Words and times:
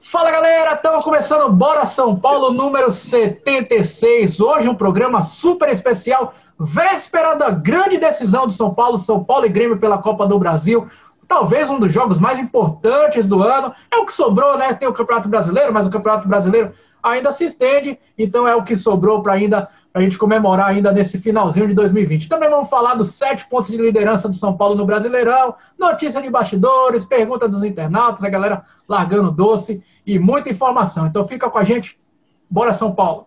Fala 0.00 0.30
galera, 0.30 0.74
estamos 0.74 1.04
começando 1.04 1.52
Bora 1.52 1.84
São 1.84 2.14
Paulo 2.14 2.52
número 2.52 2.88
76. 2.88 4.40
Hoje 4.40 4.68
um 4.68 4.74
programa 4.74 5.20
super 5.20 5.68
especial, 5.68 6.32
véspera 6.58 7.34
da 7.34 7.50
grande 7.50 7.98
decisão 7.98 8.46
do 8.46 8.52
São 8.52 8.72
Paulo, 8.72 8.96
São 8.96 9.24
Paulo 9.24 9.44
e 9.44 9.48
Grêmio 9.48 9.76
pela 9.76 9.98
Copa 9.98 10.24
do 10.24 10.38
Brasil. 10.38 10.86
Talvez 11.26 11.70
um 11.70 11.80
dos 11.80 11.92
jogos 11.92 12.18
mais 12.18 12.38
importantes 12.38 13.26
do 13.26 13.42
ano. 13.42 13.72
É 13.90 13.96
o 13.96 14.06
que 14.06 14.12
sobrou, 14.12 14.56
né? 14.56 14.72
Tem 14.72 14.88
o 14.88 14.92
Campeonato 14.92 15.28
Brasileiro, 15.28 15.72
mas 15.72 15.86
o 15.86 15.90
Campeonato 15.90 16.28
Brasileiro 16.28 16.72
ainda 17.02 17.32
se 17.32 17.44
estende, 17.44 17.98
então 18.16 18.46
é 18.46 18.54
o 18.54 18.62
que 18.62 18.76
sobrou 18.76 19.22
para 19.22 19.34
ainda 19.34 19.68
a 19.92 20.00
gente 20.00 20.18
comemorar 20.18 20.68
ainda 20.68 20.92
nesse 20.92 21.18
finalzinho 21.18 21.66
de 21.66 21.74
2020. 21.74 22.28
Também 22.28 22.48
vamos 22.48 22.68
falar 22.68 22.94
dos 22.94 23.14
sete 23.14 23.46
pontos 23.48 23.70
de 23.70 23.76
liderança 23.76 24.28
do 24.28 24.34
São 24.34 24.56
Paulo 24.56 24.74
no 24.74 24.86
Brasileirão, 24.86 25.54
notícia 25.78 26.22
de 26.22 26.30
bastidores, 26.30 27.04
pergunta 27.04 27.48
dos 27.48 27.64
internautas, 27.64 28.22
a 28.22 28.28
galera 28.28 28.62
largando 28.88 29.30
doce 29.30 29.82
e 30.06 30.18
muita 30.18 30.50
informação. 30.50 31.06
Então 31.06 31.24
fica 31.24 31.50
com 31.50 31.58
a 31.58 31.64
gente. 31.64 31.98
Bora 32.50 32.72
São 32.72 32.94
Paulo. 32.94 33.26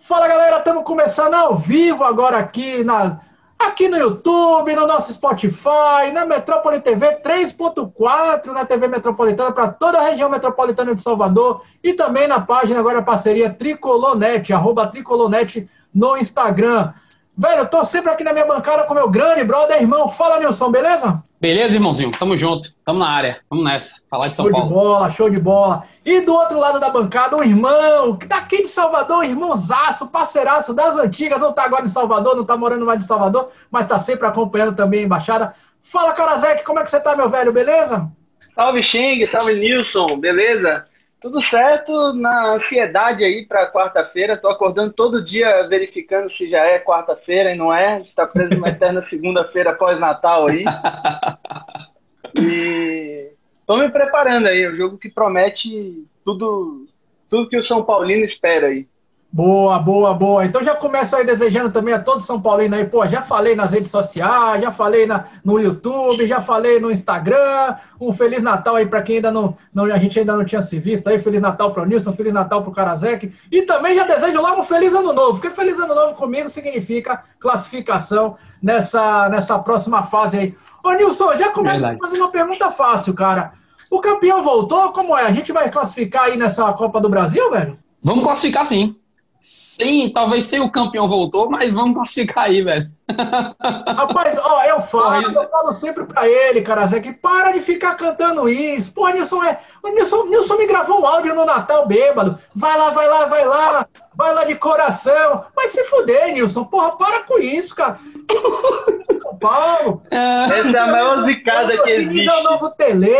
Fala 0.00 0.28
galera, 0.28 0.58
estamos 0.58 0.84
começando 0.84 1.34
ao 1.34 1.56
vivo 1.56 2.02
agora 2.02 2.38
aqui 2.38 2.82
na 2.82 3.20
aqui 3.58 3.88
no 3.88 3.96
YouTube, 3.96 4.74
no 4.74 4.86
nosso 4.86 5.12
Spotify, 5.12 6.12
na 6.12 6.24
Metrópole 6.26 6.80
TV 6.80 7.20
3.4, 7.22 8.46
na 8.46 8.64
TV 8.64 8.88
Metropolitana 8.88 9.52
para 9.52 9.68
toda 9.68 9.98
a 9.98 10.02
região 10.02 10.28
metropolitana 10.28 10.94
de 10.94 11.00
Salvador 11.00 11.62
e 11.82 11.92
também 11.92 12.28
na 12.28 12.40
página 12.40 12.78
agora 12.78 13.02
parceria 13.02 13.50
Tricolonet, 13.50 14.52
arroba 14.52 14.86
Tricolonet 14.86 15.68
no 15.94 16.16
Instagram. 16.16 16.92
Velho, 17.36 17.62
eu 17.62 17.68
tô 17.68 17.84
sempre 17.84 18.12
aqui 18.12 18.22
na 18.22 18.32
minha 18.32 18.46
bancada 18.46 18.84
com 18.84 18.94
meu 18.94 19.08
grande 19.08 19.42
brother, 19.42 19.80
irmão. 19.80 20.08
Fala, 20.08 20.38
Nilson, 20.38 20.70
beleza? 20.70 21.22
Beleza, 21.44 21.76
irmãozinho? 21.76 22.10
Tamo 22.10 22.34
junto. 22.34 22.68
Tamo 22.86 23.00
na 23.00 23.06
área. 23.06 23.40
Vamos 23.50 23.66
nessa. 23.66 24.02
Falar 24.08 24.28
de 24.28 24.36
São 24.36 24.46
show 24.46 24.52
Paulo. 24.54 24.70
Show 24.70 24.78
de 24.78 24.80
bola, 24.80 25.10
show 25.10 25.30
de 25.30 25.38
bola. 25.38 25.84
E 26.02 26.20
do 26.22 26.32
outro 26.32 26.58
lado 26.58 26.80
da 26.80 26.88
bancada, 26.88 27.36
um 27.36 27.42
irmão 27.42 28.18
daqui 28.26 28.62
de 28.62 28.68
Salvador, 28.68 29.18
um 29.18 29.22
irmãozaço, 29.22 30.08
parceiraço 30.08 30.72
das 30.72 30.96
antigas. 30.96 31.38
Não 31.38 31.52
tá 31.52 31.64
agora 31.64 31.84
em 31.84 31.88
Salvador, 31.88 32.34
não 32.34 32.46
tá 32.46 32.56
morando 32.56 32.86
mais 32.86 33.04
em 33.04 33.06
Salvador, 33.06 33.50
mas 33.70 33.86
tá 33.86 33.98
sempre 33.98 34.26
acompanhando 34.26 34.74
também 34.74 35.00
a 35.00 35.02
embaixada. 35.02 35.54
Fala, 35.82 36.14
Karazek, 36.14 36.64
como 36.64 36.78
é 36.78 36.82
que 36.82 36.88
você 36.88 36.98
tá, 36.98 37.14
meu 37.14 37.28
velho? 37.28 37.52
Beleza? 37.52 38.10
Salve, 38.54 38.82
Xing. 38.82 39.28
Salve, 39.30 39.56
Nilson. 39.56 40.18
Beleza? 40.18 40.86
Tudo 41.24 41.42
certo 41.44 42.12
na 42.12 42.54
ansiedade 42.54 43.24
aí 43.24 43.46
para 43.46 43.70
quarta-feira. 43.72 44.34
Estou 44.34 44.50
acordando 44.50 44.92
todo 44.92 45.24
dia 45.24 45.66
verificando 45.68 46.30
se 46.32 46.50
já 46.50 46.66
é 46.66 46.78
quarta-feira 46.78 47.50
e 47.50 47.56
não 47.56 47.72
é. 47.72 48.02
Está 48.02 48.26
preso 48.26 48.50
numa 48.50 48.68
eterna 48.68 49.02
segunda-feira 49.08 49.72
pós-Natal 49.72 50.46
aí. 50.50 50.64
E 52.36 53.32
estou 53.58 53.78
me 53.78 53.88
preparando 53.90 54.46
aí. 54.46 54.66
O 54.66 54.76
jogo 54.76 54.98
que 54.98 55.10
promete 55.10 56.04
tudo, 56.24 56.86
tudo 57.30 57.48
que 57.48 57.56
o 57.56 57.64
São 57.64 57.84
Paulino 57.84 58.24
espera 58.24 58.68
aí. 58.68 58.86
Boa, 59.34 59.80
boa, 59.80 60.14
boa. 60.14 60.44
Então 60.44 60.62
já 60.62 60.76
começo 60.76 61.16
aí 61.16 61.26
desejando 61.26 61.68
também 61.68 61.92
a 61.92 61.98
todo 61.98 62.20
São 62.20 62.40
Paulino 62.40 62.76
aí, 62.76 62.84
pô, 62.84 63.04
já 63.04 63.20
falei 63.20 63.56
nas 63.56 63.72
redes 63.72 63.90
sociais, 63.90 64.62
já 64.62 64.70
falei 64.70 65.06
na, 65.06 65.24
no 65.44 65.58
YouTube, 65.58 66.24
já 66.24 66.40
falei 66.40 66.78
no 66.78 66.88
Instagram. 66.88 67.74
Um 68.00 68.12
Feliz 68.12 68.40
Natal 68.44 68.76
aí 68.76 68.86
para 68.86 69.02
quem 69.02 69.16
ainda 69.16 69.32
não, 69.32 69.56
não, 69.74 69.86
a 69.86 69.98
gente 69.98 70.20
ainda 70.20 70.36
não 70.36 70.44
tinha 70.44 70.60
se 70.60 70.78
visto 70.78 71.08
aí. 71.08 71.18
Feliz 71.18 71.40
Natal 71.40 71.72
para 71.72 71.82
o 71.82 71.84
Nilson, 71.84 72.12
Feliz 72.12 72.32
Natal 72.32 72.62
para 72.62 72.70
o 72.70 72.72
Karazek. 72.72 73.34
E 73.50 73.62
também 73.62 73.96
já 73.96 74.04
desejo 74.04 74.40
logo 74.40 74.60
um 74.60 74.64
Feliz 74.64 74.94
Ano 74.94 75.12
Novo, 75.12 75.32
porque 75.40 75.50
Feliz 75.50 75.80
Ano 75.80 75.96
Novo 75.96 76.14
comigo 76.14 76.48
significa 76.48 77.24
classificação 77.40 78.36
nessa, 78.62 79.28
nessa 79.30 79.58
próxima 79.58 80.00
fase 80.00 80.38
aí. 80.38 80.54
Ô 80.84 80.92
Nilson, 80.92 81.36
já 81.36 81.50
começa 81.50 81.92
fazendo 82.00 82.20
uma 82.20 82.30
pergunta 82.30 82.70
fácil, 82.70 83.12
cara. 83.12 83.54
O 83.90 84.00
campeão 84.00 84.44
voltou? 84.44 84.92
Como 84.92 85.18
é? 85.18 85.26
A 85.26 85.32
gente 85.32 85.52
vai 85.52 85.68
classificar 85.72 86.26
aí 86.26 86.36
nessa 86.36 86.72
Copa 86.74 87.00
do 87.00 87.08
Brasil, 87.08 87.50
velho? 87.50 87.76
Vamos 88.00 88.22
classificar 88.22 88.64
sim. 88.64 88.94
Sim, 89.46 90.08
talvez 90.08 90.44
sem 90.44 90.58
o 90.60 90.70
campeão 90.70 91.06
voltou, 91.06 91.50
mas 91.50 91.70
vamos 91.70 91.92
classificar 91.92 92.44
aí, 92.44 92.62
velho. 92.62 92.86
Rapaz, 93.94 94.38
ó, 94.38 94.64
eu 94.64 94.80
falo, 94.80 95.20
eu 95.20 95.50
falo 95.50 95.70
sempre 95.70 96.06
pra 96.06 96.26
ele, 96.26 96.62
cara, 96.62 96.86
Zé, 96.86 96.98
que 96.98 97.12
para 97.12 97.52
de 97.52 97.60
ficar 97.60 97.94
cantando 97.94 98.48
isso. 98.48 98.90
Pô, 98.94 99.06
Nilson 99.06 99.44
é. 99.44 99.60
O 99.82 99.90
Nilson, 99.90 100.24
Nilson 100.24 100.56
me 100.56 100.66
gravou 100.66 101.02
um 101.02 101.06
áudio 101.06 101.34
no 101.34 101.44
Natal 101.44 101.86
bêbado. 101.86 102.38
Vai 102.56 102.74
lá, 102.78 102.88
vai 102.88 103.06
lá, 103.06 103.26
vai 103.26 103.44
lá, 103.44 103.86
vai 104.16 104.32
lá 104.32 104.44
de 104.44 104.54
coração. 104.54 105.44
Vai 105.54 105.68
se 105.68 105.84
fuder, 105.84 106.32
Nilson. 106.32 106.64
Porra, 106.64 106.96
para 106.96 107.24
com 107.24 107.38
isso, 107.38 107.74
cara. 107.74 108.00
São 109.20 109.36
Paulo. 109.36 110.02
Essa 110.10 110.74
é 110.74 110.80
a 110.80 110.86
maior 110.86 111.22
zicada 111.26 111.82
que 111.82 111.90
existe. 111.90 112.30
é 112.30 112.40
o 112.40 112.44
novo 112.44 112.70
Tele, 112.70 113.12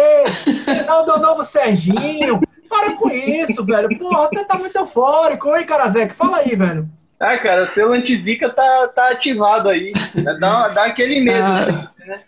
Reinaldo 0.64 1.10
é 1.10 1.14
o 1.16 1.20
novo 1.20 1.42
Serginho. 1.42 2.40
Para 2.74 2.96
com 2.96 3.08
isso, 3.08 3.64
velho. 3.64 3.96
Porra, 3.96 4.28
você 4.28 4.44
tá 4.44 4.58
muito 4.58 4.76
eufórico. 4.76 5.48
Oi, 5.50 5.64
Karazek, 5.64 6.12
fala 6.12 6.38
aí, 6.38 6.56
velho. 6.56 6.82
Ah, 7.20 7.38
cara, 7.38 7.72
seu 7.72 7.92
antizica 7.92 8.50
tá, 8.50 8.88
tá 8.88 9.10
ativado 9.12 9.68
aí. 9.68 9.92
Dá, 10.40 10.68
dá 10.68 10.86
aquele 10.86 11.20
medo, 11.20 11.38
ah. 11.40 11.90
né? 12.04 12.20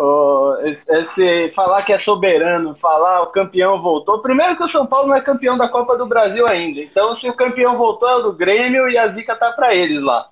Oh, 0.00 0.54
esse, 0.62 1.52
falar 1.56 1.82
que 1.82 1.92
é 1.92 1.98
soberano, 1.98 2.68
falar 2.78 3.22
o 3.22 3.32
campeão 3.32 3.82
voltou. 3.82 4.22
Primeiro 4.22 4.56
que 4.56 4.62
o 4.62 4.70
São 4.70 4.86
Paulo 4.86 5.08
não 5.08 5.16
é 5.16 5.20
campeão 5.20 5.58
da 5.58 5.68
Copa 5.68 5.98
do 5.98 6.06
Brasil 6.06 6.46
ainda. 6.46 6.80
Então, 6.80 7.18
se 7.18 7.28
o 7.28 7.34
campeão 7.34 7.76
voltou, 7.76 8.08
é 8.08 8.14
o 8.14 8.22
do 8.22 8.32
Grêmio 8.32 8.88
e 8.88 8.96
a 8.96 9.08
zica 9.08 9.34
tá 9.34 9.50
pra 9.50 9.74
eles 9.74 10.04
lá. 10.04 10.28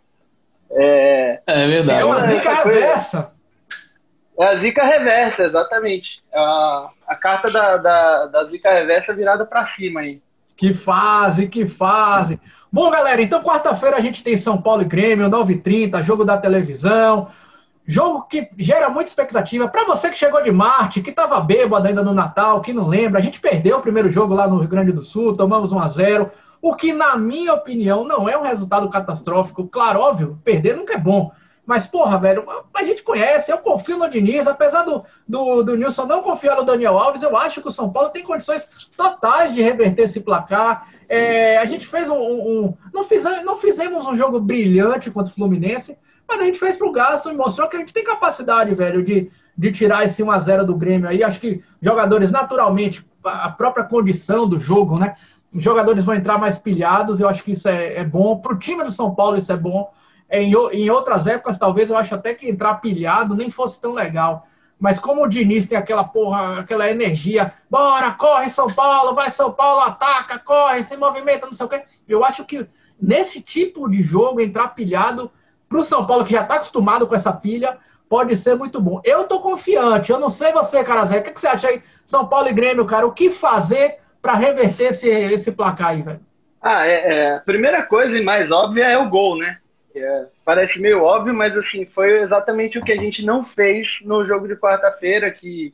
É, 0.71 1.41
é 1.45 1.67
verdade. 1.67 2.01
É 2.01 2.05
uma 2.05 2.21
zica 2.21 2.53
reversa. 2.53 3.33
É 4.39 4.47
a 4.47 4.63
zica 4.63 4.85
reversa, 4.85 5.43
exatamente. 5.43 6.09
A, 6.33 6.91
a 7.07 7.15
carta 7.15 7.51
da, 7.51 7.77
da, 7.77 8.27
da 8.27 8.45
zica 8.45 8.71
reversa 8.71 9.15
virada 9.15 9.45
para 9.45 9.67
cima 9.75 10.01
aí. 10.01 10.23
Que 10.57 10.73
fase, 10.73 11.49
que 11.49 11.67
fase. 11.67 12.41
Bom, 12.73 12.91
galera, 12.91 13.23
então 13.23 13.43
quarta-feira 13.43 13.97
a 13.97 14.01
gente 14.01 14.23
tem 14.23 14.37
São 14.37 14.61
Paulo 14.61 14.83
e 14.83 14.87
Grêmio, 14.87 15.29
9h30, 15.29 16.03
jogo 16.03 16.25
da 16.25 16.39
televisão. 16.39 17.29
Jogo 17.87 18.27
que 18.27 18.49
gera 18.59 18.89
muita 18.89 19.11
expectativa. 19.11 19.69
Para 19.69 19.85
você 19.85 20.11
que 20.11 20.17
chegou 20.17 20.43
de 20.43 20.51
Marte, 20.51 21.01
que 21.01 21.11
estava 21.11 21.41
bêbado 21.41 21.87
ainda 21.87 22.03
no 22.03 22.13
Natal, 22.13 22.61
que 22.61 22.73
não 22.73 22.89
lembra, 22.89 23.21
a 23.21 23.23
gente 23.23 23.39
perdeu 23.39 23.79
o 23.79 23.83
primeiro 23.83 24.11
jogo 24.11 24.35
lá 24.35 24.49
no 24.49 24.59
Rio 24.59 24.69
Grande 24.69 24.93
do 24.93 25.03
Sul, 25.03 25.37
tomamos 25.37 25.71
1 25.73 25.79
a 25.79 25.87
0 25.87 26.31
o 26.61 26.75
que, 26.75 26.93
na 26.93 27.17
minha 27.17 27.55
opinião, 27.55 28.03
não 28.03 28.29
é 28.29 28.37
um 28.37 28.43
resultado 28.43 28.89
catastrófico. 28.89 29.69
Claro, 29.69 30.01
óbvio, 30.01 30.41
perder 30.43 30.77
nunca 30.77 30.95
é 30.95 30.99
bom. 30.99 31.31
Mas, 31.67 31.85
porra, 31.85 32.17
velho, 32.17 32.47
a 32.73 32.85
gente 32.85 33.03
conhece, 33.03 33.51
eu 33.51 33.59
confio 33.59 33.99
no 33.99 34.09
Diniz, 34.09 34.47
apesar 34.47 34.85
do, 34.85 35.05
do, 35.27 35.65
do 35.65 35.77
Nilson 35.77 36.07
não 36.07 36.23
confiar 36.23 36.57
no 36.57 36.65
Daniel 36.65 36.97
Alves, 36.97 37.23
eu 37.23 37.37
acho 37.37 37.61
que 37.61 37.67
o 37.67 37.73
São 37.73 37.91
Paulo 37.91 38.11
tem 38.11 38.23
condições 38.23 38.93
totais 38.97 39.53
de 39.53 39.61
reverter 39.61 40.03
esse 40.03 40.21
placar. 40.21 40.89
É, 41.09 41.57
a 41.57 41.65
gente 41.65 41.85
fez 41.85 42.09
um. 42.09 42.17
um 42.17 42.75
não, 42.95 43.03
fizemos, 43.03 43.45
não 43.45 43.57
fizemos 43.57 44.07
um 44.07 44.17
jogo 44.17 44.39
brilhante 44.39 45.11
contra 45.11 45.33
o 45.33 45.35
Fluminense, 45.35 45.99
mas 46.29 46.41
a 46.41 46.45
gente 46.45 46.59
fez 46.59 46.77
pro 46.77 46.93
gasto 46.93 47.31
e 47.31 47.35
mostrou 47.35 47.69
que 47.69 47.77
a 47.77 47.81
gente 47.81 47.93
tem 47.93 48.05
capacidade, 48.05 48.73
velho, 48.73 49.05
de, 49.05 49.29
de 49.59 49.73
tirar 49.73 50.05
esse 50.05 50.23
1x0 50.23 50.63
do 50.63 50.77
Grêmio 50.77 51.09
aí. 51.09 51.25
Acho 51.25 51.41
que 51.41 51.65
jogadores, 51.83 52.31
naturalmente, 52.31 53.05
a 53.25 53.51
própria 53.51 53.85
condição 53.85 54.49
do 54.49 54.61
jogo, 54.61 55.01
né? 55.01 55.17
Os 55.53 55.63
jogadores 55.63 56.05
vão 56.05 56.15
entrar 56.15 56.39
mais 56.39 56.59
pilhados, 56.59 57.19
eu 57.19 57.29
acho 57.29 57.43
que 57.43 57.53
isso 57.53 57.69
é, 57.69 57.97
é 57.97 58.05
bom. 58.05 58.37
Pro 58.37 58.57
time 58.57 58.85
do 58.85 58.93
São 58.93 59.13
Paulo, 59.13 59.37
isso 59.37 59.51
é 59.51 59.57
bom. 59.57 59.91
Em, 60.31 60.53
em 60.73 60.91
outras 60.91 61.27
épocas, 61.27 61.59
talvez 61.59 61.91
eu 61.91 61.97
acho 61.97 62.15
até 62.15 62.35
que 62.35 62.49
entrar 62.49 62.75
pilhado 62.77 63.37
nem 63.37 63.51
fosse 63.51 63.81
tão 63.81 63.93
legal. 63.93 64.47
Mas 64.79 64.99
como 64.99 65.25
o 65.25 65.29
Diniz 65.29 65.65
tem 65.67 65.79
aquela 65.79 66.05
porra, 66.05 66.61
aquela 66.61 66.91
energia, 66.91 67.53
bora, 67.71 68.13
corre 68.13 68.51
São 68.51 68.67
Paulo, 68.67 69.15
vai 69.15 69.31
São 69.31 69.51
Paulo, 69.53 69.81
ataca, 69.81 70.39
corre, 70.39 70.83
se 70.83 70.97
movimenta, 70.97 71.47
não 71.47 71.53
sei 71.53 71.67
o 71.67 71.69
quê. 71.69 71.83
Eu 72.07 72.25
acho 72.25 72.45
que 72.45 72.67
nesse 73.01 73.41
tipo 73.41 73.89
de 73.89 74.03
jogo, 74.03 74.41
entrar 74.41 74.69
pilhado, 74.69 75.31
para 75.69 75.79
o 75.79 75.83
São 75.83 76.07
Paulo 76.07 76.25
que 76.25 76.33
já 76.33 76.43
está 76.43 76.57
acostumado 76.57 77.07
com 77.07 77.15
essa 77.15 77.33
pilha, 77.33 77.79
pode 78.09 78.37
ser 78.37 78.55
muito 78.55 78.81
bom. 78.81 79.01
Eu 79.05 79.25
tô 79.25 79.41
confiante, 79.41 80.13
eu 80.13 80.19
não 80.19 80.29
sei 80.29 80.53
você, 80.53 80.85
Carazé, 80.85 81.19
o 81.19 81.23
que, 81.23 81.33
que 81.33 81.41
você 81.41 81.49
acha 81.49 81.69
aí, 81.69 81.83
São 82.05 82.27
Paulo 82.27 82.49
e 82.49 82.53
Grêmio, 82.53 82.85
cara? 82.85 83.07
O 83.07 83.13
que 83.13 83.31
fazer 83.31 83.99
para 84.21 84.35
reverter 84.35 84.89
esse, 84.89 85.09
esse 85.09 85.53
placar 85.53 85.89
aí, 85.89 86.03
velho? 86.03 86.21
Ah, 86.61 86.87
é, 86.87 87.15
é, 87.15 87.35
a 87.37 87.41
primeira 87.41 87.83
coisa 87.85 88.17
e 88.17 88.25
mais 88.25 88.51
óbvia 88.51 88.85
é 88.85 88.99
o 88.99 89.09
gol, 89.09 89.39
né? 89.39 89.59
É, 89.99 90.27
parece 90.45 90.79
meio 90.79 91.03
óbvio, 91.03 91.33
mas 91.33 91.57
assim, 91.57 91.87
foi 91.87 92.23
exatamente 92.23 92.79
o 92.79 92.85
que 92.85 92.93
a 92.93 92.97
gente 92.97 93.25
não 93.25 93.45
fez 93.47 93.89
no 94.03 94.27
jogo 94.27 94.47
de 94.47 94.55
quarta-feira, 94.57 95.31
que 95.31 95.73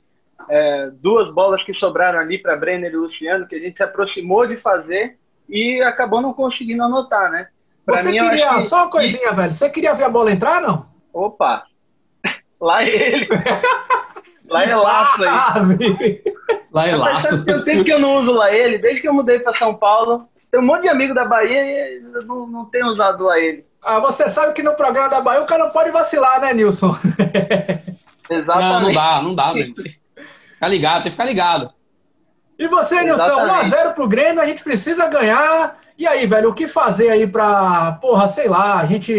é, 0.49 0.91
duas 0.93 1.33
bolas 1.35 1.63
que 1.65 1.75
sobraram 1.75 2.19
ali 2.19 2.39
para 2.39 2.57
Brenner 2.57 2.93
e 2.93 2.97
Luciano, 2.97 3.47
que 3.47 3.57
a 3.57 3.59
gente 3.59 3.77
se 3.77 3.83
aproximou 3.83 4.47
de 4.47 4.57
fazer 4.59 5.17
e 5.49 5.83
acabou 5.83 6.21
não 6.21 6.33
conseguindo 6.33 6.83
anotar, 6.85 7.31
né? 7.31 7.49
Pra 7.85 7.97
Você 7.97 8.13
mim, 8.13 8.19
queria, 8.19 8.55
que... 8.55 8.61
só 8.63 8.83
uma 8.83 8.91
coisinha, 8.91 9.33
velho, 9.33 9.53
você 9.53 9.69
queria 9.69 9.95
ver 9.95 10.05
a 10.05 10.09
bola 10.09 10.31
entrar, 10.31 10.63
não? 10.63 10.87
Opa! 11.13 11.65
Lá 12.61 12.85
ele! 12.85 13.27
lá 14.49 14.65
é 14.65 14.75
laço 14.77 15.23
aí. 15.23 16.23
Lá 16.73 16.87
é 16.87 16.95
laço. 16.95 17.45
Tempo 17.45 17.85
que 17.85 17.93
eu 17.93 17.99
não 17.99 18.13
uso 18.15 18.31
lá 18.31 18.55
ele, 18.55 18.79
desde 18.79 19.01
que 19.01 19.09
eu 19.09 19.13
mudei 19.13 19.41
para 19.41 19.59
São 19.59 19.75
Paulo. 19.75 20.29
Tem 20.53 20.61
um 20.61 20.67
monte 20.67 20.83
de 20.83 20.91
amigo 20.91 21.15
da 21.15 21.25
Bahia 21.25 21.65
e 21.65 22.03
eu 22.15 22.27
não, 22.27 22.47
não 22.47 22.65
tenho 22.67 22.89
usado 22.89 23.25
lá 23.25 23.39
ele. 23.39 23.65
Ah, 23.83 23.99
você 24.01 24.29
sabe 24.29 24.53
que 24.53 24.63
no 24.63 24.75
programa 24.75 25.09
da 25.09 25.19
Bahia 25.19 25.41
o 25.41 25.47
cara 25.47 25.65
não 25.65 25.71
pode 25.71 25.91
vacilar, 25.91 26.43
né, 26.43 26.53
Nilson? 26.53 26.95
Exatamente. 28.29 28.71
Não, 28.71 28.81
não 28.83 28.93
dá, 28.93 29.23
não 29.23 29.35
dá, 29.35 29.53
velho. 29.55 29.75
Ficar 29.75 30.69
ligado, 30.69 30.97
tem 30.97 31.05
que 31.05 31.11
ficar 31.13 31.25
ligado. 31.25 31.73
E 32.59 32.69
você, 32.69 33.03
Nilson, 33.03 33.25
1x0 33.25 33.95
pro 33.95 34.07
Grêmio, 34.07 34.43
a 34.43 34.47
gente 34.47 34.63
precisa 34.63 35.09
ganhar. 35.09 35.79
E 35.97 36.07
aí, 36.07 36.27
velho, 36.27 36.51
o 36.51 36.55
que 36.55 36.69
fazer 36.69 37.09
aí 37.09 37.27
pra, 37.27 37.93
porra, 37.93 38.27
sei 38.27 38.47
lá, 38.47 38.79
a 38.79 38.85
gente. 38.85 39.11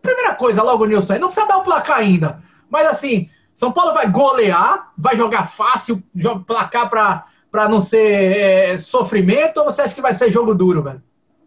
Primeira 0.00 0.36
coisa, 0.36 0.62
logo, 0.62 0.86
Nilson, 0.86 1.14
não 1.14 1.26
precisa 1.26 1.48
dar 1.48 1.56
o 1.56 1.60
um 1.62 1.64
placar 1.64 1.98
ainda. 1.98 2.38
Mas 2.70 2.86
assim, 2.86 3.28
São 3.52 3.72
Paulo 3.72 3.92
vai 3.92 4.08
golear, 4.08 4.92
vai 4.96 5.16
jogar 5.16 5.48
fácil, 5.48 6.00
placar 6.46 6.88
pra, 6.88 7.24
pra 7.50 7.68
não 7.68 7.80
ser 7.80 8.36
é, 8.36 8.78
sofrimento, 8.78 9.58
ou 9.58 9.64
você 9.64 9.82
acha 9.82 9.94
que 9.94 10.02
vai 10.02 10.14
ser 10.14 10.30
jogo 10.30 10.54
duro, 10.54 10.82
velho? 10.82 11.02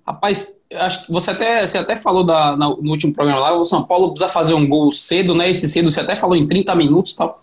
Rapaz, 0.06 0.59
acho 0.74 1.06
que 1.06 1.12
você 1.12 1.31
até, 1.31 1.65
você 1.65 1.77
até 1.77 1.95
falou 1.95 2.24
da, 2.24 2.57
no 2.57 2.89
último 2.89 3.13
programa 3.13 3.39
lá, 3.39 3.53
o 3.53 3.63
São 3.63 3.83
Paulo 3.83 4.09
precisa 4.09 4.31
fazer 4.31 4.53
um 4.53 4.68
gol 4.68 4.92
cedo, 4.92 5.36
né? 5.36 5.50
Esse 5.50 5.69
cedo 5.69 5.89
você 5.89 6.01
até 6.01 6.15
falou 6.15 6.36
em 6.36 6.48
30 6.48 6.74
minutos 6.75 7.13
e 7.13 7.18
tal. 7.18 7.42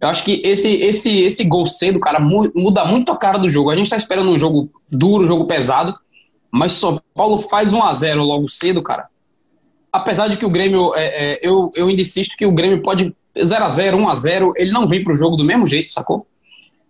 Eu 0.00 0.08
acho 0.08 0.22
que 0.22 0.42
esse, 0.44 0.68
esse, 0.68 1.22
esse 1.22 1.44
gol 1.44 1.64
cedo, 1.64 1.98
cara, 1.98 2.20
muda 2.20 2.84
muito 2.84 3.10
a 3.10 3.16
cara 3.16 3.38
do 3.38 3.48
jogo. 3.48 3.70
A 3.70 3.74
gente 3.74 3.88
tá 3.88 3.96
esperando 3.96 4.30
um 4.30 4.36
jogo 4.36 4.68
duro, 4.90 5.24
um 5.24 5.26
jogo 5.26 5.46
pesado, 5.46 5.94
mas 6.50 6.72
São 6.72 7.00
Paulo 7.14 7.38
faz 7.38 7.72
1 7.72 7.82
a 7.82 7.92
0 7.92 8.22
logo 8.22 8.46
cedo, 8.48 8.82
cara. 8.82 9.08
Apesar 9.90 10.28
de 10.28 10.36
que 10.36 10.44
o 10.44 10.50
Grêmio, 10.50 10.92
é, 10.94 11.32
é, 11.32 11.36
eu, 11.42 11.70
eu 11.74 11.86
ainda 11.86 12.02
insisto 12.02 12.36
que 12.36 12.44
o 12.44 12.52
Grêmio 12.52 12.82
pode 12.82 13.14
0 13.42 13.64
a 13.64 13.68
0 13.68 13.96
1 13.96 14.08
a 14.08 14.14
0 14.14 14.52
ele 14.56 14.70
não 14.70 14.86
vem 14.86 15.02
pro 15.02 15.16
jogo 15.16 15.36
do 15.36 15.44
mesmo 15.44 15.66
jeito, 15.66 15.90
sacou? 15.90 16.26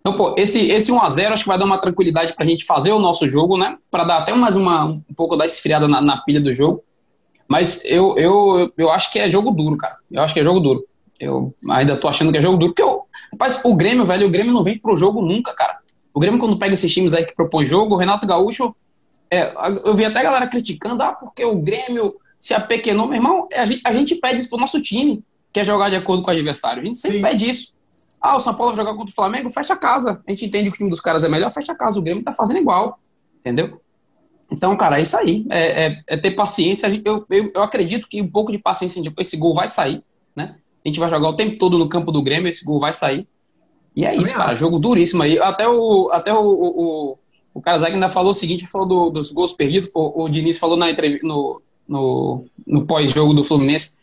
Então, 0.05 0.15
pô, 0.15 0.35
esse, 0.37 0.59
esse 0.67 0.91
1x0 0.91 1.31
acho 1.31 1.43
que 1.43 1.49
vai 1.49 1.57
dar 1.57 1.65
uma 1.65 1.79
tranquilidade 1.79 2.35
pra 2.35 2.45
gente 2.45 2.63
fazer 2.63 2.91
o 2.91 2.99
nosso 2.99 3.27
jogo, 3.27 3.57
né? 3.57 3.75
Pra 3.89 4.03
dar 4.03 4.19
até 4.19 4.31
mais 4.35 4.55
uma, 4.55 4.85
um 4.85 5.01
pouco 5.17 5.35
da 5.35 5.47
esfriada 5.47 5.87
na, 5.87 5.99
na 5.99 6.17
pilha 6.17 6.39
do 6.39 6.53
jogo. 6.53 6.83
Mas 7.47 7.83
eu, 7.83 8.15
eu, 8.15 8.71
eu 8.77 8.91
acho 8.91 9.11
que 9.11 9.17
é 9.17 9.27
jogo 9.27 9.49
duro, 9.49 9.75
cara. 9.75 9.97
Eu 10.11 10.21
acho 10.21 10.31
que 10.31 10.39
é 10.39 10.43
jogo 10.43 10.59
duro. 10.59 10.85
Eu 11.19 11.55
ainda 11.71 11.97
tô 11.97 12.07
achando 12.07 12.31
que 12.31 12.37
é 12.37 12.41
jogo 12.41 12.55
duro, 12.55 12.71
porque 12.71 12.83
eu, 12.83 13.01
rapaz, 13.31 13.65
o 13.65 13.73
Grêmio, 13.73 14.05
velho, 14.05 14.27
o 14.27 14.29
Grêmio 14.29 14.53
não 14.53 14.61
vem 14.61 14.77
pro 14.77 14.95
jogo 14.95 15.23
nunca, 15.23 15.51
cara. 15.55 15.79
O 16.13 16.19
Grêmio, 16.19 16.39
quando 16.39 16.59
pega 16.59 16.75
esses 16.75 16.93
times 16.93 17.15
aí 17.15 17.25
que 17.25 17.33
propõe 17.33 17.65
jogo, 17.65 17.95
o 17.95 17.97
Renato 17.97 18.27
Gaúcho, 18.27 18.75
é, 19.31 19.49
eu 19.83 19.95
vi 19.95 20.05
até 20.05 20.19
a 20.19 20.23
galera 20.23 20.47
criticando, 20.47 21.01
ah, 21.01 21.13
porque 21.13 21.43
o 21.43 21.59
Grêmio 21.59 22.13
se 22.39 22.53
apequenou, 22.53 23.07
meu 23.07 23.15
irmão, 23.15 23.47
a 23.55 23.65
gente, 23.65 23.81
a 23.83 23.91
gente 23.91 24.15
pede 24.15 24.41
isso 24.41 24.49
pro 24.49 24.59
nosso 24.59 24.79
time, 24.79 25.23
que 25.51 25.61
é 25.61 25.63
jogar 25.63 25.89
de 25.89 25.95
acordo 25.95 26.21
com 26.21 26.29
o 26.29 26.33
adversário. 26.33 26.83
A 26.83 26.85
gente 26.85 26.97
sempre 26.97 27.17
Sim. 27.17 27.23
pede 27.23 27.49
isso. 27.49 27.74
Ah, 28.25 28.35
o 28.35 28.39
São 28.39 28.55
Paulo 28.55 28.75
vai 28.75 28.83
jogar 28.83 28.97
contra 28.97 29.11
o 29.11 29.15
Flamengo, 29.15 29.49
fecha 29.51 29.73
a 29.73 29.77
casa. 29.77 30.19
A 30.25 30.31
gente 30.31 30.45
entende 30.45 30.69
que 30.69 30.75
o 30.75 30.77
time 30.77 30.89
dos 30.89 30.99
caras 30.99 31.23
é 31.23 31.29
melhor, 31.29 31.51
fecha 31.51 31.73
a 31.73 31.75
casa. 31.75 31.99
O 31.99 32.01
Grêmio 32.01 32.23
tá 32.23 32.31
fazendo 32.31 32.57
igual. 32.57 32.99
Entendeu? 33.39 33.79
Então, 34.51 34.75
cara, 34.75 34.97
é 34.97 35.03
isso 35.03 35.15
aí. 35.15 35.45
É, 35.47 35.85
é, 35.85 36.03
é 36.07 36.17
ter 36.17 36.31
paciência. 36.31 36.87
Eu, 37.05 37.23
eu, 37.29 37.51
eu, 37.53 37.61
acredito 37.61 38.07
que 38.07 38.19
um 38.19 38.27
pouco 38.27 38.51
de 38.51 38.57
paciência, 38.57 38.99
tipo, 38.99 39.21
esse 39.21 39.37
gol 39.37 39.53
vai 39.53 39.67
sair, 39.67 40.03
né? 40.35 40.55
A 40.83 40.87
gente 40.87 40.99
vai 40.99 41.07
jogar 41.07 41.29
o 41.29 41.35
tempo 41.35 41.55
todo 41.59 41.77
no 41.77 41.87
campo 41.87 42.11
do 42.11 42.23
Grêmio, 42.23 42.49
esse 42.49 42.65
gol 42.65 42.79
vai 42.79 42.93
sair. 42.93 43.27
E 43.95 44.03
é 44.03 44.15
isso, 44.15 44.33
cara. 44.33 44.55
Jogo 44.55 44.79
duríssimo 44.79 45.21
aí. 45.21 45.37
Até 45.37 45.67
o, 45.69 46.09
até 46.11 46.33
o, 46.33 46.41
o, 46.41 47.17
o 47.53 47.61
Kazak 47.61 47.93
ainda 47.93 48.09
falou 48.09 48.31
o 48.31 48.35
seguinte, 48.35 48.65
falou 48.65 48.87
do, 48.87 49.09
dos 49.11 49.31
gols 49.31 49.53
perdidos. 49.53 49.91
O, 49.93 50.23
o 50.23 50.29
Diniz 50.29 50.57
falou 50.57 50.75
na 50.75 50.89
entrevista, 50.89 51.27
no, 51.27 51.61
no, 51.87 52.45
no 52.65 52.87
pós-jogo 52.87 53.35
do 53.35 53.43
Fluminense 53.43 53.97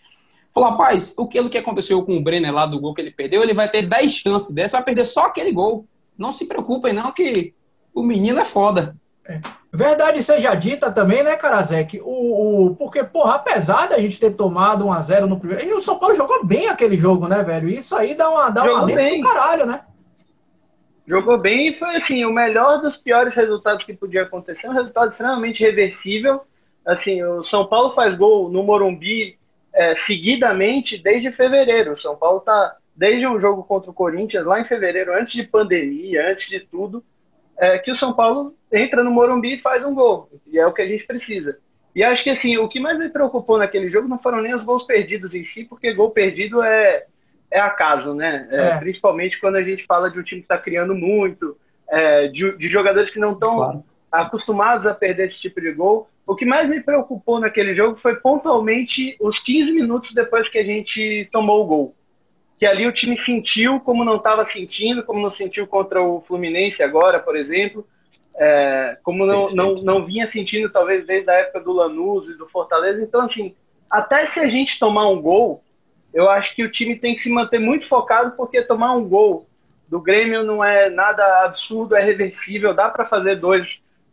Falou, 0.55 0.71
rapaz, 0.71 1.15
o 1.19 1.27
que, 1.27 1.49
que 1.49 1.59
aconteceu 1.59 2.03
com 2.05 2.17
o 2.17 2.23
Brenner 2.23 2.53
lá 2.53 2.67
do 2.67 2.79
gol 2.79 2.93
que 2.93 3.01
ele 3.01 3.11
perdeu, 3.11 3.43
ele 3.43 3.55
vai 3.55 3.69
ter 3.71 3.83
10 3.89 4.13
chances 4.13 4.55
dessa, 4.55 4.77
vai 4.77 4.85
perder 4.85 5.07
só 5.07 5.23
aquele 5.23 5.51
gol. 5.51 5.87
Não 6.19 6.31
se 6.31 6.47
preocupem, 6.47 6.93
não, 6.93 7.11
que 7.11 7.55
o 7.95 8.03
menino 8.03 8.39
é 8.39 8.45
foda. 8.45 8.95
É. 9.27 9.41
Verdade 9.73 10.23
seja 10.23 10.55
dita 10.55 10.93
também, 10.93 11.23
né, 11.23 11.37
Karazek? 11.37 11.99
O, 12.05 12.67
o, 12.67 12.77
porque, 12.77 13.03
porra, 13.03 13.37
apesar 13.37 13.89
da 13.89 13.99
gente 13.99 14.21
ter 14.21 14.33
tomado 14.33 14.87
1x0 14.87 15.25
no 15.25 15.39
primeiro. 15.39 15.65
E 15.65 15.73
o 15.73 15.81
São 15.81 15.99
Paulo 15.99 16.15
jogou 16.15 16.45
bem 16.45 16.69
aquele 16.69 16.97
jogo, 16.99 17.27
né, 17.27 17.43
velho? 17.43 17.71
Isso 17.71 17.97
aí 17.97 18.15
dá 18.15 18.29
uma, 18.29 18.51
dá 18.51 18.65
uma 18.65 18.83
lente 18.83 19.21
do 19.21 19.27
caralho, 19.27 19.65
né? 19.65 19.81
Jogou 21.07 21.39
bem 21.39 21.71
e 21.71 21.79
foi 21.79 21.97
assim, 21.97 22.25
o 22.27 22.33
melhor 22.33 22.83
dos 22.83 22.97
piores 22.99 23.35
resultados 23.35 23.85
que 23.87 23.95
podia 23.95 24.23
acontecer, 24.23 24.69
um 24.69 24.75
resultado 24.75 25.13
extremamente 25.13 25.61
reversível. 25.61 26.43
Assim, 26.87 27.23
o 27.23 27.43
São 27.45 27.67
Paulo 27.67 27.95
faz 27.95 28.17
gol 28.19 28.51
no 28.51 28.63
Morumbi 28.63 29.39
é, 29.75 29.97
seguidamente 30.07 30.99
desde 31.03 31.33
fevereiro. 31.33 31.93
O 31.93 32.01
São 32.01 32.17
Paulo 32.17 32.39
está 32.39 32.77
desde 32.95 33.27
o 33.27 33.41
jogo 33.41 33.65
contra 33.65 33.91
o 33.91 33.95
Corinthians, 33.95 34.45
lá 34.45 34.61
em 34.61 34.67
fevereiro, 34.67 35.15
antes 35.15 35.33
de 35.33 35.45
pandemia, 35.45 36.31
antes 36.31 36.49
de 36.49 36.61
tudo, 36.61 37.03
é, 37.59 37.79
que 37.79 37.91
o 37.91 37.97
São 37.97 38.13
Paulo 38.13 38.55
entra 38.73 39.03
no 39.03 39.11
Morumbi 39.11 39.55
e 39.55 39.63
faz 39.63 39.85
um 39.85 39.95
gol. 39.95 40.29
E 40.47 40.59
é 40.59 40.67
o 40.67 40.73
que 40.73 40.83
a 40.83 40.87
gente 40.87 41.07
precisa. 41.07 41.59
E 41.95 42.03
acho 42.03 42.23
que 42.25 42.31
assim, 42.31 42.57
o 42.57 42.69
que 42.69 42.81
mais 42.81 42.99
me 42.99 43.11
preocupou 43.11 43.59
naquele 43.59 43.91
jogo 43.91 44.09
não 44.09 44.19
foram 44.19 44.41
nem 44.41 44.55
os 44.55 44.65
gols 44.65 44.85
perdidos 44.87 45.35
em 45.35 45.45
si, 45.47 45.65
porque 45.65 45.93
gol 45.93 46.11
perdido 46.11 46.63
é, 46.63 47.05
é 47.51 47.61
acaso, 47.61 48.15
né? 48.15 48.49
É, 48.51 48.63
é. 48.69 48.79
Principalmente 48.79 49.39
quando 49.39 49.57
a 49.57 49.63
gente 49.63 49.85
fala 49.87 50.11
de 50.11 50.19
um 50.19 50.23
time 50.23 50.41
que 50.41 50.47
está 50.47 50.57
criando 50.57 50.95
muito, 50.95 51.57
é, 51.89 52.29
de, 52.29 52.57
de, 52.57 52.69
jogadores 52.69 53.11
que 53.11 53.19
não 53.19 53.33
estão 53.33 53.53
claro. 53.53 53.85
acostumados 54.11 54.87
a 54.87 54.95
perder 54.95 55.29
esse 55.29 55.41
tipo 55.41 55.61
de 55.61 55.73
gol. 55.73 56.09
O 56.27 56.37
que 56.37 56.45
mais 56.45 56.69
me 56.69 56.81
preocupou 56.81 57.41
naquele 57.41 57.75
jogo 57.75 57.99
foi 58.01 58.17
pontualmente 58.17 59.17
os 59.21 59.39
15 59.41 59.73
minutos 59.73 60.15
depois 60.15 60.49
que 60.49 60.59
a 60.59 60.65
gente 60.65 61.29
tomou 61.33 61.63
o 61.63 61.67
gol. 61.67 61.95
Que 62.59 62.65
ali 62.65 62.87
o 62.87 62.93
time 62.93 63.21
sentiu 63.25 63.81
como 63.81 64.05
não 64.05 64.17
estava 64.17 64.49
sentindo, 64.53 65.03
como 65.03 65.21
não 65.21 65.35
sentiu 65.35 65.67
contra 65.67 66.01
o 66.01 66.21
Fluminense 66.23 66.83
agora, 66.83 67.19
por 67.19 67.37
exemplo, 67.37 67.85
é, 68.37 68.93
como 69.03 69.27
não, 69.27 69.47
não, 69.55 69.75
não 69.83 70.07
vinha 70.07 70.31
sentindo 70.31 70.71
talvez 70.71 71.05
desde 71.07 71.29
a 71.29 71.35
época 71.35 71.61
do 71.61 71.73
Lanús 71.73 72.29
e 72.29 72.39
do 72.39 72.49
Fortaleza. 72.49 73.03
Então, 73.03 73.23
assim, 73.23 73.55
até 73.91 74.31
se 74.33 74.39
a 74.39 74.49
gente 74.49 74.79
tomar 74.79 75.09
um 75.09 75.21
gol, 75.21 75.63
eu 76.15 76.31
acho 76.31 76.55
que 76.55 76.63
o 76.63 76.71
time 76.71 76.97
tem 76.97 77.17
que 77.17 77.23
se 77.25 77.29
manter 77.29 77.59
muito 77.59 77.89
focado, 77.89 78.37
porque 78.37 78.63
tomar 78.63 78.95
um 78.95 79.09
gol 79.09 79.47
do 79.89 80.01
Grêmio 80.01 80.43
não 80.43 80.65
é 80.65 80.89
nada 80.89 81.45
absurdo, 81.45 81.97
é 81.97 82.03
reversível, 82.03 82.73
dá 82.73 82.89
para 82.89 83.07
fazer 83.07 83.37
dois 83.37 83.67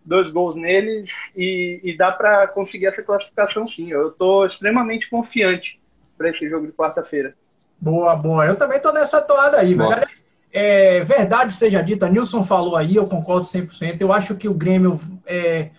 dois 0.06 0.32
gols 0.32 0.56
neles 0.56 1.10
e, 1.36 1.80
e 1.84 1.98
dá 1.98 2.12
para 2.12 2.48
conseguir 2.48 2.88
essa 2.88 3.02
classificação 3.02 3.68
sim. 3.68 3.92
Eu 3.92 4.10
estou 4.10 4.46
extremamente 4.46 5.10
confiante 5.10 5.80
para 6.18 6.30
esse 6.30 6.50
jogo 6.50 6.68
de 6.68 6.74
quarta-feira. 6.74 7.34
Boa, 7.80 8.16
boa. 8.16 8.46
Eu 8.46 8.56
também 8.56 8.78
estou 8.78 8.94
nessa 8.94 9.22
toada 9.22 9.58
aí, 9.58 9.74
velho. 9.74 10.08
É, 10.52 11.04
verdade 11.04 11.54
seja 11.54 11.82
dita, 11.82 12.10
Nilson 12.10 12.44
falou 12.44 12.76
aí, 12.76 12.96
eu 12.96 13.06
concordo 13.08 13.46
100%. 13.46 14.02
Eu 14.02 14.12
acho 14.12 14.36
que 14.36 14.50
o 14.50 14.54
Grêmio, 14.54 15.00
é, 15.26 15.70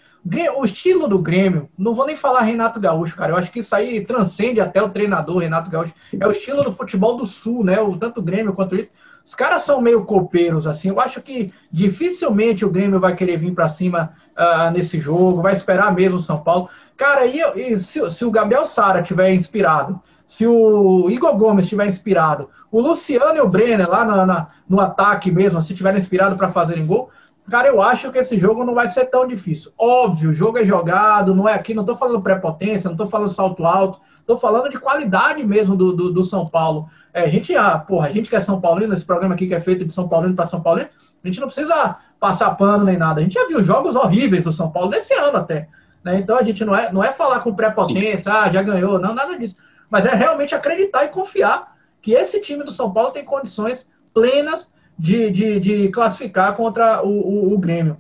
o 0.57 0.65
estilo 0.65 1.09
do 1.09 1.19
Grêmio, 1.19 1.69
não 1.77 1.93
vou 1.93 2.07
nem 2.07 2.15
falar 2.15 2.43
Renato 2.43 2.79
Gaúcho, 2.79 3.17
cara. 3.17 3.33
Eu 3.33 3.37
acho 3.37 3.51
que 3.51 3.59
isso 3.59 3.75
aí 3.75 4.05
transcende 4.05 4.61
até 4.61 4.81
o 4.81 4.91
treinador 4.91 5.39
Renato 5.39 5.71
Gaúcho. 5.71 5.93
É 6.19 6.27
o 6.27 6.31
estilo 6.31 6.63
do 6.63 6.73
futebol 6.73 7.17
do 7.17 7.27
Sul, 7.27 7.65
né? 7.65 7.81
O, 7.81 7.97
tanto 7.97 8.21
o 8.21 8.23
Grêmio 8.23 8.53
quanto 8.53 8.73
o 8.73 8.79
Inter 8.79 8.91
os 9.25 9.35
caras 9.35 9.63
são 9.63 9.81
meio 9.81 10.05
copeiros, 10.05 10.67
assim. 10.67 10.89
Eu 10.89 11.01
acho 11.01 11.21
que 11.21 11.53
dificilmente 11.71 12.65
o 12.65 12.71
Grêmio 12.71 13.01
vai 13.01 13.15
querer 13.15 13.39
vir 13.39 13.55
para 13.55 13.69
cima 13.69 14.13
uh, 14.37 14.71
nesse 14.73 14.99
jogo, 14.99 15.43
vai 15.43 15.53
esperar 15.53 15.95
mesmo 15.95 16.17
o 16.19 16.21
São 16.21 16.39
Paulo. 16.43 16.69
Cara, 16.97 17.27
e, 17.27 17.41
e 17.57 17.79
se, 17.79 18.09
se, 18.11 18.25
o 18.25 18.31
Gabriel 18.31 18.67
Sara 18.67 19.03
tiver 19.03 19.33
inspirado, 19.33 20.01
se 20.27 20.47
o 20.47 21.09
Igor 21.11 21.37
Gomes 21.37 21.65
estiver 21.65 21.87
inspirado, 21.87 22.49
o 22.71 22.81
Luciano 22.81 23.37
e 23.37 23.41
o 23.41 23.49
Brenner 23.49 23.89
lá 23.91 24.05
na, 24.05 24.27
na, 24.27 24.49
no 24.69 24.81
ataque 24.81 25.31
mesmo, 25.31 25.61
se 25.61 25.73
estiverem 25.73 25.99
inspirados 25.99 26.37
para 26.37 26.51
fazerem 26.51 26.87
gol, 26.87 27.11
cara, 27.51 27.69
eu 27.69 27.83
acho 27.83 28.11
que 28.11 28.19
esse 28.19 28.39
jogo 28.39 28.65
não 28.65 28.75
vai 28.75 28.87
ser 28.87 29.07
tão 29.07 29.27
difícil. 29.27 29.73
Óbvio, 29.77 30.31
o 30.31 30.33
jogo 30.33 30.59
é 30.59 30.65
jogado, 30.65 31.35
não 31.35 31.49
é 31.49 31.55
aqui, 31.55 31.75
não 31.75 31.83
estou 31.83 31.97
falando 31.97 32.23
prepotência, 32.23 32.89
não 32.89 32.95
estou 32.95 33.09
falando 33.09 33.31
salto 33.31 33.65
alto, 33.67 34.01
estou 34.21 34.37
falando 34.37 34.71
de 34.71 34.79
qualidade 34.79 35.45
mesmo 35.45 35.77
do, 35.77 35.93
do, 35.93 36.13
do 36.13 36.23
São 36.23 36.47
Paulo. 36.47 36.89
É, 37.13 37.23
a 37.23 37.29
gente, 37.29 37.55
ah, 37.57 37.79
porra, 37.79 38.07
a 38.07 38.11
gente 38.11 38.31
que 38.31 38.37
é 38.37 38.41
São 38.41 38.61
Paulino, 38.61 38.93
esse 38.93 39.05
programa 39.05 39.35
aqui 39.35 39.47
que 39.47 39.55
é 39.55 39.61
feito 39.61 39.85
de 39.85 39.93
São 39.93 40.09
Paulino 40.09 40.35
para 40.35 40.47
São 40.47 40.63
Paulino, 40.63 40.89
a 41.23 41.27
gente 41.27 41.41
não 41.41 41.49
precisa 41.49 41.97
passar 42.19 42.55
pano 42.55 42.85
nem 42.85 42.97
nada. 42.97 43.21
A 43.21 43.23
gente 43.23 43.35
já 43.35 43.47
viu 43.47 43.63
jogos 43.63 43.97
horríveis 43.97 44.45
do 44.45 44.53
São 44.53 44.71
Paulo 44.71 44.91
nesse 44.91 45.13
ano 45.15 45.37
até. 45.37 45.69
Né? 46.05 46.19
Então 46.21 46.39
a 46.39 46.43
gente 46.43 46.65
não 46.65 46.75
é, 46.75 46.93
não 46.93 47.05
é 47.05 47.13
falar 47.13 47.41
com 47.41 47.55
prepotência, 47.55 48.33
ah, 48.33 48.51
já 48.51 48.63
ganhou, 48.63 48.99
não, 48.99 49.15
nada 49.15 49.37
disso. 49.37 49.57
Mas 49.91 50.07
é 50.07 50.15
realmente 50.15 50.55
acreditar 50.55 51.05
e 51.05 51.09
confiar 51.09 51.77
que 52.01 52.13
esse 52.13 52.41
time 52.41 52.65
do 52.65 52.71
São 52.71 52.93
Paulo 52.93 53.11
tem 53.11 53.25
condições 53.25 53.91
plenas 54.15 54.73
de, 55.01 55.31
de, 55.31 55.61
de 55.61 55.89
classificar 55.89 56.55
contra 56.55 57.03
o, 57.03 57.09
o, 57.09 57.55
o 57.55 57.59
Grêmio. 57.59 57.97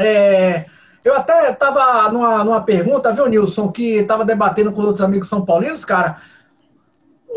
É, 0.00 0.66
eu 1.04 1.14
até 1.14 1.50
estava 1.50 2.10
numa, 2.10 2.44
numa 2.44 2.60
pergunta, 2.60 3.12
viu, 3.12 3.26
Nilson, 3.26 3.72
que 3.72 3.96
estava 3.96 4.24
debatendo 4.24 4.72
com 4.72 4.82
outros 4.82 5.02
amigos 5.02 5.28
são 5.28 5.44
paulinos, 5.44 5.84
cara 5.84 6.18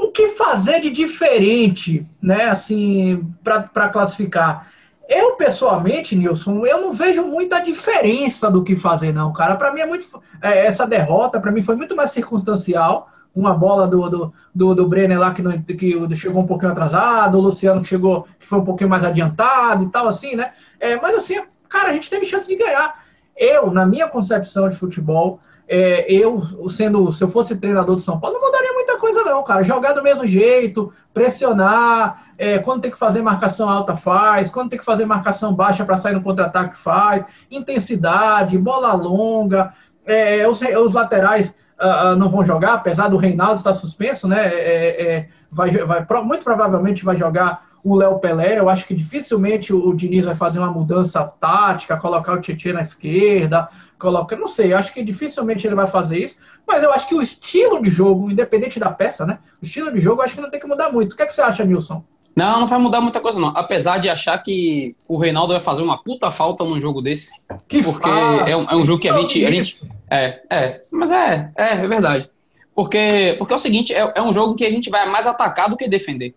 o 0.01 0.11
que 0.11 0.29
fazer 0.29 0.81
de 0.81 0.89
diferente, 0.89 2.05
né, 2.21 2.45
assim, 2.45 3.31
para 3.43 3.89
classificar? 3.89 4.67
Eu, 5.07 5.35
pessoalmente, 5.35 6.15
Nilson, 6.15 6.65
eu 6.65 6.81
não 6.81 6.91
vejo 6.91 7.25
muita 7.25 7.59
diferença 7.59 8.49
do 8.49 8.63
que 8.63 8.75
fazer, 8.75 9.13
não, 9.13 9.31
cara. 9.33 9.55
Para 9.55 9.73
mim 9.73 9.81
é 9.81 9.85
muito. 9.85 10.07
É, 10.41 10.65
essa 10.65 10.87
derrota, 10.87 11.39
para 11.39 11.51
mim, 11.51 11.61
foi 11.61 11.75
muito 11.75 11.95
mais 11.95 12.11
circunstancial. 12.11 13.09
Uma 13.33 13.53
bola 13.53 13.87
do, 13.87 14.09
do, 14.09 14.33
do, 14.53 14.75
do 14.75 14.87
Brenner 14.87 15.19
lá 15.19 15.33
que, 15.33 15.41
não, 15.41 15.61
que 15.61 16.15
chegou 16.15 16.43
um 16.43 16.47
pouquinho 16.47 16.71
atrasado, 16.71 17.37
o 17.37 17.41
Luciano 17.41 17.81
que 17.81 17.87
chegou, 17.87 18.27
que 18.39 18.47
foi 18.47 18.59
um 18.59 18.65
pouquinho 18.65 18.89
mais 18.89 19.05
adiantado 19.05 19.85
e 19.85 19.89
tal, 19.89 20.07
assim, 20.07 20.35
né? 20.35 20.51
É, 20.79 20.99
mas 20.99 21.15
assim, 21.15 21.41
cara, 21.69 21.89
a 21.89 21.93
gente 21.93 22.09
teve 22.09 22.25
chance 22.25 22.47
de 22.47 22.55
ganhar. 22.55 23.01
Eu, 23.37 23.71
na 23.71 23.85
minha 23.85 24.07
concepção 24.07 24.67
de 24.67 24.77
futebol, 24.77 25.39
é, 25.73 26.11
eu, 26.11 26.69
sendo, 26.69 27.13
se 27.13 27.23
eu 27.23 27.29
fosse 27.29 27.55
treinador 27.55 27.95
do 27.95 28.01
São 28.01 28.19
Paulo, 28.19 28.37
não 28.37 28.45
mudaria 28.45 28.73
muita 28.73 28.97
coisa, 28.97 29.23
não, 29.23 29.41
cara. 29.41 29.63
Jogar 29.63 29.93
do 29.93 30.03
mesmo 30.03 30.27
jeito, 30.27 30.91
pressionar, 31.13 32.33
é, 32.37 32.59
quando 32.59 32.81
tem 32.81 32.91
que 32.91 32.97
fazer 32.97 33.21
marcação 33.21 33.69
alta, 33.69 33.95
faz, 33.95 34.51
quando 34.51 34.69
tem 34.69 34.79
que 34.79 34.83
fazer 34.83 35.05
marcação 35.05 35.53
baixa 35.53 35.85
para 35.85 35.95
sair 35.95 36.13
no 36.13 36.21
contra-ataque, 36.21 36.77
faz, 36.77 37.23
intensidade, 37.49 38.57
bola 38.57 38.91
longa, 38.93 39.73
é, 40.05 40.45
os, 40.45 40.61
os, 40.61 40.93
laterais 40.93 41.57
uh, 41.81 42.15
não 42.15 42.29
vão 42.29 42.43
jogar, 42.43 42.73
apesar 42.73 43.09
do 43.09 43.17
Reinaldo 43.17 43.55
estar 43.55 43.73
suspenso, 43.73 44.27
né? 44.27 44.47
É, 44.47 45.15
é, 45.15 45.29
vai, 45.51 45.71
vai, 45.71 46.05
muito 46.23 46.43
provavelmente 46.43 47.03
vai 47.03 47.17
jogar 47.17 47.65
o 47.83 47.95
Léo 47.95 48.19
Pelé. 48.19 48.59
Eu 48.59 48.69
acho 48.69 48.85
que 48.85 48.93
dificilmente 48.93 49.73
o, 49.73 49.87
o 49.89 49.95
Diniz 49.95 50.23
vai 50.23 50.35
fazer 50.35 50.59
uma 50.59 50.71
mudança 50.71 51.23
tática, 51.23 51.97
colocar 51.97 52.33
o 52.33 52.41
Tietchan 52.41 52.73
na 52.73 52.81
esquerda, 52.81 53.67
coloca, 53.97 54.35
não 54.35 54.47
sei, 54.47 54.73
acho 54.73 54.93
que 54.93 55.03
dificilmente 55.03 55.67
ele 55.67 55.75
vai 55.75 55.87
fazer 55.87 56.17
isso, 56.17 56.35
mas 56.67 56.83
eu 56.83 56.91
acho 56.91 57.07
que 57.07 57.15
o 57.15 57.21
estilo 57.21 57.81
de 57.81 57.89
jogo, 57.89 58.31
independente 58.31 58.79
da 58.79 58.91
peça, 58.91 59.25
né? 59.25 59.39
O 59.61 59.65
estilo 59.65 59.91
de 59.91 59.99
jogo, 59.99 60.21
acho 60.21 60.35
que 60.35 60.41
não 60.41 60.49
tem 60.49 60.59
que 60.59 60.67
mudar 60.67 60.91
muito. 60.91 61.13
O 61.13 61.15
que, 61.15 61.23
é 61.23 61.25
que 61.25 61.33
você 61.33 61.41
acha, 61.41 61.63
Nilson? 61.63 62.03
Não, 62.35 62.61
não 62.61 62.67
vai 62.67 62.79
mudar 62.79 63.01
muita 63.01 63.19
coisa, 63.19 63.39
não. 63.39 63.49
Apesar 63.49 63.97
de 63.97 64.09
achar 64.09 64.37
que 64.37 64.95
o 65.07 65.17
Reinaldo 65.17 65.53
vai 65.53 65.59
fazer 65.59 65.83
uma 65.83 66.01
puta 66.01 66.31
falta 66.31 66.63
num 66.63 66.79
jogo 66.79 67.01
desse. 67.01 67.33
Que 67.67 67.83
porque 67.83 68.07
é 68.07 68.55
um, 68.55 68.63
é 68.63 68.75
um, 68.75 68.85
jogo 68.85 69.01
que 69.01 69.09
a 69.09 69.13
gente, 69.13 69.45
a 69.45 69.51
gente. 69.51 69.81
É, 70.09 70.41
é. 70.49 70.79
Mas 70.93 71.11
é, 71.11 71.51
é, 71.57 71.73
é 71.73 71.87
verdade. 71.87 72.29
Porque, 72.73 73.35
porque 73.37 73.53
é 73.53 73.55
o 73.55 73.59
seguinte, 73.59 73.93
é, 73.93 74.13
é 74.15 74.21
um 74.21 74.31
jogo 74.31 74.55
que 74.55 74.65
a 74.65 74.71
gente 74.71 74.89
vai 74.89 75.07
mais 75.09 75.27
atacar 75.27 75.69
do 75.69 75.75
que 75.75 75.89
defender. 75.89 76.33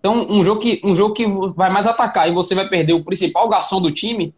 Então, 0.00 0.26
um 0.30 0.42
jogo, 0.42 0.60
que, 0.60 0.80
um 0.84 0.94
jogo 0.94 1.12
que 1.12 1.26
vai 1.54 1.70
mais 1.70 1.86
atacar 1.86 2.28
e 2.28 2.32
você 2.32 2.54
vai 2.54 2.68
perder 2.68 2.94
o 2.94 3.04
principal 3.04 3.48
garçom 3.48 3.80
do 3.80 3.90
time, 3.90 4.32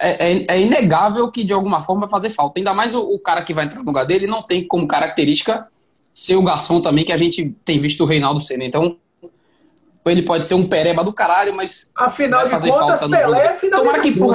é, 0.00 0.32
é, 0.32 0.44
é, 0.48 0.60
inegável 0.60 1.30
que 1.30 1.42
de 1.42 1.52
alguma 1.52 1.80
forma 1.80 2.02
vai 2.02 2.10
fazer 2.10 2.30
falta. 2.30 2.60
Ainda 2.60 2.72
mais 2.72 2.94
o, 2.94 3.00
o, 3.00 3.18
cara 3.18 3.42
que 3.42 3.52
vai 3.52 3.64
entrar 3.64 3.80
no 3.80 3.86
lugar 3.86 4.06
dele 4.06 4.26
não 4.26 4.42
tem 4.42 4.66
como 4.66 4.86
característica 4.86 5.66
ser 6.12 6.36
o 6.36 6.42
garçom 6.42 6.80
também, 6.80 7.04
que 7.04 7.12
a 7.12 7.16
gente 7.16 7.52
tem 7.64 7.80
visto 7.80 8.04
o 8.04 8.06
Reinaldo 8.06 8.38
Senna. 8.38 8.64
Então, 8.64 8.96
ele 10.12 10.24
pode 10.24 10.46
ser 10.46 10.54
um 10.54 10.66
pereba 10.66 11.02
do 11.02 11.12
caralho, 11.12 11.54
mas. 11.54 11.92
Afinal 11.96 12.46
de 12.46 12.70
contas, 12.70 13.00
Pelé 13.00 13.46
é 13.46 13.50
final 13.50 13.80
Tomara 13.80 14.02
que 14.02 14.12
pro... 14.12 14.32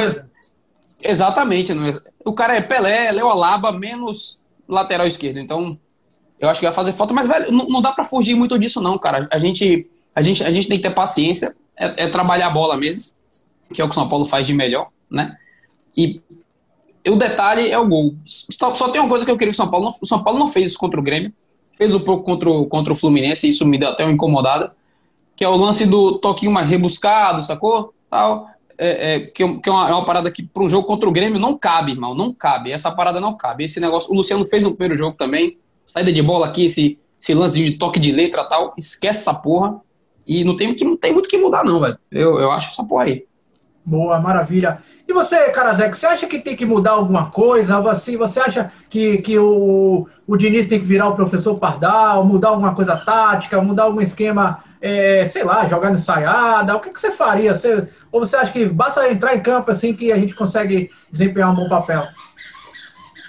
Exatamente. 1.02 1.74
Não 1.74 1.88
é? 1.88 1.92
O 2.26 2.34
cara 2.34 2.56
é 2.56 2.62
Pelé, 2.62 3.12
Leo 3.12 3.30
Alaba, 3.30 3.72
menos 3.72 4.46
lateral 4.68 5.08
esquerdo. 5.08 5.40
Então, 5.40 5.78
eu 6.40 6.50
acho 6.50 6.60
que 6.60 6.66
vai 6.66 6.74
fazer 6.74 6.92
falta, 6.92 7.14
mas 7.14 7.28
velho, 7.28 7.52
não, 7.52 7.66
não 7.66 7.82
dá 7.82 7.92
para 7.92 8.04
fugir 8.04 8.36
muito 8.36 8.58
disso, 8.58 8.82
não, 8.82 8.98
cara. 8.98 9.28
A 9.32 9.38
gente, 9.38 9.90
a 10.16 10.22
gente, 10.22 10.44
a 10.44 10.50
gente 10.50 10.68
tem 10.68 10.78
que 10.78 10.88
ter 10.88 10.94
paciência, 10.94 11.56
é, 11.78 12.06
é 12.06 12.08
trabalhar 12.08 12.48
a 12.48 12.52
bola 12.52 12.76
mesmo, 12.76 13.14
que 13.74 13.82
é 13.82 13.86
o 13.86 13.88
que 13.88 13.92
o 13.92 13.96
São 13.96 14.10
Paulo 14.10 14.26
faz 14.26 14.46
de 14.46 14.54
melhor 14.54 14.90
né? 15.10 15.36
E 15.98 16.22
o 17.08 17.16
detalhe 17.16 17.70
é 17.70 17.78
o 17.78 17.88
gol. 17.88 18.16
Só, 18.26 18.74
só, 18.74 18.90
tem 18.90 19.02
uma 19.02 19.10
coisa 19.10 19.26
que 19.26 19.32
eu 19.32 19.38
queria 19.38 19.52
que 19.52 19.56
o 19.56 19.58
São 19.58 19.70
Paulo 19.70 19.86
não, 19.88 19.94
o 20.02 20.06
São 20.06 20.24
Paulo 20.24 20.40
não 20.40 20.48
fez 20.48 20.72
isso 20.72 20.80
contra 20.80 21.00
o 21.00 21.04
Grêmio, 21.04 21.34
fez 21.78 21.96
um 21.96 22.00
pouco 22.00 22.24
contra 22.24 22.50
o, 22.50 22.66
contra 22.68 22.94
o 22.94 22.96
Fluminense, 22.96 23.48
e 23.48 23.50
isso 23.50 23.66
me 23.66 23.78
deu 23.78 23.90
até 23.90 24.04
uma 24.04 24.14
incomodada, 24.14 24.74
que 25.40 25.46
é 25.46 25.48
o 25.48 25.56
lance 25.56 25.86
do 25.86 26.18
toquinho 26.18 26.52
mais 26.52 26.68
rebuscado, 26.68 27.42
sacou? 27.42 27.94
Tal. 28.10 28.50
É, 28.78 29.16
é, 29.16 29.20
que, 29.22 29.60
que 29.62 29.70
é, 29.70 29.72
uma, 29.72 29.90
é 29.90 29.94
uma 29.94 30.04
parada 30.04 30.30
que 30.30 30.44
para 30.44 30.64
um 30.64 30.68
jogo 30.68 30.86
contra 30.86 31.08
o 31.08 31.14
Grêmio 31.14 31.40
não 31.40 31.58
cabe, 31.58 31.94
irmão, 31.94 32.14
não 32.14 32.34
cabe. 32.34 32.74
Essa 32.74 32.92
parada 32.92 33.22
não 33.22 33.38
cabe. 33.38 33.64
Esse 33.64 33.80
negócio, 33.80 34.12
o 34.12 34.18
Luciano 34.18 34.44
fez 34.44 34.66
no 34.66 34.72
primeiro 34.72 34.98
jogo 34.98 35.16
também, 35.16 35.58
saída 35.86 36.12
de 36.12 36.22
bola 36.22 36.48
aqui, 36.48 36.66
esse, 36.66 37.00
esse 37.18 37.34
lance 37.34 37.64
de 37.64 37.78
toque 37.78 38.02
de 38.02 38.12
letra 38.12 38.44
tal, 38.44 38.74
esquece 38.78 39.22
essa 39.22 39.34
porra. 39.34 39.80
E 40.28 40.44
não 40.44 40.58
tem, 40.58 40.76
não 40.82 40.98
tem 40.98 41.14
muito 41.14 41.30
que 41.30 41.38
mudar, 41.38 41.64
não, 41.64 41.80
velho. 41.80 41.98
Eu, 42.12 42.38
eu 42.38 42.52
acho 42.52 42.72
essa 42.72 42.84
porra 42.84 43.06
aí. 43.06 43.26
Boa, 43.86 44.20
maravilha. 44.20 44.84
E 45.10 45.12
você, 45.14 45.50
Karazek, 45.50 45.98
você 45.98 46.06
acha 46.06 46.28
que 46.28 46.38
tem 46.38 46.56
que 46.56 46.68
mudar 46.68 46.92
alguma 46.92 47.32
coisa? 47.32 47.80
Assim, 47.90 48.16
você 48.16 48.40
acha 48.40 48.72
que, 48.88 49.18
que 49.18 49.40
o, 49.40 50.08
o 50.28 50.38
Diniz 50.38 50.68
tem 50.68 50.80
que 50.80 50.86
virar 50.86 51.08
o 51.08 51.16
professor 51.16 51.58
Pardal, 51.58 52.24
mudar 52.24 52.50
alguma 52.50 52.76
coisa 52.76 52.96
tática, 52.96 53.60
mudar 53.60 53.86
algum 53.86 54.02
esquema, 54.02 54.64
é, 54.80 55.26
sei 55.26 55.44
lá, 55.44 55.66
jogar 55.66 55.90
ensaiada? 55.90 56.76
O 56.76 56.80
que, 56.80 56.92
que 56.92 57.00
você 57.00 57.10
faria? 57.10 57.56
Você, 57.56 57.88
ou 58.12 58.24
você 58.24 58.38
acha 58.38 58.54
que 58.54 58.66
basta 58.68 59.12
entrar 59.12 59.36
em 59.36 59.42
campo 59.42 59.72
assim 59.72 59.96
que 59.96 60.12
a 60.12 60.16
gente 60.16 60.36
consegue 60.36 60.92
desempenhar 61.12 61.54
um 61.54 61.56
bom 61.56 61.68
papel? 61.68 62.04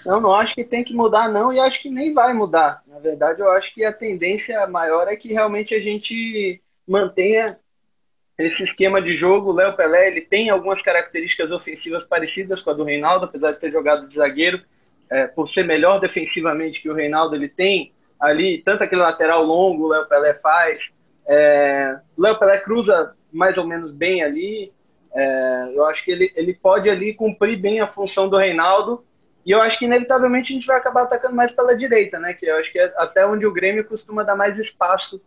Eu 0.04 0.20
não 0.20 0.34
acho 0.34 0.54
que 0.54 0.64
tem 0.64 0.84
que 0.84 0.92
mudar, 0.92 1.32
não, 1.32 1.50
e 1.50 1.58
acho 1.60 1.80
que 1.80 1.88
nem 1.88 2.12
vai 2.12 2.34
mudar. 2.34 2.82
Na 2.88 2.98
verdade, 2.98 3.40
eu 3.40 3.50
acho 3.52 3.72
que 3.72 3.86
a 3.86 3.92
tendência 3.92 4.66
maior 4.66 5.08
é 5.08 5.16
que 5.16 5.32
realmente 5.32 5.74
a 5.74 5.80
gente 5.80 6.60
mantenha 6.86 7.56
esse 8.40 8.62
esquema 8.62 9.02
de 9.02 9.16
jogo, 9.16 9.50
o 9.50 9.54
Léo 9.54 9.74
Pelé, 9.76 10.08
ele 10.08 10.22
tem 10.22 10.50
algumas 10.50 10.80
características 10.82 11.50
ofensivas 11.50 12.04
parecidas 12.04 12.62
com 12.62 12.70
a 12.70 12.74
do 12.74 12.84
Reinaldo, 12.84 13.26
apesar 13.26 13.50
de 13.50 13.60
ter 13.60 13.70
jogado 13.70 14.08
de 14.08 14.16
zagueiro, 14.16 14.60
é, 15.10 15.26
por 15.26 15.50
ser 15.50 15.64
melhor 15.64 16.00
defensivamente 16.00 16.80
que 16.80 16.88
o 16.88 16.94
Reinaldo, 16.94 17.34
ele 17.34 17.48
tem 17.48 17.92
ali, 18.20 18.62
tanto 18.64 18.84
aquele 18.84 19.02
lateral 19.02 19.44
longo, 19.44 19.84
o 19.84 19.88
Léo 19.88 20.06
Pelé 20.06 20.34
faz, 20.34 20.78
é, 21.26 21.98
o 22.16 22.22
Léo 22.22 22.38
Pelé 22.38 22.58
cruza 22.58 23.14
mais 23.32 23.56
ou 23.58 23.66
menos 23.66 23.92
bem 23.92 24.22
ali, 24.22 24.72
é, 25.14 25.72
eu 25.74 25.84
acho 25.86 26.04
que 26.04 26.10
ele, 26.10 26.32
ele 26.36 26.54
pode 26.54 26.88
ali 26.88 27.14
cumprir 27.14 27.58
bem 27.58 27.80
a 27.80 27.88
função 27.88 28.28
do 28.28 28.36
Reinaldo, 28.36 29.04
e 29.44 29.50
eu 29.50 29.60
acho 29.60 29.78
que 29.78 29.86
inevitavelmente 29.86 30.52
a 30.52 30.54
gente 30.54 30.66
vai 30.66 30.76
acabar 30.76 31.02
atacando 31.02 31.34
mais 31.34 31.50
pela 31.52 31.74
direita, 31.74 32.18
né, 32.18 32.34
que 32.34 32.46
eu 32.46 32.56
acho 32.56 32.70
que 32.70 32.78
é 32.78 32.92
até 32.96 33.26
onde 33.26 33.44
o 33.44 33.52
Grêmio 33.52 33.84
costuma 33.84 34.22
dar 34.22 34.36
mais 34.36 34.58
espaço 34.58 35.20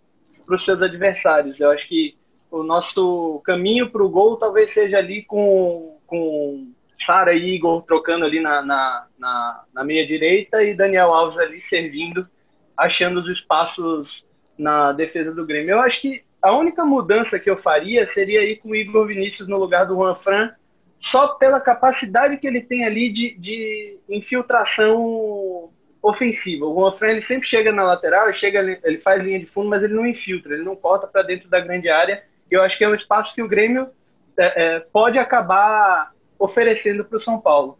para 0.45 0.55
os 0.55 0.65
seus 0.65 0.81
adversários, 0.81 1.59
eu 1.59 1.69
acho 1.71 1.87
que 1.87 2.15
o 2.53 2.63
nosso 2.63 3.41
caminho 3.43 3.89
para 3.89 4.03
o 4.03 4.09
gol 4.09 4.37
talvez 4.37 4.71
seja 4.75 4.99
ali 4.99 5.23
com, 5.23 5.97
com 6.05 6.71
Sara 7.03 7.33
e 7.33 7.55
Igor 7.55 7.81
trocando 7.81 8.25
ali 8.25 8.39
na, 8.39 8.61
na, 8.61 9.07
na, 9.17 9.63
na 9.73 9.83
meia 9.83 10.05
direita 10.05 10.63
e 10.63 10.75
Daniel 10.75 11.11
Alves 11.11 11.39
ali 11.39 11.63
servindo, 11.67 12.27
achando 12.77 13.21
os 13.21 13.27
espaços 13.27 14.07
na 14.55 14.91
defesa 14.91 15.33
do 15.33 15.47
Grêmio. 15.47 15.71
Eu 15.71 15.79
acho 15.79 15.99
que 15.99 16.21
a 16.43 16.55
única 16.55 16.85
mudança 16.85 17.39
que 17.39 17.49
eu 17.49 17.57
faria 17.63 18.07
seria 18.13 18.43
ir 18.43 18.57
com 18.57 18.69
o 18.69 18.75
Igor 18.75 19.07
Vinícius 19.07 19.47
no 19.47 19.57
lugar 19.57 19.87
do 19.87 19.95
Juan 19.95 20.15
Fran, 20.17 20.51
só 21.11 21.29
pela 21.29 21.59
capacidade 21.59 22.37
que 22.37 22.45
ele 22.45 22.61
tem 22.61 22.85
ali 22.85 23.11
de, 23.11 23.35
de 23.39 23.97
infiltração 24.07 25.71
ofensiva. 26.03 26.67
O 26.67 26.75
Juan 26.75 26.97
Fran 26.99 27.11
ele 27.13 27.25
sempre 27.25 27.47
chega 27.47 27.71
na 27.71 27.83
lateral, 27.83 28.31
chega, 28.35 28.79
ele 28.83 28.99
faz 28.99 29.23
linha 29.23 29.39
de 29.39 29.47
fundo, 29.47 29.69
mas 29.69 29.81
ele 29.81 29.95
não 29.95 30.05
infiltra, 30.05 30.53
ele 30.53 30.63
não 30.63 30.75
corta 30.75 31.07
para 31.07 31.23
dentro 31.23 31.49
da 31.49 31.59
grande 31.59 31.89
área 31.89 32.21
eu 32.55 32.61
acho 32.61 32.77
que 32.77 32.83
é 32.83 32.89
um 32.89 32.95
espaço 32.95 33.33
que 33.33 33.41
o 33.41 33.47
Grêmio 33.47 33.87
é, 34.37 34.75
é, 34.75 34.79
pode 34.79 35.17
acabar 35.17 36.11
oferecendo 36.37 37.03
para 37.05 37.17
o 37.17 37.23
São 37.23 37.39
Paulo. 37.39 37.77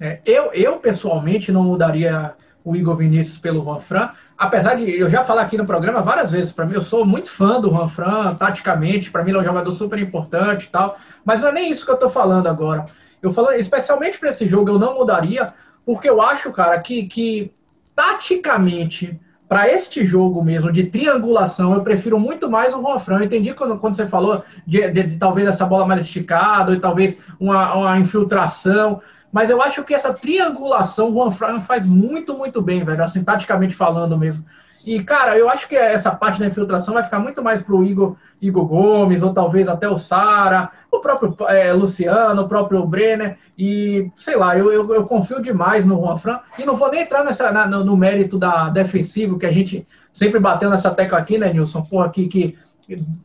É, 0.00 0.20
eu, 0.26 0.52
eu, 0.52 0.78
pessoalmente, 0.78 1.50
não 1.50 1.64
mudaria 1.64 2.34
o 2.64 2.74
Igor 2.74 2.96
Vinícius 2.96 3.38
pelo 3.38 3.62
Juan 3.62 3.80
Fran, 3.80 4.10
apesar 4.36 4.74
de 4.74 4.98
eu 4.98 5.08
já 5.08 5.22
falar 5.22 5.42
aqui 5.42 5.56
no 5.56 5.64
programa 5.64 6.02
várias 6.02 6.32
vezes, 6.32 6.52
para 6.52 6.66
mim, 6.66 6.74
eu 6.74 6.82
sou 6.82 7.04
muito 7.04 7.30
fã 7.30 7.60
do 7.60 7.70
Juan 7.70 7.88
Fran, 7.88 8.34
taticamente, 8.34 9.10
para 9.10 9.22
mim 9.22 9.30
ele 9.30 9.38
é 9.38 9.40
um 9.42 9.44
jogador 9.44 9.70
super 9.70 9.98
importante 10.00 10.64
e 10.64 10.68
tal, 10.68 10.98
mas 11.24 11.40
não 11.40 11.48
é 11.48 11.52
nem 11.52 11.70
isso 11.70 11.84
que 11.84 11.92
eu 11.92 11.94
estou 11.94 12.10
falando 12.10 12.48
agora. 12.48 12.84
Eu 13.22 13.32
falo, 13.32 13.52
especialmente 13.52 14.18
para 14.18 14.30
esse 14.30 14.46
jogo, 14.46 14.70
eu 14.70 14.78
não 14.78 14.94
mudaria, 14.94 15.54
porque 15.84 16.10
eu 16.10 16.20
acho, 16.20 16.50
cara, 16.52 16.80
que, 16.80 17.06
que 17.06 17.52
taticamente 17.94 19.18
para 19.48 19.68
este 19.72 20.04
jogo 20.04 20.42
mesmo 20.42 20.72
de 20.72 20.84
triangulação, 20.84 21.74
eu 21.74 21.82
prefiro 21.82 22.18
muito 22.18 22.50
mais 22.50 22.74
o 22.74 22.80
Juan 22.80 22.98
Fran. 22.98 23.18
Eu 23.18 23.24
entendi 23.24 23.54
quando, 23.54 23.78
quando 23.78 23.94
você 23.94 24.06
falou 24.06 24.42
de, 24.66 24.90
de, 24.90 25.02
de, 25.04 25.16
talvez 25.16 25.46
essa 25.46 25.64
bola 25.64 25.86
mais 25.86 26.02
esticada, 26.02 26.72
e 26.72 26.80
talvez 26.80 27.18
uma, 27.38 27.74
uma 27.74 27.98
infiltração. 27.98 29.00
Mas 29.36 29.50
eu 29.50 29.60
acho 29.60 29.84
que 29.84 29.92
essa 29.92 30.14
triangulação 30.14 31.10
o 31.10 31.12
Juan 31.12 31.30
Fran 31.30 31.60
faz 31.60 31.86
muito, 31.86 32.32
muito 32.38 32.62
bem, 32.62 32.82
velho, 32.82 33.04
assim, 33.04 33.22
taticamente 33.22 33.74
falando 33.74 34.16
mesmo. 34.16 34.42
E, 34.86 35.04
cara, 35.04 35.36
eu 35.36 35.46
acho 35.50 35.68
que 35.68 35.76
essa 35.76 36.10
parte 36.10 36.40
da 36.40 36.46
infiltração 36.46 36.94
vai 36.94 37.02
ficar 37.02 37.18
muito 37.18 37.42
mais 37.42 37.60
pro 37.62 37.84
Igor, 37.84 38.16
Igor 38.40 38.64
Gomes, 38.64 39.22
ou 39.22 39.34
talvez 39.34 39.68
até 39.68 39.86
o 39.90 39.98
Sara, 39.98 40.70
o 40.90 41.00
próprio 41.00 41.36
é, 41.48 41.70
Luciano, 41.70 42.44
o 42.44 42.48
próprio 42.48 42.86
Brenner. 42.86 43.36
E, 43.58 44.10
sei 44.16 44.36
lá, 44.36 44.56
eu, 44.56 44.72
eu, 44.72 44.94
eu, 44.94 45.04
confio 45.04 45.42
demais 45.42 45.84
no 45.84 46.00
Juan 46.00 46.16
Fran. 46.16 46.40
E 46.58 46.64
não 46.64 46.74
vou 46.74 46.90
nem 46.90 47.02
entrar 47.02 47.22
nessa, 47.22 47.52
na, 47.52 47.66
no, 47.66 47.84
no, 47.84 47.94
mérito 47.94 48.38
da 48.38 48.70
defensivo, 48.70 49.38
que 49.38 49.44
a 49.44 49.52
gente 49.52 49.86
sempre 50.10 50.40
bateu 50.40 50.70
nessa 50.70 50.90
tecla 50.90 51.18
aqui, 51.18 51.36
né, 51.36 51.52
Nilson? 51.52 51.82
Pô, 51.82 52.00
aqui 52.00 52.26
que 52.26 52.56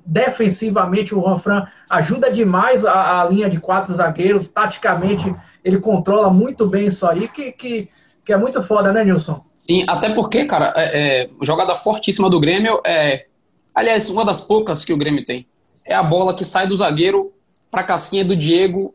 defensivamente 0.06 1.14
o 1.14 1.22
Juan 1.22 1.38
Fran 1.38 1.68
ajuda 1.90 2.32
demais 2.32 2.86
a, 2.86 3.22
a 3.22 3.30
linha 3.30 3.50
de 3.50 3.60
quatro 3.60 3.94
zagueiros, 3.94 4.48
taticamente 4.48 5.34
ele 5.64 5.80
controla 5.80 6.30
muito 6.30 6.66
bem 6.66 6.88
isso 6.88 7.06
aí, 7.06 7.28
que, 7.28 7.52
que, 7.52 7.90
que 8.26 8.34
é 8.34 8.38
muito 8.38 8.62
foda, 8.64 8.92
né, 8.92 9.04
Nilson? 9.04 9.44
Sim, 9.58 9.86
até 9.88 10.10
porque, 10.10 10.46
cara, 10.46 10.74
é, 10.76 11.24
é, 11.24 11.30
jogada 11.42 11.76
fortíssima 11.76 12.30
do 12.30 12.40
Grêmio 12.40 12.82
é. 12.86 13.26
Aliás, 13.74 14.10
uma 14.10 14.26
das 14.26 14.42
poucas 14.42 14.84
que 14.84 14.92
o 14.92 14.98
Grêmio 14.98 15.24
tem. 15.24 15.48
É 15.86 15.94
a 15.94 16.04
bola 16.04 16.36
que 16.36 16.44
sai 16.44 16.68
do 16.68 16.76
zagueiro 16.76 17.32
para 17.70 17.82
a 17.82 17.86
casquinha 17.86 18.26
do 18.26 18.36
Diego 18.36 18.92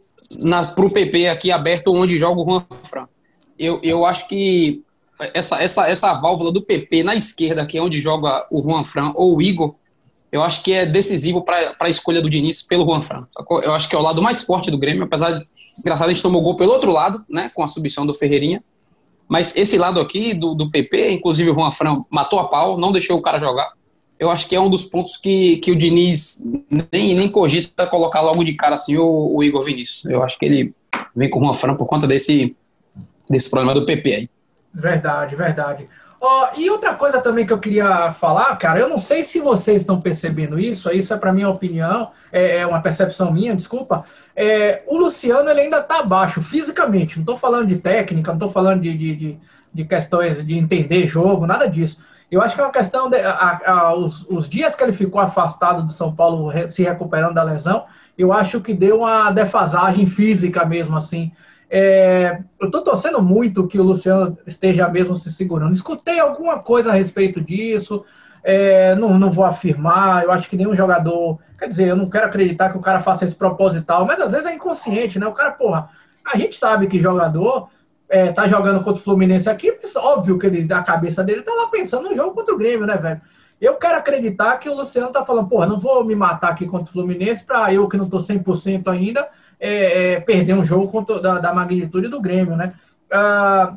para 0.75 0.85
o 0.85 0.93
PP 0.93 1.29
aqui 1.29 1.51
aberto 1.51 1.95
onde 1.95 2.19
joga 2.19 2.41
o 2.41 2.45
Juan 2.45 2.67
Fran. 2.83 3.09
Eu, 3.59 3.81
eu 3.83 4.05
acho 4.05 4.29
que 4.29 4.83
essa, 5.33 5.63
essa, 5.63 5.89
essa 5.89 6.13
válvula 6.15 6.53
do 6.53 6.61
PP 6.61 7.03
na 7.03 7.15
esquerda, 7.15 7.65
que 7.65 7.79
é 7.79 7.83
onde 7.83 8.01
joga 8.01 8.45
o 8.51 8.63
Juan 8.63 8.85
Fran 8.85 9.13
ou 9.15 9.37
o 9.37 9.43
Igor, 9.43 9.75
eu 10.31 10.43
acho 10.43 10.63
que 10.63 10.73
é 10.73 10.85
decisivo 10.85 11.43
para 11.43 11.77
a 11.79 11.89
escolha 11.89 12.21
do 12.21 12.29
Diniz 12.29 12.63
pelo 12.63 12.85
Juan 12.85 13.01
Fran. 13.01 13.27
Eu 13.63 13.73
acho 13.73 13.89
que 13.89 13.95
é 13.95 13.99
o 13.99 14.03
lado 14.03 14.23
mais 14.23 14.43
forte 14.43 14.71
do 14.71 14.79
Grêmio, 14.79 15.05
apesar 15.05 15.33
de, 15.33 15.45
engraçado, 15.81 16.09
a 16.09 16.13
gente 16.13 16.23
tomou 16.23 16.43
gol 16.43 16.57
pelo 16.57 16.73
outro 16.73 16.91
lado, 16.91 17.19
né, 17.29 17.51
com 17.55 17.63
a 17.63 17.67
substituição 17.67 18.07
do 18.07 18.15
Ferreirinha, 18.15 18.63
Mas 19.29 19.57
esse 19.57 19.77
lado 19.77 20.01
aqui 20.01 20.35
do, 20.35 20.55
do 20.55 20.71
PP, 20.71 21.13
inclusive 21.13 21.51
o 21.51 21.55
Juan 21.55 21.71
Fran 21.71 21.95
matou 22.11 22.39
a 22.39 22.49
pau, 22.49 22.79
não 22.79 22.93
deixou 22.93 23.19
o 23.19 23.23
cara 23.23 23.39
jogar. 23.39 23.73
Eu 24.19 24.31
acho 24.31 24.49
que 24.49 24.57
é 24.57 24.61
um 24.61 24.71
dos 24.71 24.85
pontos 24.85 25.17
que, 25.17 25.59
que 25.59 25.71
o 25.71 25.77
Diniz 25.77 26.43
nem, 26.91 27.15
nem 27.15 27.29
cogita 27.29 27.87
colocar 27.87 28.23
logo 28.23 28.43
de 28.43 28.55
cara 28.55 28.75
assim 28.75 28.97
o, 28.97 29.37
o 29.37 29.45
Igor 29.45 29.63
Vinícius. 29.63 30.07
Eu 30.07 30.23
acho 30.23 30.39
que 30.39 30.47
ele 30.47 30.75
vem 31.15 31.29
com 31.29 31.39
o 31.39 31.43
Juan 31.43 31.53
Fran 31.53 31.75
por 31.75 31.87
conta 31.87 32.07
desse, 32.07 32.57
desse 33.29 33.51
problema 33.51 33.75
do 33.75 33.85
PP 33.85 34.15
aí. 34.15 34.31
Verdade, 34.73 35.37
verdade. 35.37 35.89
Oh, 36.29 36.49
e 36.59 36.69
outra 36.69 36.93
coisa 36.93 37.21
também 37.21 37.47
que 37.47 37.53
eu 37.53 37.61
queria 37.61 38.11
falar, 38.11 38.57
cara, 38.57 38.81
eu 38.81 38.89
não 38.89 38.99
sei 38.99 39.23
se 39.23 39.39
vocês 39.39 39.83
estão 39.83 40.01
percebendo 40.01 40.59
isso, 40.59 40.91
isso 40.91 41.15
é 41.15 41.17
para 41.17 41.33
minha 41.33 41.49
opinião, 41.49 42.11
é, 42.33 42.59
é, 42.59 42.67
uma 42.67 42.83
percepção 42.83 43.31
minha, 43.31 43.55
desculpa. 43.55 44.05
É, 44.35 44.83
o 44.89 44.99
Luciano 44.99 45.49
ele 45.49 45.61
ainda 45.61 45.79
está 45.79 46.01
abaixo 46.01 46.43
fisicamente, 46.43 47.15
não 47.15 47.23
estou 47.23 47.37
falando 47.37 47.69
de 47.69 47.77
técnica, 47.77 48.33
não 48.33 48.39
estou 48.39 48.51
falando 48.51 48.83
de, 48.83 48.99
de, 48.99 49.15
de, 49.15 49.39
de, 49.73 49.85
questões 49.85 50.45
de 50.45 50.59
entender 50.59 51.07
jogo, 51.07 51.47
nada 51.47 51.69
disso. 51.69 51.99
Eu 52.29 52.43
acho 52.43 52.57
que 52.57 52.61
é 52.61 52.65
uma 52.65 52.73
questão 52.73 53.09
de 53.09 53.19
a, 53.19 53.61
a, 53.65 53.95
os, 53.95 54.25
os 54.29 54.49
dias 54.49 54.75
que 54.75 54.83
ele 54.83 54.93
ficou 54.93 55.21
afastado 55.21 55.85
do 55.85 55.93
São 55.93 56.13
Paulo 56.13 56.51
se 56.69 56.83
recuperando 56.83 57.35
da 57.35 57.45
lesão, 57.45 57.85
eu 58.19 58.33
acho 58.33 58.61
que 58.61 58.75
deu 58.75 58.99
uma 58.99 59.31
defasagem 59.31 60.07
física 60.07 60.65
mesmo, 60.65 60.97
assim. 60.97 61.31
É, 61.69 62.41
eu 62.61 62.67
estou 62.67 62.83
torcendo 62.83 63.21
muito 63.21 63.67
que 63.67 63.79
o 63.79 63.83
Luciano 63.83 64.37
esteja 64.47 64.89
mesmo 64.89 65.15
se 65.15 65.31
segurando. 65.33 65.75
Escutei 65.75 66.21
alguma 66.21 66.61
coisa 66.61 66.91
a 66.91 66.95
respeito 66.95 67.41
disso, 67.41 68.05
é, 68.43 68.95
não, 68.95 69.19
não 69.19 69.31
vou 69.31 69.45
afirmar. 69.45 70.25
Eu 70.25 70.33
acho 70.33 70.49
que 70.49 70.57
nenhum 70.57 70.77
jogador. 70.77 71.39
Quer 71.59 71.69
dizer, 71.69 71.89
eu 71.89 71.97
não 71.97 72.09
quero 72.09 72.27
acreditar 72.27 72.71
que 72.71 72.79
o 72.79 72.83
cara 72.83 73.01
faça 73.01 73.25
isso 73.25 73.37
proposital, 73.37 74.07
mas 74.07 74.21
às 74.21 74.31
vezes 74.31 74.47
é 74.47 74.55
inconsciente, 74.55 75.19
né? 75.19 75.27
O 75.27 75.33
cara, 75.33 75.53
porra, 75.53 75.89
a 76.25 76.37
gente 76.37 76.57
sabe 76.57 76.87
que 76.87 77.01
jogador 77.01 77.69
é, 78.09 78.33
tá 78.33 78.47
jogando 78.47 78.83
contra 78.85 79.01
o 79.01 79.05
Fluminense 79.05 79.49
aqui, 79.49 79.77
óbvio 79.97 80.39
que 80.39 80.47
ele, 80.47 80.73
a 80.73 80.83
cabeça 80.83 81.25
dele 81.25 81.43
tá 81.43 81.53
lá 81.53 81.69
pensando 81.69 82.09
no 82.09 82.15
jogo 82.15 82.35
contra 82.35 82.55
o 82.55 82.59
Grêmio, 82.59 82.87
né, 82.87 82.97
velho? 82.97 83.21
Eu 83.61 83.75
quero 83.77 83.97
acreditar 83.97 84.59
que 84.59 84.69
o 84.69 84.75
Luciano 84.75 85.11
tá 85.11 85.25
falando, 85.25 85.49
porra, 85.49 85.67
não 85.67 85.79
vou 85.79 86.05
me 86.05 86.15
matar 86.15 86.51
aqui 86.51 86.67
contra 86.67 86.91
o 86.91 86.93
Fluminense 86.93 87.45
para 87.45 87.73
eu 87.73 87.89
que 87.89 87.97
não 87.97 88.09
tô 88.09 88.19
100% 88.19 88.87
ainda 88.89 89.27
é, 89.59 90.13
é, 90.13 90.21
perder 90.21 90.55
um 90.55 90.65
jogo 90.65 90.89
contra, 90.89 91.21
da, 91.21 91.39
da, 91.39 91.55
magnitude 91.55 92.09
do 92.09 92.21
Grêmio, 92.21 92.57
né? 92.57 92.75
Ah, 93.11 93.77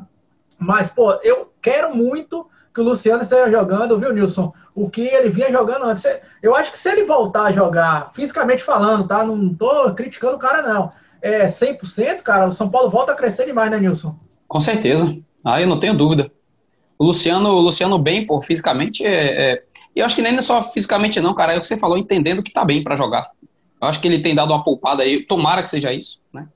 mas, 0.58 0.88
pô, 0.88 1.12
eu 1.22 1.50
quero 1.60 1.94
muito 1.94 2.46
que 2.74 2.80
o 2.80 2.84
Luciano 2.84 3.22
esteja 3.22 3.50
jogando, 3.50 3.98
viu, 3.98 4.12
Nilson? 4.12 4.52
O 4.74 4.88
que 4.88 5.02
ele 5.02 5.28
vinha 5.28 5.50
jogando 5.50 5.86
antes. 5.86 6.04
Eu 6.42 6.54
acho 6.54 6.70
que 6.70 6.78
se 6.78 6.88
ele 6.88 7.04
voltar 7.04 7.44
a 7.44 7.52
jogar, 7.52 8.12
fisicamente 8.12 8.62
falando, 8.62 9.08
tá? 9.08 9.24
Não 9.24 9.54
tô 9.54 9.92
criticando 9.94 10.36
o 10.36 10.38
cara, 10.38 10.62
não. 10.62 10.92
É 11.20 11.46
100%, 11.46 12.22
cara, 12.22 12.48
o 12.48 12.52
São 12.52 12.70
Paulo 12.70 12.88
volta 12.88 13.12
a 13.12 13.16
crescer 13.16 13.46
demais, 13.46 13.70
né, 13.70 13.78
Nilson? 13.78 14.16
Com 14.46 14.60
certeza. 14.60 15.16
Ah, 15.44 15.60
eu 15.60 15.66
não 15.66 15.80
tenho 15.80 15.96
dúvida. 15.96 16.30
O 16.98 17.04
Luciano, 17.04 17.48
o 17.50 17.60
Luciano 17.60 17.98
bem, 17.98 18.26
pô, 18.26 18.40
fisicamente 18.40 19.04
é, 19.04 19.52
é... 19.52 19.62
E 19.96 20.00
eu 20.00 20.06
acho 20.06 20.14
que 20.14 20.22
nem 20.22 20.40
só 20.40 20.62
fisicamente, 20.62 21.20
não, 21.20 21.34
cara. 21.34 21.54
É 21.54 21.56
o 21.56 21.60
que 21.60 21.66
você 21.66 21.76
falou, 21.76 21.98
entendendo 21.98 22.42
que 22.42 22.52
tá 22.52 22.64
bem 22.64 22.84
para 22.84 22.96
jogar. 22.96 23.30
Eu 23.80 23.88
acho 23.88 24.00
que 24.00 24.08
ele 24.08 24.20
tem 24.20 24.34
dado 24.34 24.52
uma 24.52 24.62
poupada 24.62 25.02
aí. 25.02 25.24
Tomara 25.24 25.62
que 25.62 25.70
seja 25.70 25.92
isso, 25.92 26.20
né? 26.32 26.46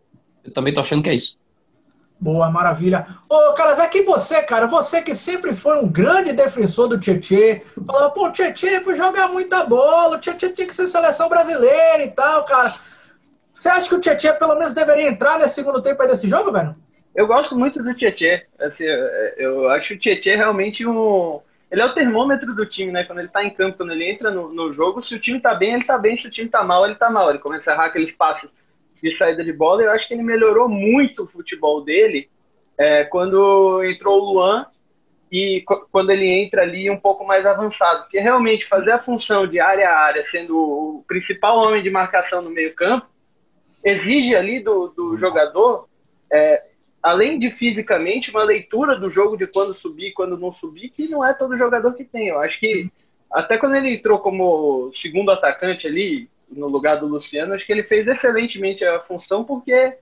Eu 0.44 0.52
também 0.52 0.74
tô 0.74 0.80
achando 0.80 1.02
que 1.02 1.10
é 1.10 1.14
isso. 1.14 1.38
Boa, 2.20 2.50
maravilha. 2.50 3.06
Ô, 3.28 3.52
Carlos, 3.54 3.78
aqui 3.78 4.02
você, 4.02 4.42
cara, 4.42 4.66
você 4.66 5.02
que 5.02 5.14
sempre 5.14 5.54
foi 5.54 5.78
um 5.78 5.88
grande 5.88 6.32
defensor 6.32 6.88
do 6.88 6.98
Tietê, 6.98 7.62
falava, 7.86 8.10
pô, 8.10 8.30
Tietê, 8.30 8.80
por 8.80 8.94
jogar 8.94 9.28
muita 9.28 9.64
bola, 9.64 10.16
o 10.16 10.20
Tietê 10.20 10.48
tem 10.50 10.66
que 10.66 10.74
ser 10.74 10.86
seleção 10.86 11.28
brasileira 11.28 12.02
e 12.02 12.10
tal, 12.10 12.44
cara. 12.44 12.74
Você 13.52 13.68
acha 13.68 13.88
que 13.88 13.94
o 13.94 14.00
Tietê 14.00 14.32
pelo 14.32 14.54
menos 14.54 14.74
deveria 14.74 15.08
entrar 15.08 15.38
nesse 15.38 15.54
segundo 15.54 15.82
tempo 15.82 16.00
aí 16.00 16.08
desse 16.08 16.28
jogo, 16.28 16.52
velho? 16.52 16.74
Eu 17.14 17.26
gosto 17.26 17.56
muito 17.58 17.82
do 17.82 17.94
Tietê. 17.94 18.42
Assim, 18.58 18.84
eu 19.36 19.68
acho 19.70 19.94
o 19.94 19.98
Tietê 19.98 20.36
realmente 20.36 20.86
um 20.86 21.40
ele 21.70 21.80
é 21.80 21.84
o 21.84 21.94
termômetro 21.94 22.54
do 22.54 22.66
time, 22.66 22.92
né? 22.92 23.04
Quando 23.04 23.18
ele 23.18 23.28
tá 23.28 23.44
em 23.44 23.50
campo, 23.50 23.76
quando 23.76 23.92
ele 23.92 24.08
entra 24.08 24.30
no, 24.30 24.52
no 24.52 24.72
jogo, 24.74 25.02
se 25.02 25.14
o 25.14 25.20
time 25.20 25.40
tá 25.40 25.54
bem, 25.54 25.74
ele 25.74 25.84
tá 25.84 25.98
bem, 25.98 26.16
se 26.20 26.26
o 26.26 26.30
time 26.30 26.48
tá 26.48 26.62
mal, 26.62 26.84
ele 26.84 26.94
tá 26.94 27.10
mal. 27.10 27.30
Ele 27.30 27.38
começa 27.38 27.70
a 27.70 27.74
errar 27.74 27.86
aqueles 27.86 28.14
passos 28.16 28.50
de 29.02 29.16
saída 29.16 29.44
de 29.44 29.52
bola. 29.52 29.82
Eu 29.82 29.90
acho 29.90 30.06
que 30.06 30.14
ele 30.14 30.22
melhorou 30.22 30.68
muito 30.68 31.24
o 31.24 31.28
futebol 31.28 31.82
dele 31.82 32.28
é, 32.78 33.04
quando 33.04 33.82
entrou 33.84 34.20
o 34.20 34.32
Luan 34.32 34.66
e 35.30 35.64
quando 35.90 36.10
ele 36.10 36.28
entra 36.28 36.62
ali 36.62 36.88
um 36.88 36.98
pouco 36.98 37.26
mais 37.26 37.44
avançado. 37.44 38.02
Porque 38.02 38.20
realmente 38.20 38.68
fazer 38.68 38.92
a 38.92 39.02
função 39.02 39.46
de 39.46 39.58
área 39.58 39.88
a 39.88 39.98
área, 39.98 40.24
sendo 40.30 40.56
o 40.56 41.04
principal 41.08 41.58
homem 41.66 41.82
de 41.82 41.90
marcação 41.90 42.40
no 42.40 42.50
meio 42.50 42.74
campo, 42.74 43.06
exige 43.84 44.34
ali 44.36 44.62
do, 44.62 44.88
do 44.88 45.18
jogador 45.18 45.88
é, 46.32 46.62
além 47.04 47.38
de 47.38 47.50
fisicamente, 47.50 48.30
uma 48.30 48.42
leitura 48.42 48.98
do 48.98 49.10
jogo 49.10 49.36
de 49.36 49.46
quando 49.46 49.76
subir 49.78 50.14
quando 50.14 50.38
não 50.38 50.54
subir, 50.54 50.88
que 50.88 51.06
não 51.06 51.22
é 51.22 51.34
todo 51.34 51.58
jogador 51.58 51.92
que 51.92 52.02
tem. 52.02 52.28
Eu 52.28 52.40
acho 52.40 52.58
que 52.58 52.90
até 53.30 53.58
quando 53.58 53.74
ele 53.74 53.94
entrou 53.94 54.18
como 54.18 54.90
segundo 55.02 55.30
atacante 55.30 55.86
ali, 55.86 56.30
no 56.50 56.66
lugar 56.66 56.96
do 56.96 57.06
Luciano, 57.06 57.52
acho 57.52 57.66
que 57.66 57.72
ele 57.72 57.82
fez 57.82 58.08
excelentemente 58.08 58.82
a 58.82 59.00
função, 59.00 59.44
porque 59.44 59.92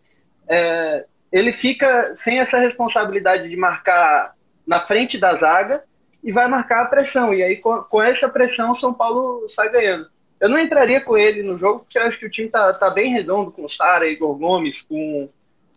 é, 0.48 1.04
ele 1.32 1.52
fica 1.54 2.16
sem 2.22 2.38
essa 2.38 2.58
responsabilidade 2.58 3.48
de 3.48 3.56
marcar 3.56 4.34
na 4.64 4.86
frente 4.86 5.18
da 5.18 5.36
zaga 5.38 5.82
e 6.22 6.30
vai 6.30 6.46
marcar 6.46 6.82
a 6.82 6.88
pressão. 6.88 7.34
E 7.34 7.42
aí, 7.42 7.56
com, 7.56 7.78
com 7.82 8.00
essa 8.00 8.28
pressão, 8.28 8.72
o 8.72 8.80
São 8.80 8.94
Paulo 8.94 9.48
sai 9.56 9.70
ganhando. 9.70 10.06
Eu 10.40 10.48
não 10.48 10.58
entraria 10.58 11.00
com 11.00 11.18
ele 11.18 11.42
no 11.42 11.58
jogo, 11.58 11.80
porque 11.80 11.98
eu 11.98 12.02
acho 12.02 12.18
que 12.18 12.26
o 12.26 12.30
time 12.30 12.48
tá, 12.48 12.72
tá 12.74 12.90
bem 12.90 13.12
redondo 13.12 13.50
com 13.50 13.64
o 13.64 13.70
Sara, 13.70 14.06
Igor 14.06 14.36
Gomes, 14.38 14.80
com 14.82 15.28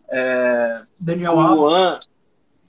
é, 0.10 0.82
Daniel 1.00 1.40
Alves. 1.40 2.08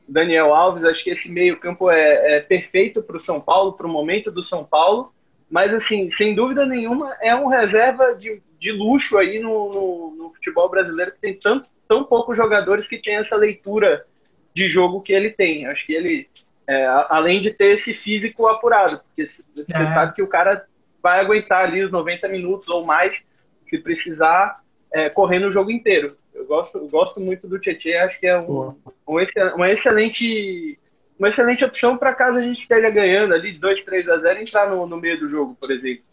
Daniel 0.09 0.55
Alves, 0.55 0.85
acho 0.85 1.03
que 1.03 1.11
esse 1.11 1.29
meio-campo 1.29 1.91
é, 1.91 2.37
é, 2.37 2.41
perfeito 2.41 3.03
para 3.03 3.17
o 3.17 3.23
São 3.23 3.41
Paulo, 3.41 3.73
para 3.73 3.87
o 3.87 3.91
momento 3.91 4.31
do 4.31 4.45
São 4.45 4.65
Paulo. 4.65 4.99
Mas, 5.51 5.73
assim, 5.75 6.11
sem 6.17 6.35
dúvida 6.35 6.65
nenhuma, 6.65 7.15
é 7.21 7.35
um 7.35 7.49
reserva 7.49 8.15
de, 8.15 8.41
de 8.61 8.73
luxo 8.73 9.17
aí 9.17 9.41
no, 9.41 9.73
no, 9.73 10.15
no 10.17 10.35
futebol 10.35 10.69
brasileiro, 10.69 11.13
que 11.13 11.21
tem 11.21 11.35
tanto, 11.35 11.69
tão 11.89 12.05
poucos 12.05 12.37
jogadores 12.37 12.87
que 12.89 13.01
tem 13.01 13.17
essa 13.17 13.37
leitura 13.37 14.05
de 14.55 14.69
jogo 14.71 15.03
que 15.03 15.13
ele 15.13 15.31
tem. 15.31 15.67
Acho 15.67 15.85
que 15.87 15.93
ele, 15.93 16.29
é, 16.69 16.87
além 17.09 17.43
de 17.43 17.53
ter 17.53 17.79
esse 17.79 17.95
físico 18.03 18.47
apurado, 18.47 19.01
porque 19.01 19.31
você 19.55 19.73
é. 19.73 19.95
sabe 19.95 20.15
que 20.15 20.23
o 20.23 20.29
cara 20.29 20.65
vai 21.03 21.21
aguentar 21.21 21.65
ali 21.65 21.85
os 21.85 21.93
90 21.93 22.29
minutos 22.29 22.69
ou 22.69 22.85
mais, 22.85 23.13
se 23.69 23.79
precisar, 23.79 24.61
é, 24.93 25.09
correndo 25.09 25.49
o 25.49 25.53
jogo 25.53 25.71
inteiro. 25.71 26.17
Eu 26.37 26.47
gosto, 26.47 26.79
eu 26.79 26.89
gosto 26.89 27.19
muito 27.19 27.49
do 27.49 27.59
Tietchan, 27.59 28.05
acho 28.05 28.21
que 28.21 28.27
é 28.27 28.39
um, 28.39 28.75
um 29.09 29.19
uma 29.55 29.71
excelente 29.71 30.79
uma 31.19 31.31
excelente 31.31 31.65
opção 31.65 31.97
para 31.97 32.15
caso 32.15 32.37
a 32.37 32.43
gente 32.43 32.61
esteja 32.61 32.91
ganhando 32.91 33.33
ali 33.33 33.53
2, 33.53 33.85
3 33.85 34.09
a 34.09 34.19
0 34.19 34.41
entrar 34.41 34.69
no, 34.69 34.87
no 34.87 34.99
meio 34.99 35.19
do 35.19 35.31
jogo, 35.31 35.57
por 35.59 35.71
exemplo. 35.71 36.05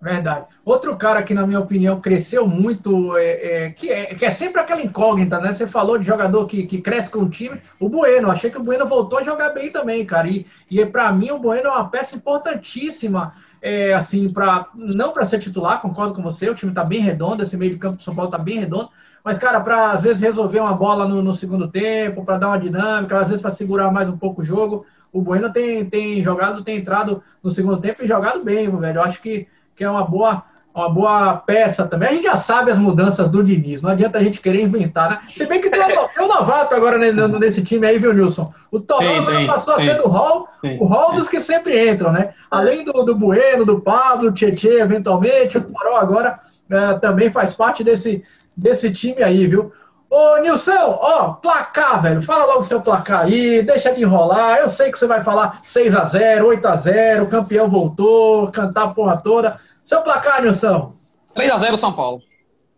Verdade. 0.00 0.44
Outro 0.62 0.94
cara 0.96 1.22
que, 1.22 1.32
na 1.32 1.46
minha 1.46 1.58
opinião, 1.58 2.00
cresceu 2.00 2.46
muito, 2.46 3.16
é, 3.16 3.64
é, 3.64 3.70
que, 3.70 3.90
é, 3.90 4.14
que 4.14 4.26
é 4.26 4.30
sempre 4.30 4.60
aquela 4.60 4.82
incógnita, 4.82 5.40
né? 5.40 5.52
Você 5.52 5.66
falou 5.66 5.98
de 5.98 6.06
jogador 6.06 6.46
que, 6.46 6.66
que 6.66 6.82
cresce 6.82 7.10
com 7.10 7.20
o 7.20 7.30
time. 7.30 7.60
O 7.80 7.88
Bueno, 7.88 8.30
achei 8.30 8.50
que 8.50 8.58
o 8.58 8.62
Bueno 8.62 8.86
voltou 8.86 9.18
a 9.18 9.22
jogar 9.22 9.50
bem 9.50 9.70
também, 9.72 10.04
cara. 10.04 10.28
E, 10.28 10.46
e 10.70 10.84
para 10.84 11.10
mim, 11.12 11.30
o 11.30 11.38
Bueno 11.38 11.68
é 11.68 11.70
uma 11.70 11.88
peça 11.88 12.14
importantíssima, 12.14 13.32
é, 13.62 13.94
assim, 13.94 14.30
para 14.30 14.66
não 14.96 15.12
para 15.12 15.24
ser 15.24 15.38
titular, 15.38 15.80
concordo 15.80 16.12
com 16.12 16.22
você. 16.22 16.50
O 16.50 16.54
time 16.54 16.72
está 16.72 16.84
bem 16.84 17.00
redondo, 17.00 17.42
esse 17.42 17.56
meio 17.56 17.72
de 17.72 17.78
campo 17.78 17.96
do 17.96 18.02
São 18.02 18.14
Paulo 18.14 18.30
está 18.30 18.38
bem 18.38 18.58
redondo. 18.58 18.90
Mas, 19.26 19.38
cara, 19.38 19.58
para 19.58 19.90
às 19.90 20.04
vezes 20.04 20.20
resolver 20.22 20.60
uma 20.60 20.72
bola 20.72 21.08
no, 21.08 21.20
no 21.20 21.34
segundo 21.34 21.66
tempo, 21.66 22.24
para 22.24 22.38
dar 22.38 22.46
uma 22.46 22.60
dinâmica, 22.60 23.18
às 23.18 23.26
vezes 23.26 23.42
para 23.42 23.50
segurar 23.50 23.90
mais 23.90 24.08
um 24.08 24.16
pouco 24.16 24.40
o 24.40 24.44
jogo, 24.44 24.86
o 25.12 25.20
Bueno 25.20 25.52
tem, 25.52 25.84
tem 25.84 26.22
jogado, 26.22 26.62
tem 26.62 26.76
entrado 26.76 27.20
no 27.42 27.50
segundo 27.50 27.78
tempo 27.78 28.04
e 28.04 28.06
jogado 28.06 28.44
bem, 28.44 28.70
velho. 28.70 28.98
Eu 28.98 29.02
acho 29.02 29.20
que, 29.20 29.48
que 29.74 29.82
é 29.82 29.90
uma 29.90 30.04
boa, 30.04 30.44
uma 30.72 30.88
boa 30.88 31.36
peça 31.38 31.88
também. 31.88 32.08
A 32.08 32.12
gente 32.12 32.22
já 32.22 32.36
sabe 32.36 32.70
as 32.70 32.78
mudanças 32.78 33.28
do 33.28 33.42
Diniz, 33.42 33.82
não 33.82 33.90
adianta 33.90 34.16
a 34.16 34.22
gente 34.22 34.40
querer 34.40 34.62
inventar, 34.62 35.10
né? 35.10 35.18
Se 35.28 35.44
bem 35.44 35.60
que 35.60 35.70
tem 35.70 35.82
um, 35.82 36.06
tem 36.06 36.24
um 36.24 36.28
novato 36.28 36.72
agora 36.76 36.96
nesse 36.96 37.64
time 37.64 37.84
aí, 37.84 37.98
viu, 37.98 38.14
Nilson? 38.14 38.54
O 38.70 38.80
passou 38.80 39.74
tem, 39.74 39.90
a 39.90 39.94
ser 39.94 40.02
do 40.02 40.08
hall, 40.08 40.46
o 40.78 40.84
hall 40.84 41.14
dos 41.16 41.28
que 41.28 41.40
sempre 41.40 41.90
entram, 41.90 42.12
né? 42.12 42.32
Além 42.48 42.84
do, 42.84 42.92
do 43.02 43.16
Bueno, 43.16 43.64
do 43.64 43.80
Pablo, 43.80 44.30
do 44.30 44.36
Tietchan, 44.36 44.78
eventualmente, 44.78 45.58
o 45.58 45.62
Toró 45.62 45.96
agora 45.96 46.38
é, 46.70 46.94
também 46.94 47.28
faz 47.28 47.54
parte 47.56 47.82
desse, 47.82 48.22
desse 48.56 48.90
time 48.90 49.22
aí, 49.22 49.46
viu? 49.46 49.72
Ô, 50.08 50.38
Nilson, 50.38 50.98
ó, 51.00 51.32
placar, 51.32 52.00
velho. 52.00 52.22
Fala 52.22 52.46
logo 52.46 52.60
o 52.60 52.62
seu 52.62 52.80
placar 52.80 53.22
aí, 53.22 53.62
deixa 53.62 53.92
de 53.92 54.02
enrolar. 54.02 54.58
Eu 54.58 54.68
sei 54.68 54.90
que 54.90 54.98
você 54.98 55.06
vai 55.06 55.22
falar 55.22 55.60
6 55.62 55.96
a 55.96 56.04
0 56.04 56.46
8 56.46 56.68
a 56.68 56.76
0 56.76 57.24
o 57.24 57.28
campeão 57.28 57.68
voltou, 57.68 58.50
cantar 58.52 58.84
a 58.84 58.94
porra 58.94 59.16
toda. 59.16 59.60
Seu 59.84 60.00
placar, 60.02 60.42
Nilson? 60.42 60.94
3 61.34 61.52
a 61.52 61.58
0 61.58 61.76
São 61.76 61.92
Paulo. 61.92 62.22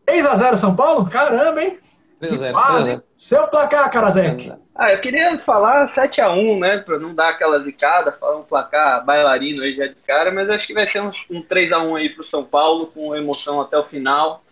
3 0.06 0.26
a 0.26 0.34
0 0.34 0.56
São 0.56 0.74
Paulo? 0.74 1.08
Caramba, 1.08 1.62
hein? 1.62 1.78
3 2.18 2.34
a 2.34 2.36
0 2.36 2.62
3 2.66 2.70
a 2.70 2.82
0 2.82 3.02
Seu 3.16 3.46
placar, 3.46 3.90
Karazek? 3.90 4.52
Ah, 4.74 4.92
eu 4.92 5.00
queria 5.00 5.36
falar 5.44 5.92
7 5.94 6.20
a 6.20 6.30
1 6.30 6.58
né? 6.60 6.78
Pra 6.78 6.98
não 6.98 7.14
dar 7.14 7.30
aquela 7.30 7.60
zicada, 7.62 8.12
falar 8.12 8.38
um 8.38 8.44
placar 8.44 9.04
bailarino 9.04 9.62
aí 9.62 9.74
já 9.74 9.86
de 9.86 9.96
cara, 10.06 10.30
mas 10.32 10.48
acho 10.48 10.66
que 10.66 10.72
vai 10.72 10.90
ser 10.90 11.02
um, 11.02 11.10
um 11.30 11.42
3 11.42 11.72
a 11.72 11.82
1 11.82 11.96
aí 11.96 12.08
pro 12.10 12.24
São 12.28 12.44
Paulo, 12.44 12.86
com 12.86 13.14
emoção 13.14 13.60
até 13.60 13.76
o 13.76 13.84
final. 13.84 14.42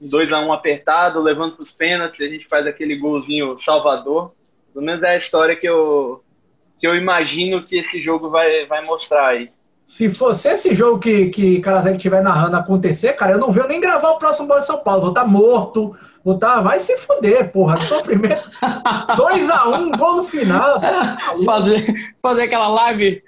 2 0.00 0.32
a 0.32 0.40
1 0.40 0.52
apertado, 0.52 1.22
levando 1.22 1.56
para 1.56 1.64
os 1.64 1.72
pênaltis, 1.72 2.20
a 2.20 2.30
gente 2.30 2.46
faz 2.48 2.66
aquele 2.66 2.96
golzinho 2.96 3.58
salvador 3.64 4.32
Pelo 4.76 4.84
menos 4.84 5.02
é 5.02 5.08
a 5.08 5.18
história 5.18 5.56
que 5.56 5.66
eu, 5.66 6.22
que 6.78 6.86
eu 6.86 6.94
imagino 6.94 7.66
que 7.66 7.78
esse 7.78 8.02
jogo 8.02 8.28
vai, 8.28 8.66
vai 8.66 8.84
mostrar 8.84 9.28
aí. 9.28 9.50
Se 9.86 10.10
fosse 10.10 10.50
esse 10.50 10.74
jogo 10.74 10.98
que, 10.98 11.30
que 11.30 11.60
Karasek 11.60 11.96
estiver 11.96 12.22
narrando 12.22 12.58
acontecer, 12.58 13.14
cara, 13.14 13.32
eu 13.32 13.38
não 13.38 13.50
venho 13.50 13.68
nem 13.68 13.80
gravar 13.80 14.10
o 14.10 14.18
próximo 14.18 14.48
Bola 14.48 14.60
de 14.60 14.66
São 14.66 14.76
Paulo. 14.76 15.00
Vou 15.00 15.10
estar 15.12 15.22
tá 15.22 15.26
morto, 15.26 15.96
vou 16.22 16.34
estar. 16.34 16.56
Tá... 16.56 16.60
Vai 16.60 16.78
se 16.78 16.94
fuder, 16.98 17.50
porra. 17.52 17.80
Sofrimento. 17.80 18.50
2x1, 19.16 19.78
um, 19.78 19.92
gol 19.92 20.16
no 20.16 20.24
final. 20.24 20.78
Tá 20.78 21.16
fazer, 21.42 22.14
fazer 22.20 22.42
aquela 22.42 22.68
live. 22.68 23.22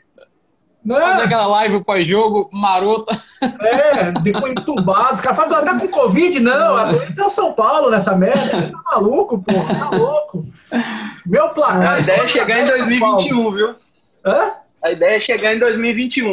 Não. 0.84 0.96
Né? 0.96 1.02
Fazer 1.02 1.22
aquela 1.22 1.46
live 1.46 1.82
pós-jogo, 1.82 2.50
marota. 2.52 3.16
É, 3.60 4.10
depois 4.22 4.52
entubado. 4.52 5.14
Os 5.14 5.20
caras 5.20 5.36
falam, 5.36 5.64
tá 5.64 5.78
com 5.78 5.88
Covid? 5.88 6.40
Não, 6.40 6.76
a 6.76 6.84
doença 6.92 7.22
é 7.22 7.24
o 7.24 7.30
São 7.30 7.52
Paulo 7.52 7.90
nessa 7.90 8.14
merda. 8.16 8.40
Você 8.40 8.72
tá 8.72 8.82
maluco, 8.90 9.42
porra. 9.42 9.74
Tá 9.74 9.96
louco. 9.96 10.44
Meu 11.26 11.44
placar. 11.46 11.94
A 11.94 11.98
ideia 12.00 12.22
é 12.22 12.28
chegar 12.28 12.60
em 12.60 12.66
2021, 12.66 13.52
viu? 13.52 13.74
Hã? 14.24 14.52
A 14.82 14.90
ideia 14.92 15.16
é 15.16 15.20
chegar 15.20 15.54
em 15.54 15.58
2021. 15.58 16.32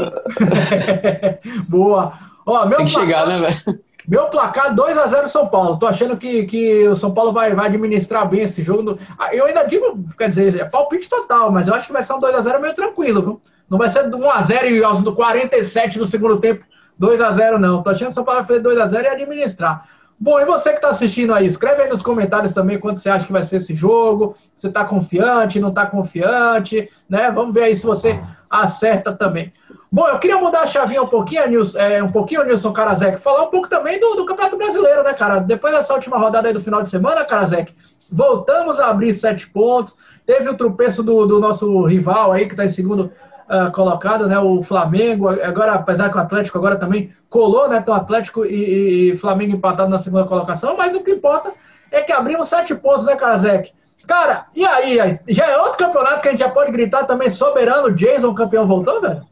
Boa. 1.68 2.04
Ó, 2.46 2.66
meu 2.66 2.78
Tem 2.78 2.86
que 2.86 2.94
placar, 2.94 3.26
chegar, 3.26 3.28
né, 3.28 3.48
velho? 3.48 3.80
Meu 4.08 4.26
placar 4.26 4.76
2x0 4.76 5.26
São 5.26 5.48
Paulo. 5.48 5.78
Tô 5.78 5.88
achando 5.88 6.16
que, 6.16 6.46
que 6.46 6.88
o 6.88 6.96
São 6.96 7.14
Paulo 7.14 7.34
vai, 7.34 7.56
vai 7.56 7.68
administrar 7.68 8.28
bem 8.28 8.42
esse 8.42 8.64
jogo. 8.64 9.00
Ah, 9.18 9.34
eu 9.34 9.46
ainda 9.46 9.64
digo, 9.64 9.98
quer 10.18 10.30
dizer, 10.30 10.56
é 10.60 10.66
palpite 10.66 11.10
total, 11.10 11.52
mas 11.52 11.68
eu 11.68 11.74
acho 11.74 11.88
que 11.88 11.94
vai 11.94 12.04
ser 12.04 12.14
um 12.14 12.20
2x0 12.20 12.60
meio 12.60 12.76
tranquilo, 12.76 13.22
viu? 13.22 13.42
Não 13.68 13.80
vai 13.80 13.90
ser 13.90 14.08
1x0 14.08 14.72
e 14.72 14.84
aos 14.84 15.02
47 15.02 15.98
do 15.98 16.06
segundo 16.06 16.38
tempo 16.38 16.64
2x0, 17.00 17.58
não. 17.58 17.84
Tô 17.84 17.90
achando 17.90 18.08
que 18.08 18.12
o 18.12 18.12
São 18.12 18.24
Paulo 18.24 18.44
vai 18.44 18.48
fazer 18.48 18.68
2x0 18.68 19.04
e 19.04 19.08
administrar. 19.08 19.88
Bom, 20.18 20.40
e 20.40 20.46
você 20.46 20.70
que 20.70 20.78
está 20.78 20.90
assistindo 20.90 21.34
aí, 21.34 21.46
escreve 21.46 21.82
aí 21.82 21.90
nos 21.90 22.02
comentários 22.02 22.54
também 22.54 22.80
quanto 22.80 23.02
você 23.02 23.10
acha 23.10 23.26
que 23.26 23.34
vai 23.34 23.44
ser 23.44 23.58
esse 23.58 23.76
jogo. 23.76 24.34
Você 24.56 24.68
está 24.68 24.86
confiante, 24.86 25.60
não 25.60 25.70
está 25.70 25.86
confiante, 25.86 26.90
né? 27.10 27.30
Vamos 27.32 27.54
ver 27.54 27.64
aí 27.64 27.76
se 27.76 27.86
você 27.86 28.20
acerta 28.50 29.12
também. 29.12 29.52
Bom, 29.92 30.08
eu 30.08 30.18
queria 30.18 30.38
mudar 30.38 30.62
a 30.62 30.68
chavinha 30.68 31.02
um 31.02 31.08
pouquinho, 31.08 31.48
Nilson, 31.50 31.78
é, 31.78 32.02
um 32.02 32.12
pouquinho, 32.12 32.46
Nilson 32.46 32.72
Karazek, 32.72 33.20
falar 33.20 33.44
um 33.44 33.50
pouco 33.50 33.70
também 33.70 34.00
do, 34.00 34.16
do, 34.16 34.26
Campeonato 34.26 34.58
Brasileiro, 34.58 35.04
né, 35.04 35.12
cara? 35.14 35.40
Depois 35.40 35.74
dessa 35.74 35.94
última 35.94 36.18
rodada 36.18 36.48
aí 36.48 36.54
do 36.54 36.62
final 36.62 36.82
de 36.82 36.90
semana, 36.90 37.26
Karazek, 37.26 37.74
voltamos 38.10 38.80
a 38.80 38.90
abrir 38.90 39.14
sete 39.14 39.50
pontos. 39.50 39.98
Teve 40.26 40.50
o 40.50 40.58
tropeço 40.58 41.04
do, 41.04 41.26
do 41.26 41.40
nosso 41.40 41.84
rival 41.86 42.32
aí, 42.32 42.46
que 42.46 42.54
está 42.54 42.66
em 42.66 42.70
segundo 42.70 43.12
uh, 43.50 43.72
colocado, 43.72 44.28
né? 44.28 44.40
O 44.40 44.64
Flamengo, 44.64 45.30
agora, 45.30 45.74
apesar 45.74 46.10
que 46.10 46.18
o 46.18 46.22
Atlético 46.22 46.58
agora 46.58 46.78
também 46.78 47.14
colou, 47.30 47.68
né? 47.68 47.78
Então, 47.78 47.94
Atlético 47.94 48.46
e, 48.46 49.12
e 49.12 49.18
Flamengo 49.18 49.56
empatados 49.56 49.92
na 49.92 49.98
segunda 49.98 50.26
colocação, 50.26 50.78
mas 50.78 50.96
o 50.96 51.04
que 51.04 51.12
importa 51.12 51.52
é 51.92 52.02
que 52.02 52.12
abrimos 52.12 52.48
sete 52.48 52.74
pontos, 52.76 53.06
né, 53.06 53.16
Karazek? 53.16 53.72
Cara, 54.08 54.46
e 54.56 54.66
aí? 54.66 55.20
Já 55.28 55.48
é 55.48 55.58
outro 55.58 55.80
campeonato 55.80 56.22
que 56.22 56.28
a 56.28 56.32
gente 56.32 56.40
já 56.40 56.50
pode 56.50 56.72
gritar 56.72 57.06
também 57.06 57.30
soberano, 57.30 57.94
Jason, 57.94 58.34
campeão, 58.34 58.68
voltou, 58.68 59.02
velho? 59.02 59.24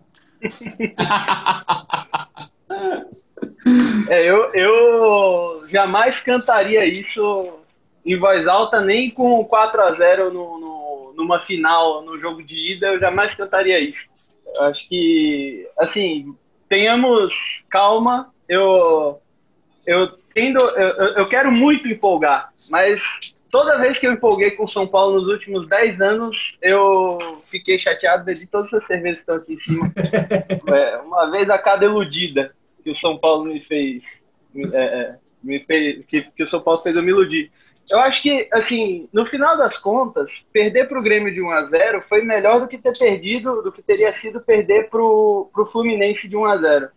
é, 4.09 4.29
eu, 4.29 4.51
eu 4.53 5.63
jamais 5.69 6.19
cantaria 6.23 6.85
isso 6.85 7.53
em 8.05 8.19
voz 8.19 8.45
alta, 8.47 8.81
nem 8.81 9.09
com 9.13 9.45
4 9.45 9.81
a 9.81 9.93
0 9.93 10.33
no, 10.33 10.59
no 10.59 10.72
numa 11.23 11.39
final, 11.45 12.03
no 12.03 12.19
jogo 12.21 12.43
de 12.43 12.73
ida, 12.73 12.87
eu 12.87 12.99
jamais 12.99 13.33
cantaria 13.35 13.79
isso. 13.79 13.99
Acho 14.59 14.87
que, 14.87 15.67
assim, 15.79 16.35
tenhamos 16.69 17.33
calma. 17.69 18.31
Eu, 18.47 19.19
eu 19.87 20.11
tendo, 20.33 20.59
eu, 20.59 21.07
eu 21.15 21.29
quero 21.29 21.51
muito 21.51 21.87
empolgar, 21.87 22.49
mas 22.71 23.01
toda 23.49 23.77
vez 23.77 23.97
que 23.99 24.05
eu 24.05 24.11
empolguei 24.11 24.51
com 24.51 24.65
o 24.65 24.69
São 24.69 24.87
Paulo 24.87 25.21
nos 25.21 25.31
últimos 25.31 25.67
10 25.67 26.01
anos, 26.01 26.35
eu 26.61 27.41
fiquei 27.49 27.79
chateado 27.79 28.33
de 28.33 28.45
todas 28.47 28.73
as 28.73 28.85
cervejas 28.85 29.15
que 29.15 29.21
estão 29.21 29.35
aqui 29.35 29.53
em 29.53 29.59
cima. 29.59 29.93
é, 30.75 30.97
uma 30.97 31.31
vez 31.31 31.49
a 31.49 31.57
cada 31.57 31.85
iludida 31.85 32.53
que 32.83 32.91
o 32.91 32.97
São 32.97 33.17
Paulo 33.17 33.45
me 33.45 33.61
fez, 33.61 34.03
é, 34.73 34.83
é, 34.83 35.15
me 35.43 35.59
fez 35.61 36.05
que, 36.07 36.23
que 36.35 36.43
o 36.43 36.49
São 36.49 36.61
Paulo 36.61 36.81
fez 36.81 36.95
eu 36.95 37.03
me 37.03 37.09
iludir. 37.09 37.51
Eu 37.89 37.99
acho 37.99 38.21
que, 38.21 38.47
assim, 38.51 39.07
no 39.13 39.25
final 39.27 39.57
das 39.57 39.77
contas, 39.79 40.29
perder 40.51 40.87
para 40.87 40.99
o 40.99 41.03
Grêmio 41.03 41.33
de 41.33 41.41
1 41.41 41.51
a 41.51 41.65
0 41.65 41.99
foi 42.07 42.23
melhor 42.23 42.61
do 42.61 42.67
que 42.67 42.77
ter 42.77 42.97
perdido, 42.97 43.61
do 43.61 43.71
que 43.71 43.81
teria 43.81 44.11
sido 44.13 44.43
perder 44.45 44.89
para 44.89 45.01
o 45.01 45.69
Fluminense 45.71 46.27
de 46.27 46.35
1 46.35 46.45
a 46.45 46.57
0 46.57 46.87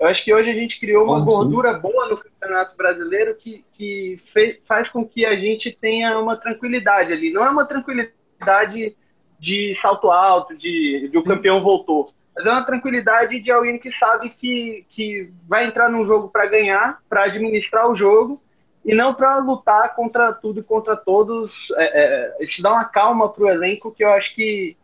Eu 0.00 0.08
acho 0.08 0.24
que 0.24 0.32
hoje 0.32 0.50
a 0.50 0.54
gente 0.54 0.80
criou 0.80 1.04
uma 1.04 1.20
gordura 1.20 1.74
boa 1.74 2.08
no 2.08 2.16
Campeonato 2.16 2.76
Brasileiro 2.76 3.36
que, 3.36 3.64
que 3.74 4.20
fez, 4.32 4.58
faz 4.66 4.88
com 4.90 5.06
que 5.06 5.26
a 5.26 5.36
gente 5.36 5.76
tenha 5.80 6.18
uma 6.18 6.36
tranquilidade 6.36 7.12
ali. 7.12 7.32
Não 7.32 7.44
é 7.44 7.50
uma 7.50 7.66
tranquilidade 7.66 8.96
de 9.38 9.78
salto 9.80 10.10
alto, 10.10 10.56
de, 10.56 11.08
de 11.10 11.18
o 11.18 11.22
campeão 11.22 11.62
voltou. 11.62 12.12
Mas 12.34 12.46
é 12.46 12.50
uma 12.50 12.64
tranquilidade 12.64 13.40
de 13.40 13.50
alguém 13.50 13.78
que 13.78 13.92
sabe 13.98 14.30
que, 14.30 14.84
que 14.90 15.30
vai 15.46 15.66
entrar 15.66 15.90
num 15.90 16.04
jogo 16.04 16.28
para 16.28 16.46
ganhar, 16.46 16.98
para 17.08 17.24
administrar 17.24 17.90
o 17.90 17.96
jogo 17.96 18.40
e 18.84 18.94
não 18.94 19.14
para 19.14 19.38
lutar 19.38 19.94
contra 19.94 20.32
tudo 20.32 20.60
e 20.60 20.62
contra 20.62 20.96
todos. 20.96 21.50
É, 21.76 22.38
é, 22.40 22.44
isso 22.44 22.62
dá 22.62 22.72
uma 22.72 22.84
calma 22.84 23.28
para 23.28 23.44
o 23.44 23.48
elenco 23.48 23.92
que 23.92 24.04
eu 24.04 24.10
acho 24.12 24.34
que 24.34 24.76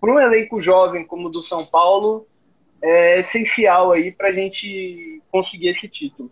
para 0.00 0.12
um 0.12 0.20
elenco 0.20 0.62
jovem 0.62 1.06
como 1.06 1.28
o 1.28 1.30
do 1.30 1.42
São 1.44 1.64
Paulo 1.66 2.26
é 2.82 3.20
essencial 3.20 3.92
aí 3.92 4.12
para 4.12 4.28
a 4.28 4.32
gente 4.32 5.22
conseguir 5.30 5.68
esse 5.68 5.88
título. 5.88 6.30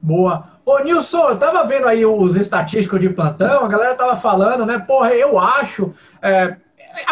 Boa. 0.00 0.60
Ô, 0.64 0.78
Nilson, 0.78 1.30
eu 1.30 1.38
tava 1.38 1.64
vendo 1.64 1.88
aí 1.88 2.06
os 2.06 2.36
estatísticos 2.36 3.00
de 3.00 3.10
plantão, 3.10 3.64
a 3.64 3.68
galera 3.68 3.96
tava 3.96 4.16
falando, 4.16 4.64
né? 4.64 4.78
Porra, 4.78 5.12
eu 5.12 5.38
acho. 5.38 5.92
É, 6.22 6.56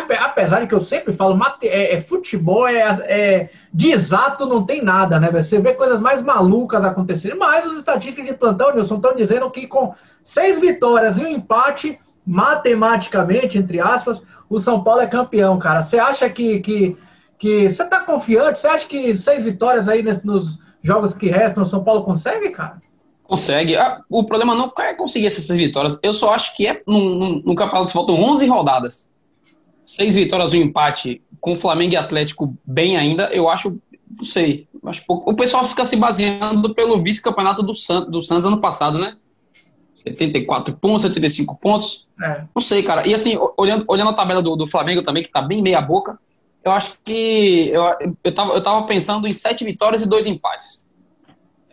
apesar 0.04 0.60
de 0.60 0.66
que 0.66 0.74
eu 0.74 0.80
sempre 0.80 1.12
falo, 1.12 1.38
é, 1.62 1.94
é 1.94 2.00
futebol 2.00 2.66
é, 2.66 2.80
é, 3.04 3.50
de 3.72 3.90
exato 3.90 4.46
não 4.46 4.64
tem 4.64 4.82
nada, 4.82 5.18
né? 5.20 5.30
Você 5.30 5.60
vê 5.60 5.74
coisas 5.74 6.00
mais 6.00 6.22
malucas 6.22 6.84
acontecerem, 6.84 7.38
mas 7.38 7.66
os 7.66 7.78
estatísticos 7.78 8.24
de 8.24 8.36
plantão, 8.36 8.74
Nilson, 8.74 8.96
estão 8.96 9.14
dizendo 9.14 9.50
que 9.50 9.66
com 9.66 9.94
seis 10.22 10.58
vitórias 10.58 11.18
e 11.18 11.24
um 11.24 11.28
empate, 11.28 11.98
matematicamente, 12.26 13.58
entre 13.58 13.80
aspas, 13.80 14.24
o 14.48 14.58
São 14.58 14.82
Paulo 14.82 15.00
é 15.00 15.06
campeão, 15.06 15.58
cara. 15.58 15.82
Você 15.82 15.98
acha 15.98 16.28
que, 16.28 16.60
que, 16.60 16.96
que 17.38 17.70
você 17.70 17.84
tá 17.84 18.00
confiante? 18.00 18.58
Você 18.58 18.66
acha 18.66 18.86
que 18.86 19.16
seis 19.16 19.44
vitórias 19.44 19.88
aí 19.88 20.02
nesse, 20.02 20.26
nos 20.26 20.58
jogos 20.82 21.14
que 21.14 21.28
restam, 21.28 21.62
o 21.62 21.66
São 21.66 21.82
Paulo 21.82 22.02
consegue, 22.02 22.50
cara? 22.50 22.80
Consegue. 23.24 23.74
Ah, 23.76 24.02
o 24.08 24.24
problema 24.24 24.54
não 24.54 24.72
é 24.78 24.94
conseguir 24.94 25.26
essas 25.26 25.48
vitórias. 25.56 25.98
Eu 26.02 26.12
só 26.12 26.32
acho 26.32 26.56
que 26.56 26.66
é 26.66 26.80
no, 26.86 27.14
no, 27.16 27.42
no 27.42 27.54
campeonato 27.56 27.92
faltam 27.92 28.14
11 28.14 28.46
rodadas 28.46 29.15
seis 29.86 30.16
vitórias 30.16 30.52
e 30.52 30.58
um 30.58 30.62
empate 30.62 31.22
com 31.40 31.54
Flamengo 31.54 31.94
e 31.94 31.96
Atlético 31.96 32.56
bem 32.66 32.96
ainda, 32.96 33.32
eu 33.32 33.48
acho, 33.48 33.78
não 34.10 34.24
sei, 34.24 34.66
acho 34.84 35.06
pouco. 35.06 35.30
O 35.30 35.36
pessoal 35.36 35.64
fica 35.64 35.84
se 35.84 35.96
baseando 35.96 36.74
pelo 36.74 37.00
vice-campeonato 37.00 37.62
do, 37.62 37.72
San, 37.72 38.02
do 38.02 38.20
Santos 38.20 38.46
ano 38.46 38.60
passado, 38.60 38.98
né? 38.98 39.16
74 39.94 40.76
pontos, 40.76 41.02
75 41.02 41.56
pontos. 41.58 42.08
É. 42.20 42.44
Não 42.54 42.60
sei, 42.60 42.82
cara. 42.82 43.06
E 43.06 43.14
assim, 43.14 43.38
olhando, 43.56 43.84
olhando 43.88 44.10
a 44.10 44.14
tabela 44.14 44.42
do, 44.42 44.56
do 44.56 44.66
Flamengo 44.66 45.02
também, 45.02 45.22
que 45.22 45.30
tá 45.30 45.40
bem 45.40 45.62
meia 45.62 45.80
boca, 45.80 46.18
eu 46.64 46.72
acho 46.72 46.98
que 47.04 47.70
eu, 47.72 48.16
eu, 48.24 48.34
tava, 48.34 48.52
eu 48.52 48.62
tava 48.62 48.86
pensando 48.86 49.26
em 49.26 49.32
sete 49.32 49.64
vitórias 49.64 50.02
e 50.02 50.06
dois 50.06 50.26
empates. 50.26 50.84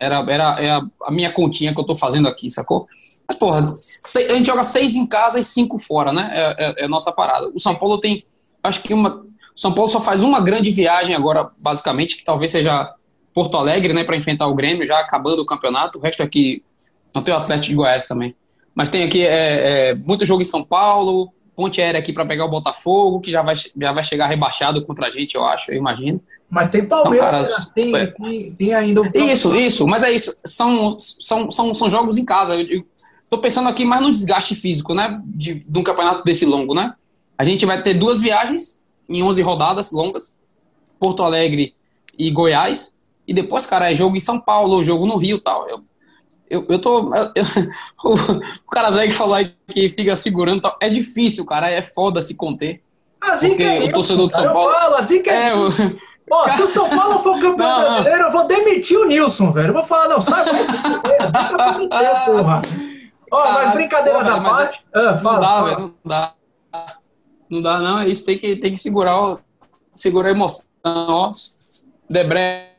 Era, 0.04 0.24
era, 0.28 0.56
era 0.60 0.86
a 1.02 1.10
minha 1.10 1.32
continha 1.32 1.72
que 1.74 1.80
eu 1.80 1.84
tô 1.84 1.96
fazendo 1.96 2.28
aqui, 2.28 2.50
sacou? 2.50 2.86
Mas, 3.26 3.38
porra, 3.38 3.60
a 3.60 4.34
gente 4.34 4.46
joga 4.46 4.64
seis 4.64 4.94
em 4.94 5.06
casa 5.06 5.40
e 5.40 5.44
cinco 5.44 5.78
fora, 5.78 6.12
né? 6.12 6.30
É, 6.32 6.82
é, 6.82 6.84
é 6.84 6.88
nossa 6.88 7.10
parada. 7.10 7.50
O 7.54 7.58
São 7.58 7.74
Paulo 7.74 7.98
tem, 7.98 8.24
acho 8.62 8.82
que 8.82 8.92
uma. 8.92 9.24
São 9.56 9.72
Paulo 9.72 9.88
só 9.88 10.00
faz 10.00 10.22
uma 10.22 10.40
grande 10.40 10.70
viagem 10.70 11.14
agora, 11.14 11.42
basicamente, 11.62 12.16
que 12.16 12.24
talvez 12.24 12.50
seja 12.50 12.92
Porto 13.32 13.56
Alegre, 13.56 13.92
né, 13.92 14.04
para 14.04 14.16
enfrentar 14.16 14.48
o 14.48 14.54
Grêmio, 14.54 14.86
já 14.86 14.98
acabando 14.98 15.40
o 15.40 15.46
campeonato. 15.46 15.98
O 15.98 16.02
resto 16.02 16.22
aqui. 16.22 16.62
Não 17.14 17.22
tem 17.22 17.32
o 17.32 17.36
Atlético 17.36 17.68
de 17.68 17.74
Goiás 17.76 18.06
também. 18.06 18.34
Mas 18.76 18.90
tem 18.90 19.04
aqui 19.04 19.24
é, 19.24 19.90
é, 19.90 19.94
muito 19.94 20.24
jogo 20.24 20.42
em 20.42 20.44
São 20.44 20.64
Paulo, 20.64 21.32
ponte 21.54 21.80
aérea 21.80 22.00
aqui 22.00 22.12
para 22.12 22.26
pegar 22.26 22.44
o 22.44 22.50
Botafogo, 22.50 23.20
que 23.20 23.30
já 23.30 23.42
vai, 23.42 23.54
já 23.56 23.92
vai 23.92 24.02
chegar 24.02 24.26
rebaixado 24.26 24.84
contra 24.84 25.06
a 25.06 25.10
gente, 25.10 25.36
eu 25.36 25.44
acho, 25.44 25.70
eu 25.70 25.78
imagino. 25.78 26.20
Mas 26.54 26.70
tem 26.70 26.86
Palmeiras, 26.86 27.48
então, 27.48 27.56
cara, 27.56 27.72
tem, 27.74 27.96
é. 27.96 28.06
tem, 28.06 28.52
tem, 28.54 28.74
ainda 28.74 29.02
o... 29.02 29.06
Isso, 29.06 29.56
isso, 29.56 29.88
mas 29.88 30.04
é 30.04 30.12
isso. 30.12 30.36
São, 30.46 30.92
são, 30.92 31.50
são, 31.50 31.74
são 31.74 31.90
jogos 31.90 32.16
em 32.16 32.24
casa. 32.24 32.54
Eu, 32.54 32.78
eu, 32.78 32.84
Tô 33.28 33.38
pensando 33.38 33.68
aqui 33.68 33.84
mais 33.84 34.00
no 34.00 34.12
desgaste 34.12 34.54
físico, 34.54 34.94
né? 34.94 35.20
De, 35.24 35.58
de 35.58 35.76
um 35.76 35.82
campeonato 35.82 36.22
desse 36.22 36.46
longo, 36.46 36.72
né? 36.72 36.94
A 37.36 37.42
gente 37.42 37.66
vai 37.66 37.82
ter 37.82 37.94
duas 37.94 38.20
viagens 38.20 38.80
em 39.08 39.24
11 39.24 39.42
rodadas 39.42 39.90
longas, 39.90 40.38
Porto 41.00 41.24
Alegre 41.24 41.74
e 42.16 42.30
Goiás. 42.30 42.94
E 43.26 43.34
depois, 43.34 43.66
cara, 43.66 43.90
é 43.90 43.94
jogo 43.96 44.16
em 44.16 44.20
São 44.20 44.40
Paulo, 44.40 44.84
jogo 44.84 45.06
no 45.06 45.16
Rio 45.16 45.40
tal. 45.40 45.68
Eu, 45.68 45.80
eu, 46.48 46.66
eu 46.68 46.80
tô. 46.80 47.12
Eu, 47.12 47.44
o, 48.04 48.14
o 48.14 48.70
cara 48.70 48.92
Zé 48.92 49.08
que 49.08 49.12
falou 49.12 49.34
aí 49.34 49.52
que 49.66 49.90
fica 49.90 50.14
segurando 50.14 50.60
tal. 50.60 50.76
É 50.80 50.88
difícil, 50.88 51.44
cara. 51.44 51.68
É 51.68 51.82
foda 51.82 52.22
se 52.22 52.36
conter. 52.36 52.80
Assim 53.20 53.48
porque 53.48 53.64
é 53.64 53.82
o 53.82 53.92
torcedor 53.92 54.28
de 54.28 54.34
São 54.34 54.52
Paulo. 54.52 54.72
Falo, 54.72 54.94
assim 54.94 55.20
é, 55.26 55.48
é 55.48 55.54
Ó, 56.30 56.48
se 56.48 56.62
o 56.62 56.66
São 56.66 56.88
Paulo 56.88 57.18
for 57.20 57.38
campeão 57.40 57.68
não, 57.68 57.80
brasileiro, 57.82 58.22
eu 58.24 58.30
vou 58.30 58.46
demitir 58.46 58.98
o 58.98 59.06
Nilson, 59.06 59.52
velho. 59.52 59.68
Eu 59.68 59.74
vou 59.74 59.84
falar, 59.84 60.08
não, 60.08 60.20
sai, 60.20 60.44
vai, 60.44 61.88
vai, 61.88 62.24
porra. 62.24 62.62
Ó, 63.30 63.42
oh, 63.42 63.52
mas 63.52 63.74
brincadeiras 63.74 64.28
à 64.28 64.40
parte. 64.40 64.84
É, 64.94 64.98
ah, 64.98 65.16
fala, 65.18 65.34
não 65.34 65.40
dá, 65.40 65.62
velho, 65.62 65.78
não 65.80 65.94
dá. 66.04 66.34
Não 67.50 67.62
dá, 67.62 67.78
não. 67.78 67.98
É 68.00 68.08
isso 68.08 68.24
tem 68.24 68.38
que, 68.38 68.56
tem 68.56 68.72
que 68.72 68.78
segurar, 68.78 69.36
segurar 69.90 70.28
a 70.28 70.32
emoção. 70.32 70.66
Ó. 70.84 71.32
Debré. 72.08 72.76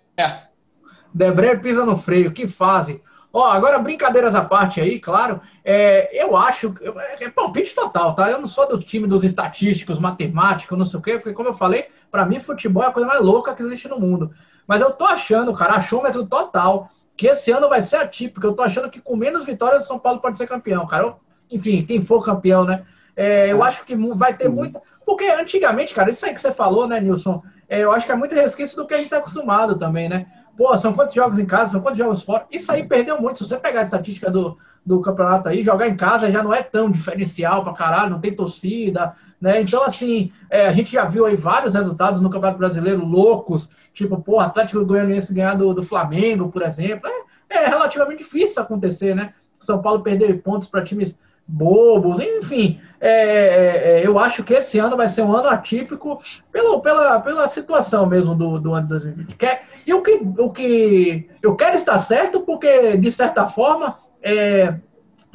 Debré 1.13 1.55
pisa 1.55 1.85
no 1.85 1.97
freio, 1.97 2.31
que 2.31 2.47
fase. 2.47 3.01
Ó, 3.37 3.43
agora 3.51 3.77
brincadeiras 3.79 4.33
à 4.33 4.45
parte 4.45 4.79
aí, 4.79 4.97
claro, 4.97 5.41
é, 5.61 6.23
eu 6.23 6.37
acho, 6.37 6.73
é, 6.79 7.25
é 7.25 7.29
palpite 7.29 7.75
total, 7.75 8.15
tá? 8.15 8.31
Eu 8.31 8.39
não 8.39 8.47
sou 8.47 8.65
do 8.65 8.79
time 8.79 9.09
dos 9.09 9.25
estatísticos, 9.25 9.99
matemáticos, 9.99 10.77
não 10.77 10.85
sei 10.85 10.99
o 11.01 11.03
quê, 11.03 11.17
porque 11.17 11.33
como 11.33 11.49
eu 11.49 11.53
falei, 11.53 11.89
para 12.09 12.25
mim 12.25 12.39
futebol 12.39 12.81
é 12.81 12.87
a 12.87 12.91
coisa 12.91 13.09
mais 13.09 13.21
louca 13.21 13.53
que 13.53 13.61
existe 13.61 13.89
no 13.89 13.99
mundo. 13.99 14.31
Mas 14.65 14.79
eu 14.79 14.89
tô 14.93 15.03
achando, 15.03 15.53
cara, 15.53 15.73
achômetro 15.73 16.25
total, 16.25 16.89
que 17.17 17.27
esse 17.27 17.51
ano 17.51 17.67
vai 17.67 17.81
ser 17.81 17.97
atípico. 17.97 18.47
Eu 18.47 18.53
tô 18.53 18.63
achando 18.63 18.89
que 18.89 19.01
com 19.01 19.17
menos 19.17 19.43
vitórias 19.43 19.83
o 19.83 19.87
São 19.87 19.99
Paulo 19.99 20.21
pode 20.21 20.37
ser 20.37 20.47
campeão, 20.47 20.87
cara. 20.87 21.03
Eu, 21.03 21.15
enfim, 21.51 21.81
quem 21.81 22.01
for 22.01 22.23
campeão, 22.23 22.63
né? 22.63 22.85
É, 23.17 23.51
eu 23.51 23.61
acho 23.61 23.83
que 23.83 23.97
vai 24.15 24.33
ter 24.33 24.47
muita. 24.47 24.81
Porque 25.05 25.27
antigamente, 25.27 25.93
cara, 25.93 26.09
isso 26.09 26.25
aí 26.25 26.33
que 26.33 26.39
você 26.39 26.53
falou, 26.53 26.87
né, 26.87 27.01
Nilson? 27.01 27.43
É, 27.67 27.83
eu 27.83 27.91
acho 27.91 28.05
que 28.05 28.13
é 28.13 28.15
muito 28.15 28.33
resquício 28.33 28.77
do 28.77 28.87
que 28.87 28.93
a 28.93 28.97
gente 28.97 29.09
tá 29.09 29.17
acostumado 29.17 29.77
também, 29.77 30.07
né? 30.07 30.25
Pô, 30.57 30.75
são 30.77 30.93
quantos 30.93 31.13
jogos 31.13 31.37
em 31.37 31.45
casa, 31.45 31.73
são 31.73 31.81
quantos 31.81 31.97
jogos 31.97 32.21
fora? 32.21 32.45
Isso 32.51 32.71
aí 32.71 32.87
perdeu 32.87 33.21
muito. 33.21 33.39
Se 33.39 33.49
você 33.49 33.57
pegar 33.57 33.81
a 33.81 33.83
estatística 33.83 34.31
do, 34.31 34.57
do 34.85 35.01
campeonato 35.01 35.49
aí, 35.49 35.61
jogar 35.63 35.87
em 35.87 35.97
casa 35.97 36.31
já 36.31 36.41
não 36.41 36.53
é 36.53 36.63
tão 36.63 36.89
diferencial 36.89 37.63
pra 37.63 37.73
caralho, 37.73 38.11
não 38.11 38.19
tem 38.19 38.33
torcida, 38.33 39.13
né? 39.41 39.61
Então, 39.61 39.83
assim, 39.83 40.31
é, 40.49 40.67
a 40.67 40.71
gente 40.71 40.91
já 40.93 41.05
viu 41.05 41.25
aí 41.25 41.35
vários 41.35 41.73
resultados 41.73 42.21
no 42.21 42.29
Campeonato 42.29 42.57
Brasileiro 42.57 43.03
loucos, 43.03 43.69
tipo, 43.93 44.21
pô, 44.21 44.39
Atlético 44.39 44.85
Goianiense 44.85 45.33
ganhar 45.33 45.55
do, 45.55 45.73
do 45.73 45.83
Flamengo, 45.83 46.49
por 46.49 46.61
exemplo. 46.61 47.09
É, 47.49 47.63
é 47.63 47.67
relativamente 47.67 48.19
difícil 48.19 48.61
acontecer, 48.61 49.13
né? 49.13 49.33
São 49.59 49.81
Paulo 49.81 50.03
perder 50.03 50.41
pontos 50.41 50.67
para 50.67 50.83
times 50.83 51.17
bobos, 51.47 52.19
enfim. 52.19 52.79
É, 52.99 53.09
é, 53.09 54.01
é, 54.01 54.07
eu 54.07 54.17
acho 54.17 54.43
que 54.43 54.53
esse 54.53 54.79
ano 54.79 54.97
vai 54.97 55.07
ser 55.07 55.21
um 55.21 55.35
ano 55.35 55.47
atípico 55.47 56.19
pelo, 56.51 56.81
pela, 56.81 57.19
pela 57.19 57.47
situação 57.47 58.05
mesmo 58.05 58.33
do, 58.33 58.59
do 58.59 58.73
ano 58.73 58.83
de 58.83 58.89
2020. 58.89 59.35
Quer, 59.35 59.63
e 59.85 59.93
o 59.93 60.01
que, 60.01 60.21
o 60.39 60.51
que 60.51 61.29
eu 61.41 61.55
quero 61.55 61.75
estar 61.75 61.97
certo, 61.99 62.41
porque, 62.41 62.97
de 62.97 63.11
certa 63.11 63.47
forma, 63.47 63.97
é, 64.23 64.75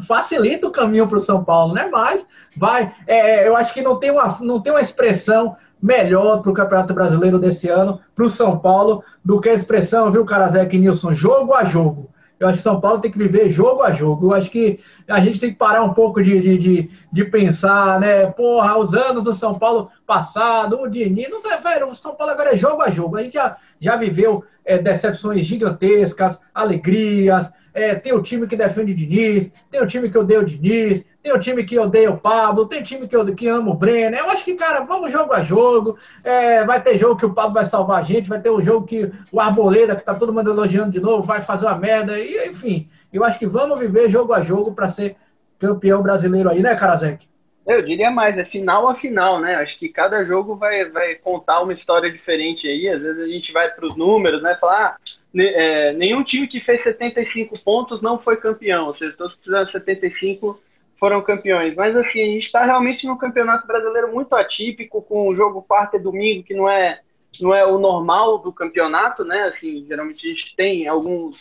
facilita 0.06 0.66
o 0.66 0.72
caminho 0.72 1.06
para 1.06 1.18
o 1.18 1.20
São 1.20 1.44
Paulo, 1.44 1.74
né? 1.74 1.88
Mas 1.90 2.26
vai, 2.56 2.92
é, 3.06 3.46
eu 3.46 3.56
acho 3.56 3.72
que 3.72 3.82
não 3.82 3.98
tem 3.98 4.10
uma, 4.10 4.38
não 4.40 4.60
tem 4.60 4.72
uma 4.72 4.80
expressão 4.80 5.56
melhor 5.80 6.42
para 6.42 6.50
o 6.50 6.54
Campeonato 6.54 6.92
Brasileiro 6.92 7.38
desse 7.38 7.68
ano, 7.68 8.00
para 8.14 8.24
o 8.24 8.30
São 8.30 8.58
Paulo, 8.58 9.02
do 9.24 9.40
que 9.40 9.48
a 9.48 9.54
expressão, 9.54 10.10
viu, 10.10 10.24
Carazek 10.24 10.74
e 10.74 10.78
Nilson, 10.78 11.14
jogo 11.14 11.54
a 11.54 11.64
jogo. 11.64 12.10
Eu 12.40 12.48
acho 12.48 12.56
que 12.56 12.64
São 12.64 12.80
Paulo 12.80 13.02
tem 13.02 13.10
que 13.10 13.18
viver 13.18 13.50
jogo 13.50 13.82
a 13.82 13.92
jogo. 13.92 14.28
Eu 14.28 14.34
acho 14.34 14.50
que 14.50 14.80
a 15.06 15.20
gente 15.20 15.38
tem 15.38 15.50
que 15.50 15.58
parar 15.58 15.82
um 15.82 15.92
pouco 15.92 16.22
de, 16.22 16.40
de, 16.40 16.56
de, 16.56 16.90
de 17.12 17.24
pensar, 17.26 18.00
né? 18.00 18.28
Porra, 18.28 18.78
os 18.78 18.94
anos 18.94 19.24
do 19.24 19.34
São 19.34 19.58
Paulo 19.58 19.90
passado, 20.06 20.80
o 20.80 20.88
Dini, 20.88 21.28
não 21.28 21.42
tá, 21.42 21.58
velho, 21.58 21.88
o 21.88 21.94
São 21.94 22.14
Paulo 22.14 22.32
agora 22.32 22.54
é 22.54 22.56
jogo 22.56 22.80
a 22.80 22.88
jogo. 22.88 23.18
A 23.18 23.22
gente 23.22 23.34
já, 23.34 23.58
já 23.78 23.96
viveu 23.96 24.42
é, 24.64 24.78
decepções 24.78 25.44
gigantescas, 25.44 26.40
alegrias, 26.54 27.52
é, 27.74 27.94
tem 27.94 28.12
o 28.14 28.22
time 28.22 28.46
que 28.46 28.56
defende 28.56 28.92
o 28.92 28.96
Diniz, 28.96 29.52
tem 29.70 29.82
o 29.82 29.86
time 29.86 30.08
que 30.08 30.18
odeia 30.18 30.40
o 30.40 30.44
Diniz, 30.44 31.04
tem 31.22 31.32
o 31.32 31.38
time 31.38 31.64
que 31.64 31.78
odeia 31.78 32.10
o 32.10 32.18
Pablo, 32.18 32.66
tem 32.66 32.82
time 32.82 33.06
que, 33.06 33.32
que 33.34 33.48
ama 33.48 33.70
o 33.70 33.74
Brenner. 33.74 34.20
Eu 34.20 34.30
acho 34.30 34.44
que, 34.44 34.54
cara, 34.54 34.80
vamos 34.80 35.12
jogo 35.12 35.32
a 35.32 35.42
jogo. 35.42 35.98
É, 36.24 36.64
vai 36.64 36.82
ter 36.82 36.96
jogo 36.96 37.16
que 37.16 37.26
o 37.26 37.34
Pablo 37.34 37.54
vai 37.54 37.64
salvar 37.64 38.00
a 38.00 38.02
gente, 38.02 38.28
vai 38.28 38.40
ter 38.40 38.50
o 38.50 38.60
jogo 38.60 38.86
que 38.86 39.10
o 39.30 39.40
Arboleda, 39.40 39.94
que 39.94 40.04
tá 40.04 40.14
todo 40.14 40.32
mundo 40.32 40.50
elogiando 40.50 40.92
de 40.92 41.00
novo, 41.00 41.22
vai 41.22 41.42
fazer 41.42 41.66
uma 41.66 41.76
merda. 41.76 42.18
E, 42.18 42.48
enfim, 42.48 42.88
eu 43.12 43.22
acho 43.22 43.38
que 43.38 43.46
vamos 43.46 43.78
viver 43.78 44.08
jogo 44.08 44.32
a 44.32 44.40
jogo 44.40 44.72
para 44.72 44.88
ser 44.88 45.16
campeão 45.58 46.02
brasileiro 46.02 46.48
aí, 46.48 46.62
né, 46.62 46.74
Karazek? 46.74 47.28
Eu 47.66 47.82
diria 47.82 48.10
mais, 48.10 48.36
é 48.38 48.44
final 48.46 48.88
a 48.88 48.94
final, 48.96 49.38
né? 49.38 49.56
Acho 49.56 49.78
que 49.78 49.90
cada 49.90 50.24
jogo 50.24 50.56
vai, 50.56 50.88
vai 50.88 51.14
contar 51.16 51.60
uma 51.60 51.74
história 51.74 52.10
diferente 52.10 52.66
aí. 52.66 52.88
Às 52.88 53.02
vezes 53.02 53.22
a 53.22 53.26
gente 53.26 53.52
vai 53.52 53.70
para 53.70 53.86
os 53.86 53.96
números, 53.96 54.42
né? 54.42 54.56
Falar, 54.58 54.96
ah, 54.96 54.96
é, 55.36 55.92
nenhum 55.92 56.24
time 56.24 56.48
que 56.48 56.60
fez 56.60 56.82
75 56.82 57.58
pontos 57.62 58.00
não 58.00 58.18
foi 58.18 58.38
campeão. 58.38 58.86
Ou 58.86 58.96
seja, 58.96 59.14
todos 59.16 59.36
fizeram 59.44 59.70
75 59.70 60.58
foram 61.00 61.22
campeões. 61.22 61.74
Mas 61.74 61.96
assim, 61.96 62.20
a 62.20 62.26
gente 62.26 62.44
está 62.44 62.64
realmente 62.64 63.06
num 63.06 63.16
campeonato 63.16 63.66
brasileiro 63.66 64.12
muito 64.12 64.36
atípico, 64.36 65.00
com 65.00 65.26
o 65.26 65.34
jogo 65.34 65.62
quarta 65.62 65.96
e 65.96 66.00
domingo, 66.00 66.44
que 66.44 66.54
não 66.54 66.68
é, 66.68 67.00
não 67.40 67.54
é 67.54 67.64
o 67.64 67.78
normal 67.78 68.38
do 68.38 68.52
campeonato, 68.52 69.24
né? 69.24 69.44
Assim, 69.44 69.86
geralmente 69.88 70.24
a 70.24 70.30
gente 70.30 70.54
tem 70.54 70.86
alguns, 70.86 71.34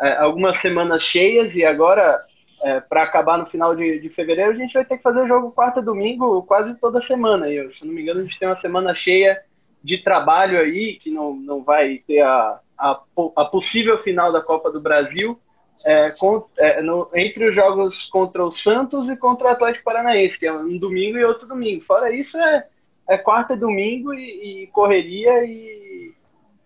é, 0.00 0.16
algumas 0.16 0.60
semanas 0.60 1.00
cheias 1.04 1.54
e 1.54 1.64
agora, 1.64 2.20
é, 2.62 2.80
para 2.80 3.04
acabar 3.04 3.38
no 3.38 3.46
final 3.46 3.76
de, 3.76 4.00
de 4.00 4.08
fevereiro, 4.10 4.50
a 4.50 4.56
gente 4.56 4.74
vai 4.74 4.84
ter 4.84 4.96
que 4.96 5.02
fazer 5.02 5.28
jogo 5.28 5.52
quarta 5.52 5.78
e 5.78 5.84
domingo 5.84 6.42
quase 6.42 6.74
toda 6.80 7.06
semana. 7.06 7.48
E, 7.48 7.72
se 7.74 7.86
não 7.86 7.94
me 7.94 8.02
engano, 8.02 8.20
a 8.20 8.24
gente 8.24 8.38
tem 8.38 8.48
uma 8.48 8.60
semana 8.60 8.94
cheia 8.96 9.40
de 9.82 10.02
trabalho 10.02 10.58
aí, 10.58 10.98
que 11.00 11.08
não, 11.08 11.36
não 11.36 11.62
vai 11.62 11.98
ter 12.04 12.20
a, 12.20 12.58
a, 12.76 13.00
a 13.36 13.44
possível 13.44 14.02
final 14.02 14.32
da 14.32 14.42
Copa 14.42 14.72
do 14.72 14.80
Brasil 14.80 15.38
é, 15.86 16.10
com, 16.18 16.46
é, 16.58 16.82
no, 16.82 17.06
entre 17.14 17.48
os 17.48 17.54
jogos 17.54 17.94
contra 18.10 18.44
o 18.44 18.54
Santos 18.58 19.08
e 19.08 19.16
contra 19.16 19.48
o 19.48 19.50
Atlético 19.50 19.84
Paranaense, 19.84 20.38
que 20.38 20.46
é 20.46 20.52
um 20.52 20.78
domingo 20.78 21.18
e 21.18 21.24
outro 21.24 21.46
domingo. 21.46 21.84
Fora 21.84 22.12
isso, 22.12 22.36
é, 22.36 22.66
é 23.08 23.18
quarta 23.18 23.54
e 23.54 23.58
domingo 23.58 24.12
e, 24.12 24.64
e 24.64 24.66
correria 24.68 25.44
e, 25.44 26.12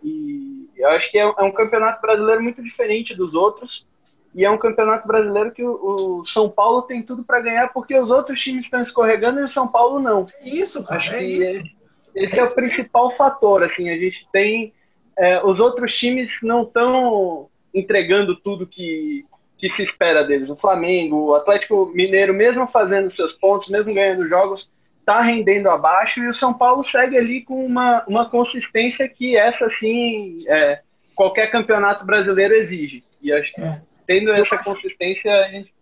e, 0.02 0.70
eu 0.76 0.88
acho 0.90 1.10
que 1.10 1.18
é, 1.18 1.22
é, 1.22 1.42
um 1.42 1.52
campeonato 1.52 2.00
brasileiro 2.00 2.42
muito 2.42 2.62
diferente 2.62 3.14
dos 3.14 3.34
outros 3.34 3.86
e 4.34 4.44
é 4.44 4.50
um 4.50 4.58
campeonato 4.58 5.06
brasileiro 5.06 5.52
que 5.52 5.62
o, 5.62 6.20
o 6.20 6.26
São 6.28 6.48
Paulo 6.48 6.82
tem 6.82 7.02
tudo 7.02 7.22
para 7.22 7.40
ganhar 7.40 7.72
porque 7.72 7.96
os 7.98 8.10
outros 8.10 8.40
times 8.40 8.64
estão 8.64 8.82
escorregando 8.82 9.40
e 9.40 9.44
o 9.44 9.52
São 9.52 9.68
Paulo 9.68 10.00
não. 10.00 10.26
Isso, 10.42 10.82
cara, 10.84 11.00
acho 11.00 11.10
é 11.12 11.24
isso. 11.24 11.64
Esse 12.14 12.40
é, 12.40 12.42
o 12.42 12.54
principal 12.54 13.16
fator, 13.16 13.62
assim, 13.62 13.88
a 13.88 13.96
gente 13.96 14.26
tem 14.32 14.72
é, 15.18 15.44
os 15.44 15.58
outros 15.60 15.92
times 15.94 16.30
não 16.42 16.62
estão 16.62 17.48
entregando 17.74 18.36
tudo 18.36 18.66
que, 18.66 19.24
que 19.58 19.70
se 19.70 19.82
espera 19.82 20.24
deles. 20.24 20.48
O 20.48 20.56
Flamengo, 20.56 21.16
o 21.16 21.34
Atlético 21.34 21.92
Mineiro, 21.94 22.34
mesmo 22.34 22.66
fazendo 22.68 23.14
seus 23.14 23.32
pontos, 23.34 23.68
mesmo 23.68 23.94
ganhando 23.94 24.28
jogos, 24.28 24.68
está 25.00 25.20
rendendo 25.20 25.68
abaixo 25.68 26.20
e 26.20 26.28
o 26.28 26.34
São 26.36 26.54
Paulo 26.54 26.84
segue 26.90 27.16
ali 27.16 27.42
com 27.42 27.64
uma, 27.64 28.04
uma 28.06 28.30
consistência 28.30 29.08
que 29.08 29.36
essa 29.36 29.68
sim 29.78 30.44
é, 30.46 30.80
qualquer 31.14 31.50
campeonato 31.50 32.04
brasileiro 32.04 32.54
exige. 32.54 33.02
E 33.20 33.32
acho 33.32 33.52
que 33.52 33.62
é. 33.62 33.66
tendo 34.06 34.32
essa 34.32 34.58
consistência 34.58 35.32
a 35.32 35.48
gente 35.48 35.72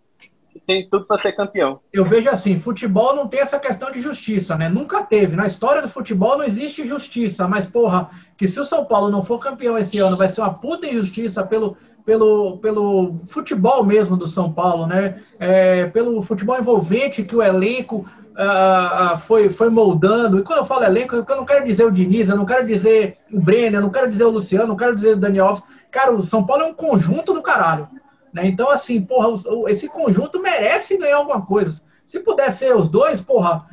tem 0.67 0.87
tudo 0.89 1.05
para 1.05 1.21
ser 1.21 1.33
campeão. 1.33 1.79
Eu 1.93 2.05
vejo 2.05 2.29
assim, 2.29 2.59
futebol 2.59 3.15
não 3.15 3.27
tem 3.27 3.39
essa 3.39 3.59
questão 3.59 3.89
de 3.89 4.01
justiça, 4.01 4.57
né? 4.57 4.67
Nunca 4.69 5.03
teve. 5.03 5.35
Na 5.35 5.45
história 5.45 5.81
do 5.81 5.89
futebol 5.89 6.37
não 6.37 6.43
existe 6.43 6.85
justiça, 6.85 7.47
mas 7.47 7.65
porra, 7.65 8.09
que 8.41 8.47
se 8.47 8.59
o 8.59 8.65
São 8.65 8.83
Paulo 8.83 9.11
não 9.11 9.21
for 9.21 9.37
campeão 9.37 9.77
esse 9.77 9.99
ano, 9.99 10.17
vai 10.17 10.27
ser 10.27 10.41
uma 10.41 10.51
puta 10.51 10.87
injustiça 10.87 11.43
pelo, 11.43 11.77
pelo, 12.03 12.57
pelo 12.57 13.19
futebol 13.27 13.83
mesmo 13.83 14.17
do 14.17 14.25
São 14.25 14.51
Paulo, 14.51 14.87
né? 14.87 15.21
É, 15.37 15.85
pelo 15.89 16.23
futebol 16.23 16.57
envolvente 16.57 17.21
que 17.21 17.35
o 17.35 17.43
elenco 17.43 17.97
uh, 18.31 19.15
foi, 19.19 19.51
foi 19.51 19.69
moldando. 19.69 20.39
E 20.39 20.43
quando 20.43 20.57
eu 20.57 20.65
falo 20.65 20.85
elenco, 20.85 21.15
eu 21.15 21.35
não 21.35 21.45
quero 21.45 21.63
dizer 21.67 21.85
o 21.85 21.91
Diniz, 21.91 22.29
eu 22.29 22.35
não 22.35 22.43
quero 22.43 22.65
dizer 22.65 23.19
o 23.31 23.39
Brenner, 23.39 23.75
eu 23.75 23.81
não 23.83 23.91
quero 23.91 24.09
dizer 24.09 24.23
o 24.23 24.31
Luciano, 24.31 24.65
não 24.65 24.75
quero 24.75 24.95
dizer 24.95 25.17
o 25.17 25.19
Daniel 25.19 25.45
Alves. 25.45 25.63
Cara, 25.91 26.11
o 26.11 26.23
São 26.23 26.43
Paulo 26.43 26.63
é 26.63 26.65
um 26.65 26.73
conjunto 26.73 27.35
do 27.35 27.43
caralho. 27.43 27.87
Né? 28.33 28.47
Então, 28.47 28.71
assim, 28.71 28.99
porra, 29.03 29.35
esse 29.67 29.87
conjunto 29.87 30.41
merece 30.41 30.97
ganhar 30.97 31.17
alguma 31.17 31.45
coisa. 31.45 31.83
Se 32.07 32.19
puder 32.19 32.49
ser 32.49 32.75
os 32.75 32.87
dois, 32.87 33.21
porra, 33.21 33.67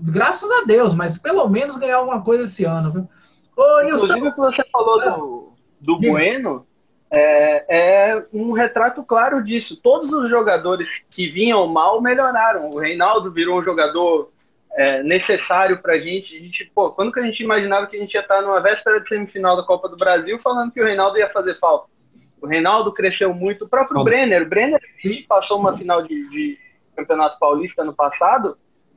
graças 0.00 0.50
a 0.50 0.64
Deus, 0.64 0.94
mas 0.94 1.18
pelo 1.18 1.46
menos 1.46 1.76
ganhar 1.76 1.98
alguma 1.98 2.22
coisa 2.22 2.44
esse 2.44 2.64
ano, 2.64 2.90
viu? 2.90 3.08
Ô, 3.56 3.82
Nilson. 3.82 4.04
Inclusive, 4.04 4.28
o 4.28 4.32
que 4.32 4.38
você 4.38 4.64
falou 4.70 5.00
do, 5.00 5.52
do 5.80 5.96
Bueno 5.98 6.66
é, 7.10 7.64
é, 7.68 8.24
um 8.32 8.52
retrato 8.52 9.02
claro 9.04 9.44
disso. 9.44 9.76
Todos 9.82 10.10
os 10.12 10.30
jogadores 10.30 10.88
que 11.10 11.28
vinham 11.28 11.66
mal 11.66 12.00
melhoraram. 12.00 12.70
O 12.70 12.78
Reinaldo 12.78 13.30
virou 13.30 13.60
um 13.60 13.64
jogador 13.64 14.30
é, 14.74 15.02
necessário 15.02 15.82
para 15.82 15.94
a 15.94 15.98
gente. 15.98 16.34
A 16.34 16.40
gente 16.40 16.70
pô, 16.74 16.90
quando 16.90 17.12
que 17.12 17.20
a 17.20 17.22
gente 17.22 17.42
imaginava 17.42 17.86
que 17.86 17.96
a 17.96 18.00
gente 18.00 18.14
ia 18.14 18.20
estar 18.20 18.40
numa 18.40 18.60
véspera 18.60 19.00
de 19.00 19.08
semifinal 19.08 19.56
da 19.56 19.62
Copa 19.62 19.88
do 19.88 19.96
Brasil 19.96 20.38
falando 20.42 20.72
que 20.72 20.80
o 20.80 20.84
Reinaldo 20.84 21.18
ia 21.18 21.28
fazer 21.28 21.58
falta? 21.58 21.92
O 22.40 22.46
Reinaldo 22.46 22.92
cresceu 22.92 23.32
muito. 23.34 23.64
O 23.64 23.68
próprio 23.68 23.94
Como? 23.94 24.04
Brenner. 24.04 24.42
O 24.42 24.48
Brenner 24.48 24.80
passou 25.28 25.58
uma 25.58 25.76
final 25.76 26.02
de, 26.02 26.28
de, 26.30 26.58
Campeonato 26.96 27.38
Paulista 27.38 27.84
no 27.84 27.94
passado, 27.94 28.56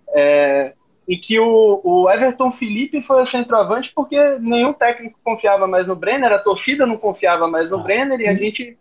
é, 0.10 0.74
em 1.08 1.20
que 1.20 1.40
o, 1.40 1.82
o, 1.84 2.10
Everton 2.10 2.52
Felipe 2.54 3.02
foi 3.04 3.24
o 3.24 3.28
centroavante 3.28 3.92
porque 3.94 4.18
nenhum 4.40 4.74
técnico 4.74 5.20
confiava 5.24 5.68
mais 5.68 5.86
no 5.88 5.96
Brenner, 5.96 6.32
a 6.32 6.40
torcida 6.40 6.86
não 6.86 6.98
confiava 6.98 7.48
mais 7.48 7.70
no 7.70 7.80
ah, 7.80 7.84
Brenner 7.84 8.20
e 8.20 8.28
a 8.28 8.34
gente 8.34 8.78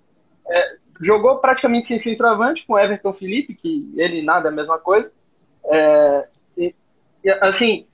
é, 0.49 0.77
jogou 1.01 1.39
praticamente 1.39 1.89
sem 1.89 2.03
centroavante 2.03 2.65
com 2.67 2.75
o 2.75 2.79
Everton 2.79 3.13
Felipe, 3.15 3.55
que 3.55 3.93
ele 3.97 4.23
nada 4.23 4.49
é 4.49 4.53
a 4.53 4.55
mesma 4.55 4.79
coisa. 4.79 5.11
É, 5.67 6.29
e, 6.57 6.75
e, 7.25 7.31
assim, 7.31 7.87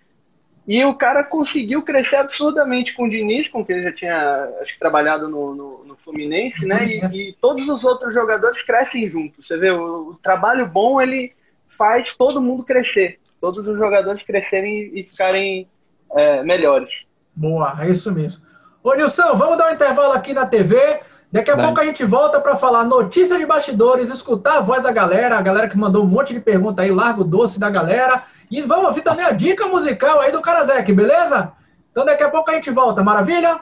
e 0.66 0.84
o 0.84 0.94
cara 0.94 1.24
conseguiu 1.24 1.82
crescer 1.82 2.16
absurdamente 2.16 2.94
com 2.94 3.04
o 3.04 3.10
Diniz, 3.10 3.48
com 3.48 3.64
quem 3.64 3.76
ele 3.76 3.86
já 3.86 3.92
tinha 3.92 4.48
acho 4.60 4.72
que, 4.72 4.78
trabalhado 4.78 5.28
no, 5.28 5.54
no, 5.54 5.84
no 5.84 5.96
Fluminense, 5.96 6.64
né? 6.64 6.86
E, 6.86 7.30
e, 7.30 7.32
todos 7.40 7.66
os 7.68 7.84
outros 7.84 8.14
jogadores 8.14 8.62
crescem 8.62 9.10
juntos. 9.10 9.46
Você 9.46 9.56
vê, 9.56 9.70
o, 9.70 10.10
o, 10.10 10.14
trabalho 10.22 10.66
bom 10.66 11.00
ele 11.00 11.32
faz 11.76 12.06
todo 12.16 12.40
mundo 12.40 12.62
crescer. 12.62 13.18
Todos 13.40 13.58
os 13.58 13.78
jogadores 13.78 14.22
crescerem 14.22 14.90
e 14.94 15.02
ficarem 15.04 15.66
é, 16.14 16.42
melhores. 16.42 16.90
Boa, 17.34 17.76
é 17.80 17.88
isso 17.88 18.12
mesmo. 18.12 18.42
Ô 18.82 18.94
Nilson, 18.94 19.34
vamos 19.34 19.56
dar 19.56 19.70
um 19.70 19.74
intervalo 19.74 20.12
aqui 20.12 20.34
na 20.34 20.46
TV. 20.46 21.00
Daqui 21.32 21.50
a 21.50 21.54
Vai. 21.54 21.66
pouco 21.66 21.80
a 21.80 21.84
gente 21.84 22.04
volta 22.04 22.40
para 22.40 22.56
falar 22.56 22.84
notícia 22.84 23.38
de 23.38 23.46
bastidores, 23.46 24.10
escutar 24.10 24.58
a 24.58 24.60
voz 24.60 24.82
da 24.82 24.90
galera, 24.90 25.38
a 25.38 25.42
galera 25.42 25.68
que 25.68 25.78
mandou 25.78 26.02
um 26.02 26.06
monte 26.06 26.34
de 26.34 26.40
pergunta 26.40 26.82
aí, 26.82 26.90
largo 26.90 27.22
doce 27.22 27.58
da 27.58 27.70
galera. 27.70 28.24
E 28.50 28.60
vamos 28.62 28.86
ouvir 28.86 29.02
também 29.02 29.24
a 29.24 29.30
dica 29.30 29.66
musical 29.68 30.20
aí 30.20 30.32
do 30.32 30.42
Karazek, 30.42 30.92
beleza? 30.92 31.52
Então 31.90 32.04
daqui 32.04 32.24
a 32.24 32.30
pouco 32.30 32.50
a 32.50 32.54
gente 32.54 32.70
volta, 32.70 33.02
maravilha? 33.02 33.60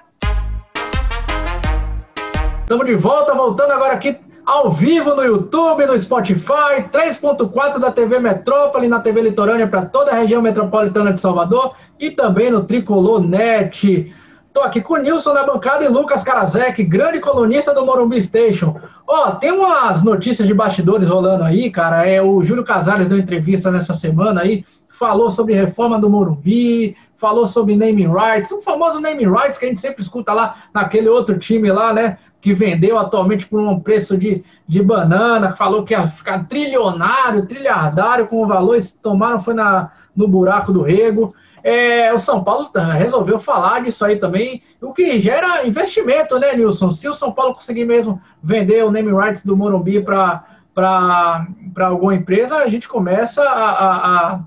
Estamos 2.61 2.87
de 2.87 2.95
volta, 2.95 3.35
voltando 3.35 3.73
agora 3.73 3.95
aqui 3.95 4.19
ao 4.49 4.71
vivo 4.71 5.15
no 5.15 5.23
YouTube, 5.23 5.85
no 5.85 5.99
Spotify, 5.99 6.89
3.4 6.91 7.79
da 7.79 7.93
TV 7.93 8.19
Metrópole, 8.19 8.89
na 8.89 8.99
TV 8.99 9.21
Litorânea 9.21 9.67
para 9.67 9.85
toda 9.85 10.11
a 10.11 10.15
região 10.15 10.41
metropolitana 10.41 11.13
de 11.13 11.21
Salvador 11.21 11.75
e 12.01 12.11
também 12.11 12.51
no 12.51 12.65
Tricolor 12.65 13.21
Net. 13.21 14.11
Estou 14.47 14.63
aqui 14.63 14.81
com 14.81 14.95
o 14.95 14.97
Nilson 14.97 15.35
na 15.35 15.45
bancada 15.45 15.85
e 15.85 15.89
Lucas 15.89 16.25
Karazek, 16.25 16.83
grande 16.89 17.21
colunista 17.21 17.75
do 17.75 17.85
Morumbi 17.85 18.23
Station. 18.23 18.75
Ó, 19.07 19.33
tem 19.33 19.53
umas 19.53 20.03
notícias 20.03 20.49
de 20.49 20.55
bastidores 20.55 21.11
rolando 21.11 21.45
aí, 21.45 21.71
cara. 21.71 22.09
É 22.09 22.23
o 22.23 22.43
Júlio 22.43 22.65
Casares 22.65 23.07
deu 23.07 23.19
entrevista 23.19 23.71
nessa 23.71 23.93
semana 23.93 24.41
aí, 24.41 24.65
falou 24.89 25.29
sobre 25.29 25.53
reforma 25.53 25.99
do 25.99 26.09
Morumbi, 26.09 26.97
falou 27.19 27.45
sobre 27.45 27.77
naming 27.77 28.11
rights, 28.11 28.51
o 28.53 28.63
famoso 28.63 29.01
naming 29.01 29.29
rights 29.29 29.59
que 29.59 29.67
a 29.67 29.69
gente 29.69 29.81
sempre 29.81 30.03
escuta 30.03 30.33
lá 30.33 30.55
naquele 30.73 31.09
outro 31.09 31.37
time 31.37 31.71
lá, 31.71 31.93
né? 31.93 32.17
Que 32.41 32.55
vendeu 32.55 32.97
atualmente 32.97 33.47
por 33.47 33.59
um 33.61 33.81
preço 33.81 34.17
de, 34.17 34.45
de 34.67 34.81
banana, 34.81 35.57
falou 35.57 35.85
que 35.85 35.93
ia 35.93 36.07
ficar 36.07 36.45
trilionário, 36.45 37.45
trilhardário 37.45 38.29
com 38.29 38.43
o 38.43 38.47
valor, 38.47 38.77
e 38.77 38.93
tomaram 39.03 39.41
foi 39.41 39.53
na, 39.53 39.91
no 40.15 40.29
buraco 40.29 40.73
do 40.73 40.83
rego. 40.83 41.35
É, 41.65 42.15
o 42.15 42.19
São 42.19 42.45
Paulo 42.45 42.69
resolveu 42.97 43.41
falar 43.41 43.83
disso 43.83 44.05
aí 44.05 44.17
também, 44.17 44.47
o 44.81 44.95
que 44.95 45.19
gera 45.19 45.67
investimento, 45.67 46.39
né, 46.39 46.55
Nilson? 46.55 46.93
Se 46.93 47.09
o 47.09 47.15
São 47.15 47.33
Paulo 47.33 47.53
conseguir 47.53 47.85
mesmo 47.85 48.23
vender 48.41 48.85
o 48.85 48.93
name 48.93 49.13
rights 49.13 49.45
do 49.45 49.57
Morumbi 49.57 50.01
para 50.01 51.47
alguma 51.81 52.15
empresa, 52.15 52.59
a 52.59 52.69
gente 52.69 52.87
começa 52.89 53.43
a, 53.43 54.35
a 54.35 54.41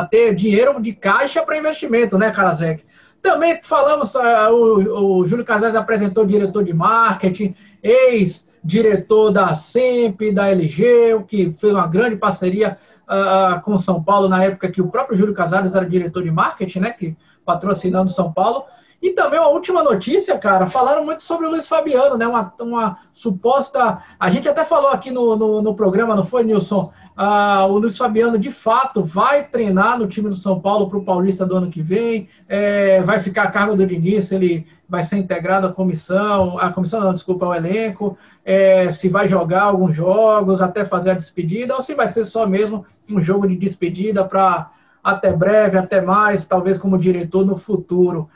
ter 0.00 0.34
dinheiro 0.34 0.80
de 0.80 0.92
caixa 0.92 1.42
para 1.42 1.58
investimento, 1.58 2.16
né, 2.16 2.30
Karazek? 2.30 2.84
Também 3.20 3.60
falamos, 3.62 4.14
uh, 4.14 4.50
o, 4.50 5.18
o 5.20 5.26
Júlio 5.26 5.44
Casares 5.44 5.76
apresentou 5.76 6.26
diretor 6.26 6.64
de 6.64 6.72
marketing, 6.72 7.54
ex-diretor 7.82 9.30
da 9.30 9.52
SEMP, 9.52 10.32
da 10.32 10.50
LG, 10.50 11.14
o 11.14 11.22
que 11.22 11.52
fez 11.52 11.72
uma 11.72 11.86
grande 11.86 12.16
parceria 12.16 12.76
uh, 13.08 13.60
com 13.62 13.76
São 13.76 14.02
Paulo 14.02 14.28
na 14.28 14.42
época 14.42 14.70
que 14.70 14.82
o 14.82 14.88
próprio 14.88 15.16
Júlio 15.16 15.34
Casares 15.34 15.74
era 15.74 15.88
diretor 15.88 16.22
de 16.22 16.30
marketing, 16.30 16.80
né, 16.80 16.90
que 16.98 17.16
patrocinando 17.44 18.10
São 18.10 18.32
Paulo. 18.32 18.64
E 19.02 19.10
também 19.10 19.40
uma 19.40 19.48
última 19.48 19.82
notícia, 19.82 20.38
cara, 20.38 20.64
falaram 20.68 21.04
muito 21.04 21.24
sobre 21.24 21.44
o 21.46 21.50
Luiz 21.50 21.66
Fabiano, 21.66 22.16
né? 22.16 22.24
Uma, 22.24 22.54
uma 22.60 22.98
suposta. 23.10 23.98
A 24.18 24.30
gente 24.30 24.48
até 24.48 24.64
falou 24.64 24.90
aqui 24.90 25.10
no, 25.10 25.34
no, 25.34 25.60
no 25.60 25.74
programa, 25.74 26.14
não 26.14 26.24
foi, 26.24 26.44
Nilson? 26.44 26.92
Ah, 27.16 27.66
o 27.66 27.78
Luiz 27.78 27.98
Fabiano, 27.98 28.38
de 28.38 28.52
fato, 28.52 29.02
vai 29.02 29.48
treinar 29.48 29.98
no 29.98 30.06
time 30.06 30.28
do 30.28 30.36
São 30.36 30.60
Paulo 30.60 30.88
para 30.88 30.98
o 30.98 31.04
Paulista 31.04 31.44
do 31.44 31.56
ano 31.56 31.68
que 31.68 31.82
vem. 31.82 32.28
É, 32.48 33.02
vai 33.02 33.18
ficar 33.18 33.42
a 33.42 33.50
cargo 33.50 33.74
do 33.74 33.84
Diniz, 33.84 34.30
ele 34.30 34.64
vai 34.88 35.02
ser 35.02 35.16
integrado 35.16 35.66
à 35.66 35.72
comissão, 35.72 36.56
a 36.58 36.72
comissão 36.72 37.00
não, 37.00 37.12
desculpa, 37.12 37.46
ao 37.46 37.54
elenco, 37.54 38.16
é, 38.44 38.88
se 38.88 39.08
vai 39.08 39.26
jogar 39.26 39.62
alguns 39.62 39.96
jogos 39.96 40.62
até 40.62 40.84
fazer 40.84 41.10
a 41.10 41.14
despedida, 41.14 41.74
ou 41.74 41.80
se 41.80 41.94
vai 41.94 42.06
ser 42.06 42.22
só 42.22 42.46
mesmo 42.46 42.86
um 43.10 43.20
jogo 43.20 43.48
de 43.48 43.56
despedida 43.56 44.24
para 44.24 44.70
até 45.02 45.32
breve, 45.32 45.76
até 45.76 46.00
mais, 46.00 46.44
talvez 46.44 46.78
como 46.78 46.98
diretor 46.98 47.44
no 47.44 47.56
futuro. 47.56 48.28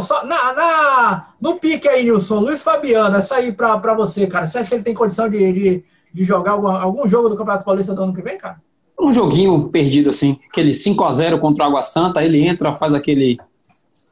Só, 0.00 0.24
na, 0.24 0.52
na, 0.52 1.28
no 1.40 1.56
pique 1.56 1.88
aí, 1.88 2.04
Nilson, 2.04 2.40
Luiz 2.40 2.62
Fabiano, 2.62 3.16
essa 3.16 3.36
aí 3.36 3.52
para 3.52 3.94
você, 3.94 4.26
cara. 4.26 4.46
Você 4.46 4.58
acha 4.58 4.68
que 4.68 4.74
ele 4.76 4.84
tem 4.84 4.94
condição 4.94 5.28
de, 5.28 5.52
de, 5.52 5.84
de 6.12 6.24
jogar 6.24 6.52
algum, 6.52 6.68
algum 6.68 7.08
jogo 7.08 7.28
do 7.28 7.36
Campeonato 7.36 7.64
Paulista 7.64 7.92
do 7.92 8.02
ano 8.02 8.14
que 8.14 8.22
vem, 8.22 8.38
cara? 8.38 8.60
Um 8.98 9.12
joguinho 9.12 9.68
perdido, 9.68 10.10
assim, 10.10 10.38
aquele 10.50 10.72
5 10.72 11.04
a 11.04 11.12
0 11.12 11.40
contra 11.40 11.64
o 11.64 11.68
Água 11.68 11.82
Santa, 11.82 12.24
ele 12.24 12.46
entra, 12.46 12.72
faz 12.72 12.94
aquele 12.94 13.38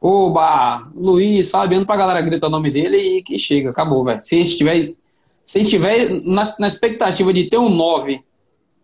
Oba, 0.03 0.83
Luiz, 0.95 1.49
Fabiano 1.49 1.85
pra 1.85 1.95
galera 1.95 2.21
gritar 2.21 2.47
o 2.47 2.49
nome 2.49 2.69
dele 2.69 2.97
e 2.97 3.23
que 3.23 3.39
chega, 3.39 3.69
acabou, 3.69 4.03
velho. 4.03 4.21
Se 4.21 4.41
estiver, 4.41 4.93
se 5.01 5.61
estiver 5.61 6.21
na, 6.25 6.43
na 6.59 6.67
expectativa 6.67 7.33
de 7.33 7.49
ter 7.49 7.57
um 7.57 7.69
9, 7.69 8.21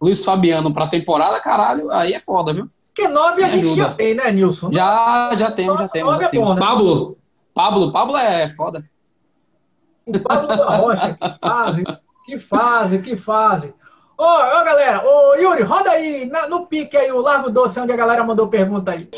Luiz 0.01 0.23
Fabiano 0.23 0.73
pra 0.73 0.87
temporada, 0.87 1.39
caralho, 1.41 1.91
aí 1.91 2.13
é 2.13 2.19
foda, 2.19 2.53
viu? 2.53 2.65
Porque 2.85 3.07
9 3.07 3.43
a 3.43 3.49
gente 3.49 3.65
ajuda. 3.65 3.75
já 3.75 3.93
tem, 3.93 4.15
né, 4.15 4.31
Nilson? 4.31 4.71
Já, 4.71 5.35
já 5.35 5.51
temos, 5.51 5.77
já 5.77 5.87
temos. 5.89 6.17
Já 6.17 6.25
é 6.25 6.29
temos. 6.29 6.47
Bom, 6.47 6.53
né? 6.55 6.61
Pablo, 6.61 7.17
Pablo, 7.53 7.91
Pablo 7.91 8.17
é 8.17 8.47
foda. 8.47 8.79
O 10.05 10.19
Pablo 10.21 10.47
da 10.47 10.77
Rocha, 10.77 11.17
que 11.21 11.39
fase, 11.39 11.83
que 12.25 12.39
fase, 12.39 13.01
que 13.01 13.17
fase. 13.17 13.73
Ô, 14.17 14.23
ô 14.23 14.63
galera, 14.63 15.03
ô 15.05 15.35
Yuri, 15.35 15.63
roda 15.63 15.91
aí 15.91 16.25
na, 16.25 16.47
no 16.47 16.65
pique 16.65 16.97
aí 16.97 17.11
o 17.11 17.21
Largo 17.21 17.49
Doce, 17.49 17.79
onde 17.79 17.91
a 17.91 17.97
galera 17.97 18.23
mandou 18.23 18.47
pergunta 18.47 18.91
aí. 18.91 19.09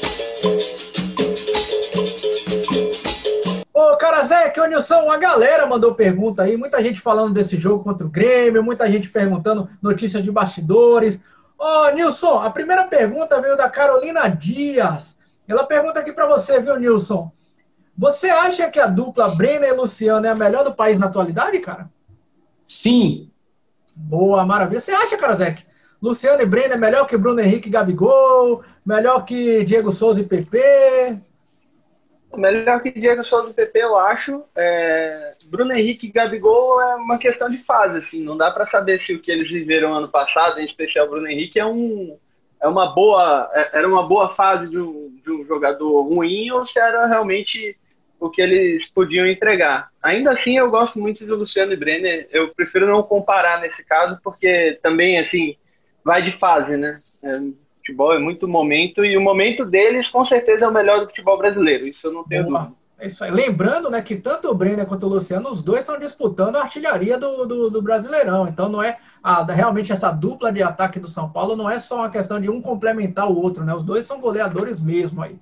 Ô, 4.01 4.03
Karazek, 4.03 4.59
ô 4.59 4.65
Nilson, 4.65 5.11
a 5.11 5.17
galera 5.17 5.67
mandou 5.67 5.93
pergunta 5.93 6.41
aí, 6.41 6.57
muita 6.57 6.81
gente 6.81 6.99
falando 6.99 7.35
desse 7.35 7.55
jogo 7.55 7.83
contra 7.83 8.05
o 8.05 8.09
Grêmio, 8.09 8.63
muita 8.63 8.89
gente 8.89 9.11
perguntando 9.11 9.69
notícia 9.79 10.19
de 10.19 10.31
bastidores. 10.31 11.19
Ô, 11.55 11.87
Nilson, 11.91 12.39
a 12.39 12.49
primeira 12.49 12.87
pergunta 12.87 13.39
veio 13.39 13.55
da 13.55 13.69
Carolina 13.69 14.27
Dias. 14.27 15.15
Ela 15.47 15.65
pergunta 15.65 15.99
aqui 15.99 16.11
para 16.11 16.25
você, 16.25 16.59
viu, 16.59 16.79
Nilson? 16.79 17.31
Você 17.95 18.27
acha 18.27 18.67
que 18.71 18.79
a 18.79 18.87
dupla 18.87 19.35
Brenner 19.35 19.69
e 19.69 19.73
Luciano 19.73 20.25
é 20.25 20.29
a 20.29 20.35
melhor 20.35 20.63
do 20.63 20.73
país 20.73 20.97
na 20.97 21.05
atualidade, 21.05 21.59
cara? 21.59 21.87
Sim. 22.65 23.29
Boa, 23.95 24.43
maravilha. 24.47 24.79
Você 24.79 24.91
acha, 24.91 25.15
Karazek? 25.15 25.63
Luciano 26.01 26.41
e 26.41 26.45
Brenner 26.47 26.71
é 26.71 26.77
melhor 26.77 27.05
que 27.05 27.15
Bruno 27.15 27.39
Henrique 27.39 27.69
e 27.69 27.71
Gabigol? 27.71 28.63
Melhor 28.83 29.25
que 29.25 29.63
Diego 29.63 29.91
Souza 29.91 30.21
e 30.21 30.23
PP? 30.23 31.21
Melhor 32.37 32.81
que 32.81 32.91
Diego 32.91 33.23
Souza 33.25 33.49
do 33.49 33.53
PP, 33.53 33.79
eu 33.79 33.97
acho. 33.97 34.43
É... 34.55 35.35
Bruno 35.45 35.73
Henrique 35.73 36.07
e 36.07 36.11
Gabigol 36.11 36.81
é 36.81 36.95
uma 36.95 37.17
questão 37.17 37.49
de 37.49 37.63
fase, 37.63 37.97
assim. 37.97 38.23
Não 38.23 38.37
dá 38.37 38.51
para 38.51 38.69
saber 38.69 39.01
se 39.05 39.13
o 39.13 39.21
que 39.21 39.31
eles 39.31 39.49
viveram 39.49 39.93
ano 39.93 40.07
passado, 40.07 40.59
em 40.59 40.65
especial 40.65 41.09
Bruno 41.09 41.27
Henrique, 41.27 41.59
é 41.59 41.65
um 41.65 42.17
é 42.61 42.67
uma 42.67 42.93
boa 42.93 43.49
é, 43.53 43.79
era 43.79 43.87
uma 43.87 44.07
boa 44.07 44.35
fase 44.35 44.69
de 44.69 44.77
um, 44.77 45.19
de 45.23 45.31
um 45.31 45.45
jogador 45.45 46.03
ruim 46.03 46.51
ou 46.51 46.65
se 46.67 46.77
era 46.77 47.07
realmente 47.07 47.75
o 48.19 48.29
que 48.29 48.39
eles 48.39 48.87
podiam 48.91 49.25
entregar. 49.25 49.89
Ainda 50.01 50.31
assim, 50.31 50.57
eu 50.57 50.69
gosto 50.69 50.99
muito 50.99 51.25
do 51.25 51.39
Luciano 51.39 51.73
e 51.73 51.75
Brenner. 51.75 52.27
Eu 52.31 52.53
prefiro 52.53 52.85
não 52.85 53.01
comparar 53.01 53.59
nesse 53.59 53.83
caso, 53.83 54.21
porque 54.23 54.79
também 54.83 55.17
assim 55.19 55.55
vai 56.03 56.21
de 56.21 56.39
fase, 56.39 56.77
né? 56.77 56.93
É, 57.25 57.39
futebol 57.91 58.13
é 58.13 58.19
muito 58.19 58.47
momento 58.47 59.03
e 59.03 59.15
o 59.17 59.21
momento 59.21 59.65
deles 59.65 60.11
com 60.11 60.25
certeza 60.25 60.65
é 60.65 60.67
o 60.67 60.73
melhor 60.73 61.01
do 61.01 61.07
futebol 61.07 61.37
brasileiro. 61.37 61.87
Isso 61.87 62.07
eu 62.07 62.13
não 62.13 62.23
tenho 62.23 62.45
Boa. 62.45 62.59
dúvida. 62.59 62.81
É 62.99 63.07
isso 63.07 63.23
aí. 63.23 63.31
Lembrando 63.31 63.89
né, 63.89 64.01
que 64.01 64.15
tanto 64.15 64.49
o 64.49 64.53
Brenner 64.53 64.85
quanto 64.85 65.07
o 65.07 65.09
Luciano, 65.09 65.49
os 65.49 65.63
dois 65.63 65.79
estão 65.79 65.97
disputando 65.97 66.55
a 66.55 66.61
artilharia 66.61 67.17
do, 67.17 67.45
do, 67.45 67.69
do, 67.69 67.81
Brasileirão. 67.81 68.47
Então 68.47 68.69
não 68.69 68.81
é 68.81 68.99
a, 69.23 69.43
realmente 69.43 69.91
essa 69.91 70.11
dupla 70.11 70.51
de 70.51 70.61
ataque 70.61 70.99
do 70.99 71.07
São 71.07 71.29
Paulo 71.29 71.55
não 71.55 71.69
é 71.69 71.79
só 71.79 71.97
uma 71.97 72.11
questão 72.11 72.39
de 72.39 72.49
um 72.49 72.61
complementar 72.61 73.29
o 73.29 73.35
outro, 73.35 73.65
né? 73.65 73.73
Os 73.73 73.83
dois 73.83 74.05
são 74.05 74.21
goleadores 74.21 74.79
mesmo 74.79 75.21
aí. 75.21 75.35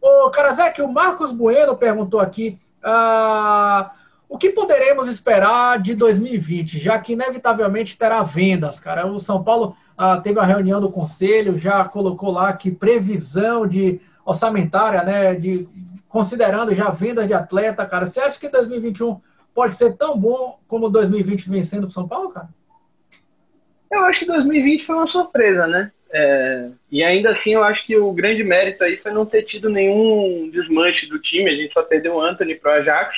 Ô, 0.00 0.30
Karazek, 0.30 0.82
o 0.82 0.92
Marcos 0.92 1.32
Bueno 1.32 1.74
perguntou 1.76 2.20
aqui. 2.20 2.58
Ah, 2.82 3.92
o 4.28 4.36
que 4.36 4.50
poderemos 4.50 5.06
esperar 5.08 5.80
de 5.80 5.94
2020, 5.94 6.78
já 6.78 6.98
que 6.98 7.12
inevitavelmente 7.12 7.96
terá 7.96 8.22
vendas, 8.22 8.80
cara? 8.80 9.06
O 9.06 9.20
São 9.20 9.42
Paulo 9.42 9.76
ah, 9.96 10.20
teve 10.20 10.40
a 10.40 10.44
reunião 10.44 10.80
do 10.80 10.90
conselho, 10.90 11.56
já 11.56 11.84
colocou 11.84 12.32
lá 12.32 12.52
que 12.52 12.70
previsão 12.70 13.66
de 13.66 14.00
orçamentária, 14.24 15.04
né, 15.04 15.34
de 15.34 15.68
considerando 16.08 16.74
já 16.74 16.90
vendas 16.90 17.26
de 17.26 17.34
atleta, 17.34 17.86
cara. 17.86 18.06
Você 18.06 18.18
acha 18.18 18.38
que 18.38 18.48
2021 18.48 19.20
pode 19.54 19.76
ser 19.76 19.96
tão 19.96 20.18
bom 20.18 20.58
como 20.66 20.90
2020 20.90 21.48
vem 21.48 21.62
sendo 21.62 21.82
para 21.82 21.90
São 21.90 22.08
Paulo, 22.08 22.30
cara? 22.30 22.48
Eu 23.90 24.00
acho 24.06 24.20
que 24.20 24.26
2020 24.26 24.86
foi 24.86 24.96
uma 24.96 25.06
surpresa, 25.06 25.66
né? 25.68 25.92
É, 26.10 26.70
e 26.90 27.04
ainda 27.04 27.30
assim, 27.30 27.54
eu 27.54 27.62
acho 27.62 27.86
que 27.86 27.96
o 27.96 28.12
grande 28.12 28.42
mérito 28.42 28.82
aí 28.82 28.96
foi 28.96 29.12
não 29.12 29.24
ter 29.24 29.42
tido 29.42 29.70
nenhum 29.70 30.48
desmanche 30.50 31.06
do 31.06 31.20
time. 31.20 31.50
A 31.50 31.54
gente 31.54 31.72
só 31.72 31.82
perdeu 31.82 32.16
o 32.16 32.20
Anthony 32.20 32.56
para 32.56 32.72
o 32.72 32.74
Ajax 32.80 33.16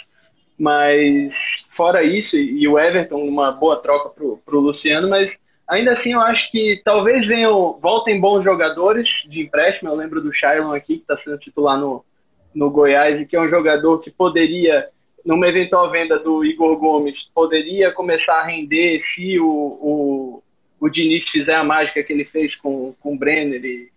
mas 0.58 1.32
fora 1.76 2.02
isso, 2.02 2.34
e 2.36 2.66
o 2.66 2.78
Everton, 2.78 3.22
uma 3.22 3.52
boa 3.52 3.76
troca 3.76 4.08
para 4.10 4.56
o 4.56 4.60
Luciano, 4.60 5.08
mas 5.08 5.30
ainda 5.68 5.92
assim 5.92 6.12
eu 6.12 6.20
acho 6.20 6.50
que 6.50 6.80
talvez 6.84 7.24
venham, 7.26 7.78
voltem 7.80 8.20
bons 8.20 8.42
jogadores 8.42 9.08
de 9.28 9.42
empréstimo. 9.42 9.90
Eu 9.90 9.94
lembro 9.94 10.20
do 10.20 10.34
Shailon 10.34 10.74
aqui, 10.74 10.96
que 10.96 11.02
está 11.02 11.16
sendo 11.18 11.38
titular 11.38 11.78
no, 11.78 12.04
no 12.54 12.70
Goiás, 12.70 13.20
e 13.20 13.26
que 13.26 13.36
é 13.36 13.40
um 13.40 13.48
jogador 13.48 14.00
que 14.00 14.10
poderia, 14.10 14.88
numa 15.24 15.46
eventual 15.46 15.90
venda 15.90 16.18
do 16.18 16.44
Igor 16.44 16.76
Gomes, 16.78 17.16
poderia 17.32 17.92
começar 17.92 18.40
a 18.40 18.44
render 18.44 19.00
se 19.14 19.38
o, 19.38 19.46
o, 19.46 20.42
o 20.80 20.88
Diniz 20.88 21.28
fizer 21.30 21.54
a 21.54 21.64
mágica 21.64 22.02
que 22.02 22.12
ele 22.12 22.24
fez 22.24 22.56
com, 22.56 22.92
com 23.00 23.14
o 23.14 23.18
Brenner 23.18 23.64
e, 23.64 23.88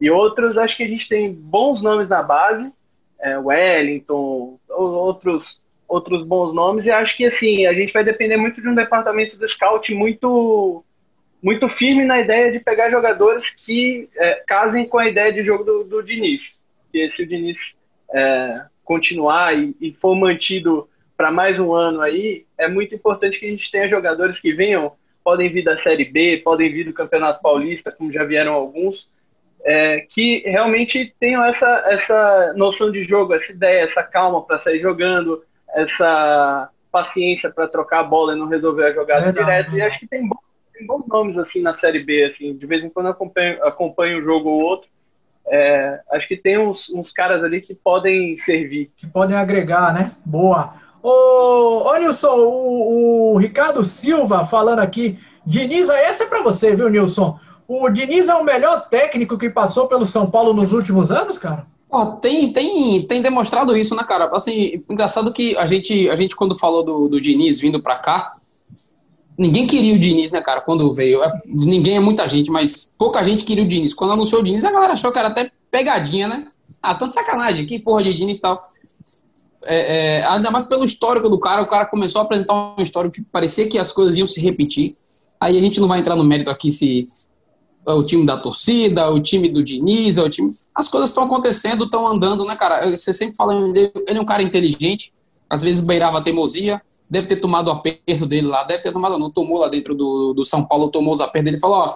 E 0.00 0.08
outros, 0.08 0.56
acho 0.56 0.76
que 0.76 0.84
a 0.84 0.88
gente 0.88 1.08
tem 1.08 1.32
bons 1.32 1.82
nomes 1.82 2.10
na 2.10 2.22
base, 2.22 2.72
é, 3.20 3.36
Wellington, 3.36 4.60
outros, 4.68 5.57
outros 5.88 6.22
bons 6.22 6.54
nomes, 6.54 6.84
e 6.84 6.90
acho 6.90 7.16
que 7.16 7.24
assim, 7.24 7.66
a 7.66 7.72
gente 7.72 7.92
vai 7.92 8.04
depender 8.04 8.36
muito 8.36 8.60
de 8.60 8.68
um 8.68 8.74
departamento 8.74 9.36
do 9.36 9.48
scout 9.48 9.92
muito 9.94 10.84
muito 11.42 11.68
firme 11.70 12.04
na 12.04 12.20
ideia 12.20 12.50
de 12.50 12.58
pegar 12.58 12.90
jogadores 12.90 13.48
que 13.64 14.08
é, 14.16 14.42
casem 14.46 14.86
com 14.88 14.98
a 14.98 15.08
ideia 15.08 15.32
de 15.32 15.44
jogo 15.44 15.62
do, 15.62 15.84
do 15.84 16.02
Diniz. 16.02 16.40
E 16.92 17.08
se 17.10 17.22
o 17.22 17.26
Diniz 17.26 17.56
é, 18.12 18.62
continuar 18.84 19.56
e, 19.56 19.74
e 19.80 19.92
for 20.00 20.16
mantido 20.16 20.84
para 21.16 21.30
mais 21.30 21.58
um 21.58 21.72
ano 21.72 22.00
aí, 22.00 22.44
é 22.58 22.68
muito 22.68 22.94
importante 22.94 23.38
que 23.38 23.46
a 23.46 23.50
gente 23.50 23.70
tenha 23.70 23.88
jogadores 23.88 24.38
que 24.40 24.52
venham, 24.52 24.92
podem 25.22 25.48
vir 25.48 25.62
da 25.62 25.80
Série 25.82 26.06
B, 26.06 26.40
podem 26.44 26.72
vir 26.72 26.84
do 26.84 26.92
Campeonato 26.92 27.40
Paulista, 27.40 27.92
como 27.92 28.12
já 28.12 28.24
vieram 28.24 28.54
alguns, 28.54 29.08
é, 29.64 30.06
que 30.12 30.42
realmente 30.46 31.14
tenham 31.20 31.44
essa, 31.44 31.84
essa 31.86 32.54
noção 32.56 32.90
de 32.90 33.04
jogo, 33.04 33.34
essa 33.34 33.52
ideia, 33.52 33.82
essa 33.82 34.02
calma 34.02 34.44
para 34.44 34.62
sair 34.62 34.80
jogando, 34.80 35.42
essa 35.74 36.70
paciência 36.90 37.50
para 37.50 37.68
trocar 37.68 38.00
a 38.00 38.04
bola 38.04 38.34
e 38.34 38.38
não 38.38 38.46
resolver 38.46 38.86
a 38.86 38.92
jogada 38.92 39.32
direto. 39.32 39.76
E 39.76 39.82
acho 39.82 40.00
que 40.00 40.06
tem 40.06 40.26
bons, 40.26 40.38
tem 40.72 40.86
bons, 40.86 41.06
nomes 41.06 41.38
assim 41.38 41.60
na 41.60 41.78
Série 41.78 42.02
B, 42.02 42.24
assim, 42.24 42.56
de 42.56 42.66
vez 42.66 42.82
em 42.82 42.88
quando 42.88 43.06
eu 43.06 43.12
acompanho, 43.12 43.64
acompanho 43.64 44.20
um 44.20 44.24
jogo 44.24 44.48
ou 44.48 44.60
outro. 44.60 44.88
É, 45.50 46.00
acho 46.12 46.28
que 46.28 46.36
tem 46.36 46.58
uns, 46.58 46.78
uns, 46.90 47.10
caras 47.12 47.42
ali 47.42 47.62
que 47.62 47.74
podem 47.74 48.38
servir. 48.40 48.90
Que 48.96 49.10
podem 49.10 49.36
agregar, 49.36 49.94
né? 49.94 50.12
Boa. 50.24 50.74
Ô, 51.02 51.88
ô 51.88 51.96
Nilson, 51.96 52.36
o, 52.36 53.32
o 53.34 53.38
Ricardo 53.38 53.82
Silva 53.82 54.44
falando 54.44 54.80
aqui. 54.80 55.18
Diniz, 55.46 55.88
essa 55.88 56.24
é 56.24 56.26
para 56.26 56.42
você, 56.42 56.76
viu, 56.76 56.90
Nilson? 56.90 57.38
O 57.66 57.88
Diniz 57.88 58.28
é 58.28 58.34
o 58.34 58.44
melhor 58.44 58.88
técnico 58.88 59.38
que 59.38 59.48
passou 59.48 59.86
pelo 59.86 60.04
São 60.04 60.30
Paulo 60.30 60.52
nos 60.52 60.72
últimos 60.72 61.10
anos, 61.10 61.38
cara? 61.38 61.66
Oh, 61.90 62.06
tem, 62.06 62.52
tem, 62.52 63.02
tem 63.02 63.22
demonstrado 63.22 63.76
isso, 63.76 63.94
né, 63.96 64.04
cara? 64.04 64.30
Assim, 64.34 64.82
engraçado 64.90 65.32
que 65.32 65.56
a 65.56 65.66
gente, 65.66 66.08
a 66.10 66.14
gente 66.14 66.36
quando 66.36 66.54
falou 66.54 66.84
do, 66.84 67.08
do 67.08 67.20
Diniz 67.20 67.60
vindo 67.60 67.82
pra 67.82 67.96
cá, 67.96 68.36
ninguém 69.38 69.66
queria 69.66 69.94
o 69.94 69.98
Diniz, 69.98 70.30
né, 70.30 70.42
cara, 70.42 70.60
quando 70.60 70.92
veio. 70.92 71.22
É, 71.22 71.30
ninguém 71.46 71.96
é 71.96 72.00
muita 72.00 72.28
gente, 72.28 72.50
mas 72.50 72.90
pouca 72.98 73.22
gente 73.22 73.44
queria 73.44 73.64
o 73.64 73.68
Diniz. 73.68 73.94
Quando 73.94 74.12
anunciou 74.12 74.42
o 74.42 74.44
Diniz, 74.44 74.64
a 74.64 74.72
galera 74.72 74.92
achou 74.92 75.10
que 75.10 75.18
era 75.18 75.28
até 75.28 75.50
pegadinha, 75.70 76.28
né? 76.28 76.44
Ah, 76.82 76.94
tanto 76.94 77.14
sacanagem, 77.14 77.64
que 77.64 77.78
porra 77.78 78.02
de 78.02 78.12
Diniz 78.12 78.38
e 78.38 78.42
tal. 78.42 78.60
É, 79.64 80.18
é, 80.18 80.26
ainda 80.26 80.50
mais 80.50 80.66
pelo 80.66 80.84
histórico 80.84 81.28
do 81.28 81.38
cara, 81.38 81.62
o 81.62 81.66
cara 81.66 81.86
começou 81.86 82.20
a 82.20 82.24
apresentar 82.24 82.54
um 82.54 82.82
histórico 82.82 83.14
que 83.14 83.22
parecia 83.22 83.66
que 83.66 83.78
as 83.78 83.90
coisas 83.90 84.18
iam 84.18 84.26
se 84.26 84.40
repetir. 84.40 84.92
Aí 85.40 85.56
a 85.56 85.60
gente 85.60 85.80
não 85.80 85.88
vai 85.88 86.00
entrar 86.00 86.16
no 86.16 86.24
mérito 86.24 86.50
aqui 86.50 86.70
se 86.70 87.06
o 87.94 88.02
time 88.02 88.24
da 88.26 88.36
torcida, 88.36 89.10
o 89.10 89.20
time 89.20 89.48
do 89.48 89.62
Diniz, 89.62 90.18
é 90.18 90.22
o 90.22 90.28
time. 90.28 90.50
As 90.74 90.88
coisas 90.88 91.10
estão 91.10 91.24
acontecendo, 91.24 91.84
estão 91.84 92.06
andando, 92.06 92.44
né, 92.44 92.56
cara? 92.56 92.90
Você 92.90 93.12
sempre 93.12 93.36
fala 93.36 93.54
dele, 93.72 93.92
ele 94.06 94.18
é 94.18 94.20
um 94.20 94.26
cara 94.26 94.42
inteligente, 94.42 95.10
às 95.48 95.62
vezes 95.62 95.80
beirava 95.80 96.18
a 96.18 96.22
teimosia, 96.22 96.80
deve 97.10 97.26
ter 97.26 97.36
tomado 97.36 97.68
o 97.68 97.70
aperto 97.70 98.26
dele 98.26 98.46
lá, 98.46 98.64
deve 98.64 98.82
ter 98.82 98.92
tomado, 98.92 99.18
não 99.18 99.30
tomou 99.30 99.58
lá 99.58 99.68
dentro 99.68 99.94
do, 99.94 100.34
do 100.34 100.44
São 100.44 100.64
Paulo, 100.64 100.88
tomou 100.88 101.12
os 101.12 101.20
apertos 101.20 101.44
dele 101.44 101.56
e 101.56 101.60
falou: 101.60 101.78
ó, 101.78 101.94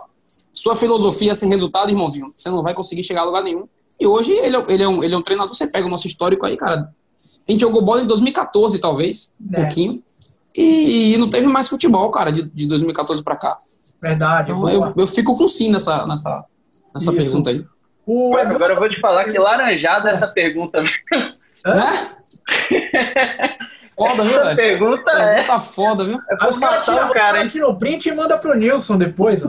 sua 0.53 0.74
filosofia 0.74 1.34
sem 1.34 1.49
resultado, 1.49 1.90
irmãozinho, 1.90 2.26
você 2.26 2.49
não 2.51 2.62
vai 2.62 2.74
conseguir 2.74 3.05
chegar 3.05 3.22
a 3.22 3.24
lugar 3.24 3.43
nenhum. 3.43 3.66
E 4.01 4.07
hoje 4.07 4.32
ele, 4.32 4.57
é, 4.57 4.64
ele, 4.68 4.82
é, 4.82 4.88
um, 4.88 5.05
ele 5.05 5.14
é 5.14 5.16
um 5.16 5.22
treinador, 5.22 5.55
você 5.55 5.70
pega 5.70 5.86
o 5.86 5.90
nosso 5.90 6.07
histórico 6.07 6.47
aí, 6.47 6.57
cara. 6.57 6.93
A 7.47 7.53
gente 7.53 7.61
jogou 7.61 7.82
bola 7.82 8.03
em 8.03 8.07
2014, 8.07 8.78
talvez, 8.78 9.34
um 9.40 9.57
é. 9.57 9.61
pouquinho. 9.61 10.03
E, 10.57 11.14
e, 11.14 11.16
não 11.16 11.30
teve 11.30 11.47
mais 11.47 11.68
futebol, 11.68 12.11
cara, 12.11 12.30
de, 12.30 12.43
de 12.43 12.66
2014 12.66 13.22
para 13.22 13.36
cá. 13.36 13.57
Verdade. 14.03 14.50
Então, 14.50 14.68
eu, 14.68 14.92
eu, 14.96 15.07
fico 15.07 15.38
com 15.38 15.46
sim 15.46 15.70
nessa, 15.70 16.05
nessa, 16.09 16.44
nessa 16.92 17.12
pergunta 17.12 17.50
aí. 17.50 17.64
O 18.05 18.36
Agora 18.36 18.74
eu 18.74 18.78
vou 18.80 18.88
te 18.88 19.00
falar 19.00 19.26
que 19.26 19.38
laranjada 19.38 20.11
essa 20.11 20.26
pergunta. 20.26 20.82
É? 21.64 21.82
foda, 23.94 24.24
viu, 24.24 24.42
velho? 24.42 24.57
Pergunta 24.57 25.11
é. 25.12 25.34
Pergunta 25.34 25.61
foda, 25.61 26.05
viu? 26.05 26.18
É 26.28 26.48
os 26.48 26.59
caras 26.59 26.84
tiram 26.84 27.09
o 27.09 27.12
cara, 27.12 27.48
tira 27.48 27.68
o 27.68 27.76
print 27.76 28.09
e 28.09 28.12
manda 28.12 28.36
pro 28.36 28.57
Nilson 28.57 28.98
depois. 28.98 29.44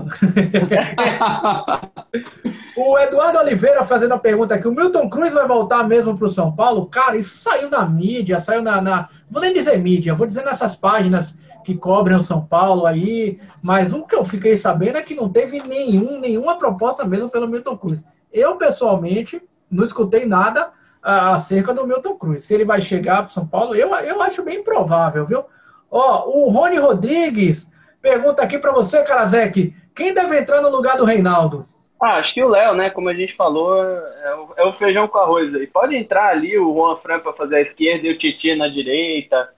o 2.77 2.99
Eduardo 2.99 3.39
Oliveira 3.39 3.83
fazendo 3.83 4.13
a 4.13 4.19
pergunta 4.19 4.53
aqui: 4.53 4.67
o 4.67 4.71
Milton 4.71 5.09
Cruz 5.09 5.33
vai 5.33 5.47
voltar 5.47 5.83
mesmo 5.87 6.15
pro 6.15 6.29
São 6.29 6.55
Paulo? 6.55 6.85
Cara, 6.85 7.17
isso 7.17 7.35
saiu 7.37 7.71
na 7.71 7.83
mídia, 7.87 8.39
saiu 8.39 8.61
na. 8.61 8.79
na... 8.79 9.09
Vou 9.31 9.41
nem 9.41 9.51
dizer 9.51 9.79
mídia, 9.79 10.13
vou 10.13 10.27
dizer 10.27 10.45
nessas 10.45 10.75
páginas 10.75 11.35
que 11.63 11.75
cobrem 11.75 12.17
o 12.17 12.21
São 12.21 12.45
Paulo 12.45 12.85
aí, 12.85 13.39
mas 13.61 13.93
o 13.93 14.05
que 14.05 14.15
eu 14.15 14.23
fiquei 14.23 14.57
sabendo 14.57 14.97
é 14.97 15.01
que 15.01 15.15
não 15.15 15.29
teve 15.29 15.61
nenhum, 15.61 16.19
nenhuma 16.19 16.57
proposta 16.57 17.05
mesmo 17.05 17.29
pelo 17.29 17.47
Milton 17.47 17.77
Cruz. 17.77 18.05
Eu, 18.31 18.57
pessoalmente, 18.57 19.41
não 19.69 19.83
escutei 19.83 20.25
nada 20.25 20.67
uh, 20.67 21.33
acerca 21.33 21.73
do 21.73 21.87
Milton 21.87 22.15
Cruz. 22.15 22.43
Se 22.43 22.53
ele 22.53 22.65
vai 22.65 22.81
chegar 22.81 23.17
para 23.17 23.29
São 23.29 23.47
Paulo, 23.47 23.75
eu, 23.75 23.89
eu 23.89 24.21
acho 24.21 24.43
bem 24.43 24.63
provável, 24.63 25.25
viu? 25.25 25.45
Ó, 25.89 26.29
o 26.29 26.49
Rony 26.49 26.77
Rodrigues 26.77 27.71
pergunta 28.01 28.43
aqui 28.43 28.59
para 28.59 28.71
você, 28.71 29.03
Karazek, 29.03 29.73
quem 29.95 30.13
deve 30.13 30.37
entrar 30.37 30.61
no 30.61 30.69
lugar 30.69 30.97
do 30.97 31.05
Reinaldo? 31.05 31.67
Ah, 32.01 32.17
acho 32.17 32.33
que 32.33 32.43
o 32.43 32.49
Léo, 32.49 32.75
né? 32.75 32.89
Como 32.89 33.07
a 33.07 33.13
gente 33.13 33.33
falou, 33.35 33.81
é 33.81 34.35
o, 34.35 34.53
é 34.57 34.63
o 34.65 34.73
feijão 34.73 35.07
com 35.07 35.17
arroz 35.19 35.55
aí. 35.55 35.65
Pode 35.67 35.95
entrar 35.95 36.31
ali 36.31 36.57
o 36.59 36.73
Juan 36.73 36.97
Fran 36.97 37.19
para 37.19 37.31
fazer 37.31 37.55
a 37.55 37.61
esquerda 37.61 38.05
e 38.05 38.11
o 38.11 38.17
Titi 38.17 38.53
na 38.55 38.67
direita 38.67 39.49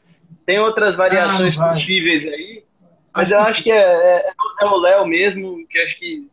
tem 0.46 0.60
outras 0.60 0.96
variações 0.96 1.60
ah, 1.60 1.74
possíveis 1.74 2.32
aí, 2.32 2.64
mas 3.16 3.32
eu 3.32 3.40
acho 3.40 3.64
que 3.64 3.72
é, 3.72 3.78
é, 3.78 4.30
é 4.62 4.66
o 4.66 4.78
Léo 4.78 5.08
mesmo, 5.08 5.66
que 5.68 5.80
acho 5.80 5.98
que 5.98 6.28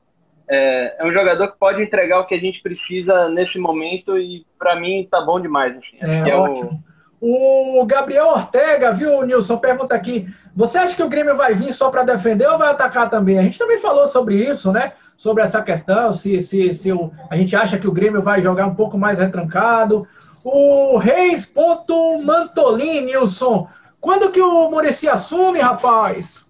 é, 0.48 0.96
é, 0.98 1.06
um 1.06 1.12
jogador 1.12 1.52
que 1.52 1.58
pode 1.58 1.80
entregar 1.82 2.20
o 2.20 2.26
que 2.26 2.34
a 2.34 2.40
gente 2.40 2.60
precisa 2.60 3.28
nesse 3.28 3.56
momento 3.58 4.18
e 4.18 4.44
para 4.58 4.74
mim 4.76 5.06
tá 5.10 5.20
bom 5.20 5.40
demais. 5.40 5.76
Assim. 5.76 5.96
É, 6.00 6.30
é 6.30 6.36
ótimo. 6.36 6.82
O... 7.20 7.80
o... 7.80 7.86
Gabriel 7.86 8.26
Ortega, 8.26 8.92
viu, 8.92 9.24
Nilson, 9.24 9.56
pergunta 9.58 9.94
aqui: 9.94 10.26
você 10.54 10.78
acha 10.78 10.96
que 10.96 11.02
o 11.02 11.08
Grêmio 11.08 11.36
vai 11.36 11.54
vir 11.54 11.72
só 11.72 11.88
para 11.88 12.02
defender 12.02 12.48
ou 12.48 12.58
vai 12.58 12.70
atacar 12.70 13.08
também? 13.08 13.38
A 13.38 13.44
gente 13.44 13.58
também 13.58 13.78
falou 13.78 14.08
sobre 14.08 14.34
isso, 14.34 14.72
né? 14.72 14.92
Sobre 15.16 15.44
essa 15.44 15.62
questão, 15.62 16.12
se, 16.12 16.42
se, 16.42 16.74
se 16.74 16.92
o, 16.92 17.12
a 17.30 17.36
gente 17.36 17.54
acha 17.54 17.78
que 17.78 17.86
o 17.86 17.92
Grêmio 17.92 18.20
vai 18.20 18.42
jogar 18.42 18.66
um 18.66 18.74
pouco 18.74 18.98
mais 18.98 19.20
retrancado. 19.20 20.04
O 20.46 20.98
Reis.mantolin, 20.98 23.02
Nilson, 23.02 23.68
quando 24.03 24.32
que 24.32 24.42
o 24.42 24.68
Murici 24.68 25.09
assume, 25.09 25.61
rapaz? 25.61 26.44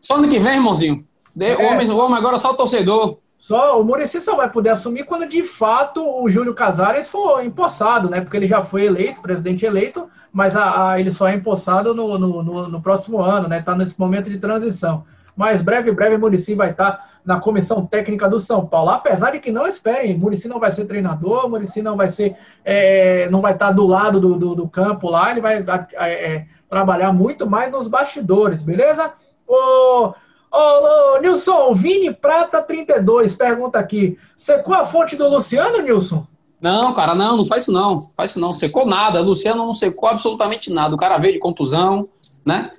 Só 0.00 0.16
ano 0.16 0.28
que 0.28 0.40
vem, 0.40 0.54
irmãozinho. 0.54 0.96
É. 1.40 1.54
O, 1.54 1.70
homem, 1.70 1.88
o 1.88 1.96
homem 1.96 2.18
agora 2.18 2.34
é 2.34 2.38
só 2.38 2.50
o 2.50 2.56
torcedor. 2.56 3.18
Só, 3.36 3.80
o 3.80 3.84
Murici 3.84 4.20
só 4.20 4.34
vai 4.34 4.50
poder 4.50 4.70
assumir 4.70 5.04
quando 5.04 5.28
de 5.28 5.44
fato 5.44 6.04
o 6.04 6.28
Júlio 6.28 6.52
Casares 6.54 7.08
for 7.08 7.40
empossado, 7.44 8.10
né? 8.10 8.20
Porque 8.20 8.36
ele 8.36 8.48
já 8.48 8.62
foi 8.62 8.84
eleito, 8.84 9.22
presidente 9.22 9.64
eleito, 9.64 10.10
mas 10.32 10.56
a, 10.56 10.90
a 10.90 11.00
ele 11.00 11.12
só 11.12 11.28
é 11.28 11.36
empossado 11.36 11.94
no, 11.94 12.18
no, 12.18 12.42
no, 12.42 12.68
no, 12.68 12.82
próximo 12.82 13.22
ano, 13.22 13.46
né? 13.46 13.60
Está 13.60 13.76
nesse 13.76 13.98
momento 13.98 14.28
de 14.28 14.40
transição. 14.40 15.04
Mas 15.38 15.62
breve, 15.62 15.92
breve, 15.92 16.18
Murici 16.18 16.56
vai 16.56 16.72
estar 16.72 16.90
tá 16.90 17.04
na 17.24 17.38
comissão 17.38 17.86
técnica 17.86 18.28
do 18.28 18.40
São 18.40 18.66
Paulo. 18.66 18.90
Apesar 18.90 19.30
de 19.30 19.38
que 19.38 19.52
não 19.52 19.68
esperem, 19.68 20.18
Murici 20.18 20.48
não 20.48 20.58
vai 20.58 20.72
ser 20.72 20.84
treinador, 20.86 21.48
Murici 21.48 21.80
não 21.80 21.96
vai 21.96 22.08
ser, 22.08 22.34
é, 22.64 23.30
não 23.30 23.40
vai 23.40 23.52
estar 23.52 23.68
tá 23.68 23.72
do 23.72 23.86
lado 23.86 24.18
do, 24.18 24.34
do, 24.34 24.54
do, 24.56 24.68
campo 24.68 25.08
lá, 25.08 25.30
ele 25.30 25.40
vai 25.40 25.64
é 25.94 26.44
trabalhar 26.68 27.12
muito 27.12 27.48
mais 27.48 27.70
nos 27.70 27.86
bastidores, 27.86 28.62
beleza? 28.62 29.14
Ô, 29.46 30.12
ô, 30.50 31.14
ô 31.14 31.20
Nilson, 31.20 31.72
Vini 31.72 32.12
Prata 32.12 32.60
32 32.60 33.36
pergunta 33.36 33.78
aqui: 33.78 34.18
secou 34.36 34.74
a 34.74 34.84
fonte 34.84 35.14
do 35.14 35.28
Luciano, 35.28 35.80
Nilson? 35.80 36.26
Não, 36.60 36.92
cara, 36.92 37.14
não, 37.14 37.36
não 37.36 37.44
faz 37.44 37.62
isso 37.62 37.72
não. 37.72 38.00
Faz 38.16 38.30
isso 38.30 38.40
não. 38.40 38.52
Secou 38.52 38.84
nada. 38.84 39.20
Luciano 39.20 39.64
não 39.64 39.72
secou 39.72 40.08
absolutamente 40.08 40.72
nada. 40.72 40.96
O 40.96 40.98
cara 40.98 41.16
veio 41.16 41.34
de 41.34 41.38
contusão, 41.38 42.08
né? 42.44 42.72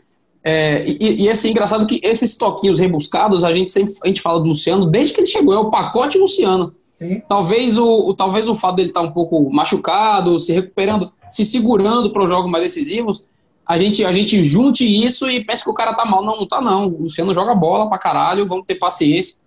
É, 0.50 0.84
e, 0.90 1.24
e 1.26 1.30
assim, 1.30 1.52
engraçado 1.52 1.86
que 1.86 2.02
esses 2.04 2.36
toquinhos 2.36 2.80
rebuscados, 2.80 3.44
a 3.44 3.54
gente 3.54 3.70
sempre 3.70 3.94
a 4.04 4.08
gente 4.08 4.20
fala 4.20 4.40
do 4.40 4.48
Luciano 4.48 4.88
desde 4.88 5.14
que 5.14 5.22
ele 5.22 5.28
chegou, 5.28 5.54
é 5.54 5.60
o 5.60 5.70
pacote 5.70 6.18
Luciano. 6.18 6.72
Sim. 6.96 7.22
Talvez 7.28 7.78
o, 7.78 8.16
talvez 8.16 8.50
o 8.50 8.56
fato 8.56 8.78
dele 8.78 8.90
estar 8.90 9.02
tá 9.02 9.08
um 9.08 9.12
pouco 9.12 9.48
machucado, 9.52 10.40
se 10.40 10.52
recuperando, 10.52 11.12
se 11.30 11.46
segurando 11.46 12.12
para 12.12 12.24
os 12.24 12.30
jogos 12.30 12.50
mais 12.50 12.64
decisivos, 12.64 13.28
a 13.64 13.78
gente, 13.78 14.04
a 14.04 14.12
gente 14.12 14.42
junte 14.42 14.84
isso 14.84 15.30
e 15.30 15.46
pense 15.46 15.64
que 15.64 15.70
o 15.70 15.74
cara 15.74 15.94
tá 15.94 16.04
mal. 16.04 16.26
Não, 16.26 16.38
não 16.38 16.48
tá 16.48 16.60
não. 16.60 16.86
O 16.86 17.04
Luciano 17.04 17.32
joga 17.32 17.54
bola 17.54 17.88
pra 17.88 18.00
caralho, 18.00 18.48
vamos 18.48 18.66
ter 18.66 18.74
paciência. 18.74 19.44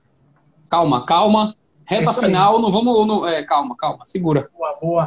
Calma, 0.70 1.04
calma. 1.04 1.52
Reta 1.84 2.12
final, 2.12 2.60
não 2.60 2.70
vamos. 2.70 3.06
Não, 3.06 3.26
é, 3.26 3.42
calma, 3.42 3.76
calma, 3.76 4.04
segura. 4.04 4.48
Boa, 4.56 4.78
boa. 4.80 5.04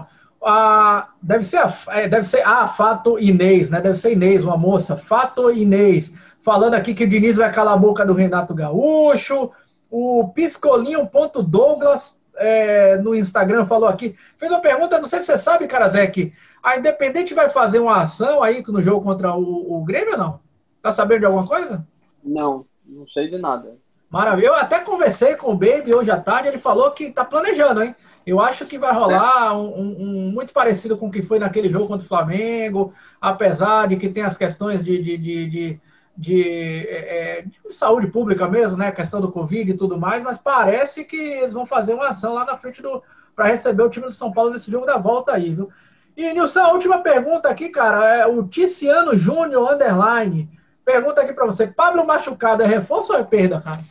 Ah, 0.47 1.09
deve 1.23 1.43
ser, 1.43 1.65
é, 1.89 2.07
deve 2.07 2.23
ser, 2.23 2.43
ah, 2.45 2.67
Fato 2.67 3.17
Inês, 3.17 3.71
né? 3.71 3.81
Deve 3.81 3.95
ser 3.95 4.11
Inês, 4.11 4.45
uma 4.45 4.55
moça. 4.55 4.95
Fato 4.95 5.51
Inês, 5.51 6.13
falando 6.43 6.75
aqui 6.75 6.93
que 6.93 7.03
o 7.03 7.09
Diniz 7.09 7.37
vai 7.37 7.51
calar 7.51 7.73
a 7.73 7.77
boca 7.77 8.05
do 8.05 8.13
Renato 8.13 8.53
Gaúcho. 8.53 9.49
O 9.89 10.31
Piscolinho.douglas 10.33 12.15
é, 12.37 12.97
no 12.97 13.15
Instagram 13.15 13.65
falou 13.65 13.89
aqui, 13.89 14.15
fez 14.37 14.51
uma 14.51 14.61
pergunta, 14.61 14.99
não 14.99 15.07
sei 15.07 15.19
se 15.19 15.25
você 15.25 15.37
sabe, 15.37 15.67
Karazek, 15.67 16.33
a 16.61 16.77
Independente 16.77 17.33
vai 17.33 17.49
fazer 17.49 17.79
uma 17.79 18.01
ação 18.01 18.43
aí 18.43 18.63
no 18.67 18.81
jogo 18.81 19.03
contra 19.03 19.33
o, 19.35 19.77
o 19.77 19.83
Grêmio 19.83 20.11
ou 20.11 20.17
não? 20.17 20.39
Tá 20.81 20.91
sabendo 20.91 21.21
de 21.21 21.25
alguma 21.25 21.47
coisa? 21.47 21.85
Não, 22.23 22.65
não 22.85 23.07
sei 23.07 23.29
de 23.29 23.37
nada. 23.37 23.77
Maravilha. 24.09 24.47
Eu 24.47 24.55
até 24.55 24.79
conversei 24.79 25.35
com 25.35 25.51
o 25.51 25.57
Baby 25.57 25.93
hoje 25.93 26.11
à 26.11 26.19
tarde, 26.19 26.47
ele 26.47 26.59
falou 26.59 26.91
que 26.91 27.11
tá 27.11 27.25
planejando, 27.25 27.83
hein? 27.83 27.95
Eu 28.25 28.39
acho 28.39 28.65
que 28.65 28.79
vai 28.79 28.91
rolar 28.93 29.55
um, 29.55 29.67
um, 29.67 29.95
um, 29.99 30.31
muito 30.31 30.51
parecido 30.51 30.97
com 30.97 31.07
o 31.07 31.11
que 31.11 31.21
foi 31.21 31.37
naquele 31.37 31.69
jogo 31.69 31.87
contra 31.87 32.03
o 32.03 32.07
Flamengo, 32.07 32.93
apesar 33.21 33.87
de 33.87 33.97
que 33.97 34.09
tem 34.09 34.23
as 34.23 34.35
questões 34.35 34.83
de, 34.83 35.01
de, 35.01 35.17
de, 35.17 35.49
de, 35.49 35.79
de, 36.17 36.87
é, 36.87 37.39
é 37.39 37.41
de 37.43 37.73
saúde 37.73 38.07
pública 38.07 38.47
mesmo, 38.47 38.77
né? 38.77 38.87
A 38.87 38.91
questão 38.91 39.21
do 39.21 39.31
Covid 39.31 39.69
e 39.69 39.77
tudo 39.77 39.99
mais, 39.99 40.23
mas 40.23 40.39
parece 40.39 41.05
que 41.05 41.15
eles 41.15 41.53
vão 41.53 41.65
fazer 41.65 41.93
uma 41.93 42.07
ação 42.07 42.33
lá 42.33 42.45
na 42.45 42.57
frente 42.57 42.81
do. 42.81 43.03
para 43.35 43.45
receber 43.45 43.83
o 43.83 43.89
time 43.89 44.07
do 44.07 44.11
São 44.11 44.31
Paulo 44.31 44.51
nesse 44.51 44.71
jogo 44.71 44.87
da 44.87 44.97
volta 44.97 45.31
aí, 45.31 45.53
viu? 45.53 45.69
E, 46.17 46.33
Nilson, 46.33 46.61
a 46.61 46.71
última 46.71 46.99
pergunta 46.99 47.49
aqui, 47.49 47.69
cara, 47.69 48.21
é 48.21 48.25
o 48.25 48.41
Ticiano 48.43 49.15
Júnior 49.15 49.73
Underline. 49.73 50.49
Pergunta 50.83 51.21
aqui 51.21 51.33
para 51.33 51.45
você: 51.45 51.67
Pablo 51.67 52.07
machucado 52.07 52.63
é 52.63 52.65
reforço 52.65 53.11
ou 53.13 53.19
é 53.19 53.23
perda, 53.23 53.59
cara? 53.59 53.83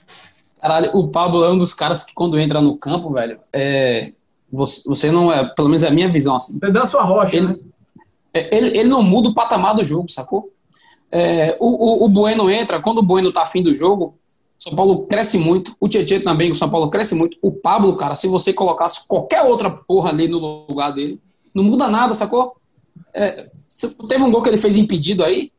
Caralho, 0.60 0.96
o 0.96 1.10
Pablo 1.10 1.44
é 1.44 1.50
um 1.50 1.58
dos 1.58 1.74
caras 1.74 2.04
que 2.04 2.14
quando 2.14 2.38
entra 2.38 2.58
no 2.58 2.78
campo, 2.78 3.12
velho, 3.12 3.38
é, 3.52 4.14
você, 4.54 5.10
não 5.10 5.32
é, 5.32 5.44
pelo 5.54 5.68
menos 5.68 5.82
é 5.82 5.88
a 5.88 5.90
minha 5.90 6.08
visão 6.08 6.36
assim. 6.36 6.58
Você 6.58 6.70
dança 6.70 6.96
uma 6.96 7.04
rocha, 7.04 7.36
ele, 7.36 7.48
né? 7.48 7.54
É, 8.32 8.56
ele, 8.56 8.78
ele 8.78 8.88
não 8.88 9.02
muda 9.02 9.28
o 9.28 9.34
patamar 9.34 9.74
do 9.74 9.82
jogo, 9.82 10.10
sacou? 10.10 10.50
É, 11.10 11.52
o, 11.60 11.66
o, 11.66 12.04
o, 12.04 12.08
Bueno 12.08 12.50
entra, 12.50 12.80
quando 12.80 12.98
o 12.98 13.02
Bueno 13.02 13.32
tá 13.32 13.42
afim 13.42 13.62
do 13.62 13.74
jogo, 13.74 14.16
o 14.58 14.62
São 14.62 14.74
Paulo 14.74 15.06
cresce 15.06 15.38
muito, 15.38 15.76
o 15.78 15.88
Tietchan 15.88 16.20
também, 16.20 16.50
o 16.50 16.54
São 16.54 16.68
Paulo 16.68 16.90
cresce 16.90 17.14
muito. 17.14 17.36
O 17.42 17.52
Pablo, 17.52 17.94
cara, 17.96 18.14
se 18.14 18.26
você 18.26 18.52
colocasse 18.52 19.06
qualquer 19.06 19.42
outra 19.42 19.70
porra 19.70 20.10
ali 20.10 20.26
no 20.26 20.66
lugar 20.68 20.92
dele, 20.92 21.20
não 21.54 21.62
muda 21.62 21.88
nada, 21.88 22.14
sacou? 22.14 22.56
É, 23.12 23.44
teve 24.08 24.24
um 24.24 24.30
gol 24.30 24.42
que 24.42 24.48
ele 24.48 24.56
fez 24.56 24.76
impedido 24.76 25.22
aí, 25.22 25.50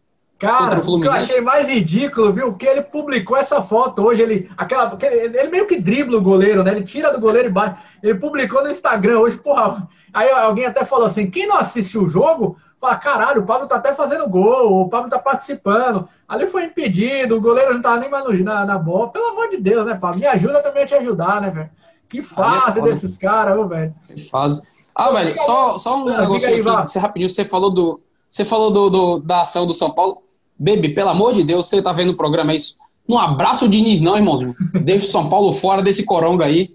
Cara, 0.45 0.79
o 0.79 1.01
que 1.01 1.07
eu 1.07 1.11
achei 1.11 1.41
mais 1.41 1.67
ridículo, 1.67 2.33
viu? 2.33 2.53
Que 2.53 2.65
ele 2.65 2.81
publicou 2.81 3.35
essa 3.35 3.61
foto 3.61 4.03
hoje, 4.03 4.21
ele, 4.21 4.49
aquela, 4.57 4.97
ele, 5.01 5.49
meio 5.49 5.65
que 5.65 5.77
dribla 5.77 6.17
o 6.17 6.23
goleiro, 6.23 6.63
né? 6.63 6.71
Ele 6.71 6.83
tira 6.83 7.11
do 7.11 7.19
goleiro 7.19 7.49
e 7.49 7.51
bate. 7.51 7.81
Ele 8.01 8.15
publicou 8.15 8.63
no 8.63 8.69
Instagram 8.69 9.19
hoje, 9.19 9.37
porra. 9.37 9.87
Aí 10.13 10.29
alguém 10.29 10.65
até 10.65 10.85
falou 10.85 11.05
assim: 11.05 11.29
quem 11.29 11.47
não 11.47 11.57
assistiu 11.57 12.03
o 12.03 12.09
jogo, 12.09 12.57
fala, 12.79 12.95
caralho, 12.95 13.41
o 13.41 13.45
Pablo 13.45 13.67
tá 13.67 13.75
até 13.75 13.93
fazendo 13.93 14.29
gol, 14.29 14.81
o 14.81 14.89
Pablo 14.89 15.09
tá 15.09 15.19
participando. 15.19 16.07
Ali 16.27 16.47
foi 16.47 16.65
impedido, 16.65 17.35
o 17.35 17.41
goleiro 17.41 17.73
não 17.73 17.81
tava 17.81 17.99
nem 17.99 18.09
mais 18.09 18.43
na, 18.43 18.65
na 18.65 18.77
bola. 18.77 19.09
Pelo 19.09 19.27
amor 19.27 19.49
de 19.49 19.57
Deus, 19.57 19.85
né, 19.85 19.95
Pablo? 19.95 20.19
Me 20.19 20.27
ajuda 20.27 20.61
também 20.61 20.83
a 20.83 20.85
te 20.85 20.95
ajudar, 20.95 21.41
né, 21.41 21.49
velho? 21.49 21.69
Que 22.07 22.19
é 22.19 22.23
fase 22.23 22.79
é 22.79 22.81
desses 22.81 23.17
caras, 23.17 23.67
velho. 23.67 23.95
Que 24.07 24.19
fase. 24.29 24.61
Ah, 24.95 25.11
velho, 25.11 25.35
só, 25.37 25.77
só 25.77 25.97
um 25.97 26.05
negócio 26.05 26.47
aí, 26.47 26.61
aqui, 26.61 26.63
você 26.63 26.99
rapidinho, 26.99 27.29
você 27.29 27.43
falou 27.43 27.71
do. 27.71 28.01
Você 28.13 28.45
falou 28.45 28.71
do, 28.71 28.89
do, 28.89 29.19
da 29.19 29.41
ação 29.41 29.65
do 29.67 29.73
São 29.73 29.91
Paulo. 29.91 30.24
Baby, 30.57 30.89
pelo 30.93 31.09
amor 31.09 31.33
de 31.33 31.43
Deus, 31.43 31.67
você 31.67 31.81
tá 31.81 31.91
vendo 31.91 32.11
o 32.11 32.17
programa 32.17 32.53
é 32.53 32.55
isso. 32.55 32.75
Não 33.07 33.19
abraça 33.19 33.65
o 33.65 33.69
Diniz, 33.69 34.01
não, 34.01 34.15
irmãozinho. 34.15 34.55
Deixa 34.83 35.05
o 35.05 35.09
São 35.09 35.29
Paulo 35.29 35.51
fora 35.53 35.81
desse 35.81 36.05
coronga 36.05 36.45
aí. 36.45 36.73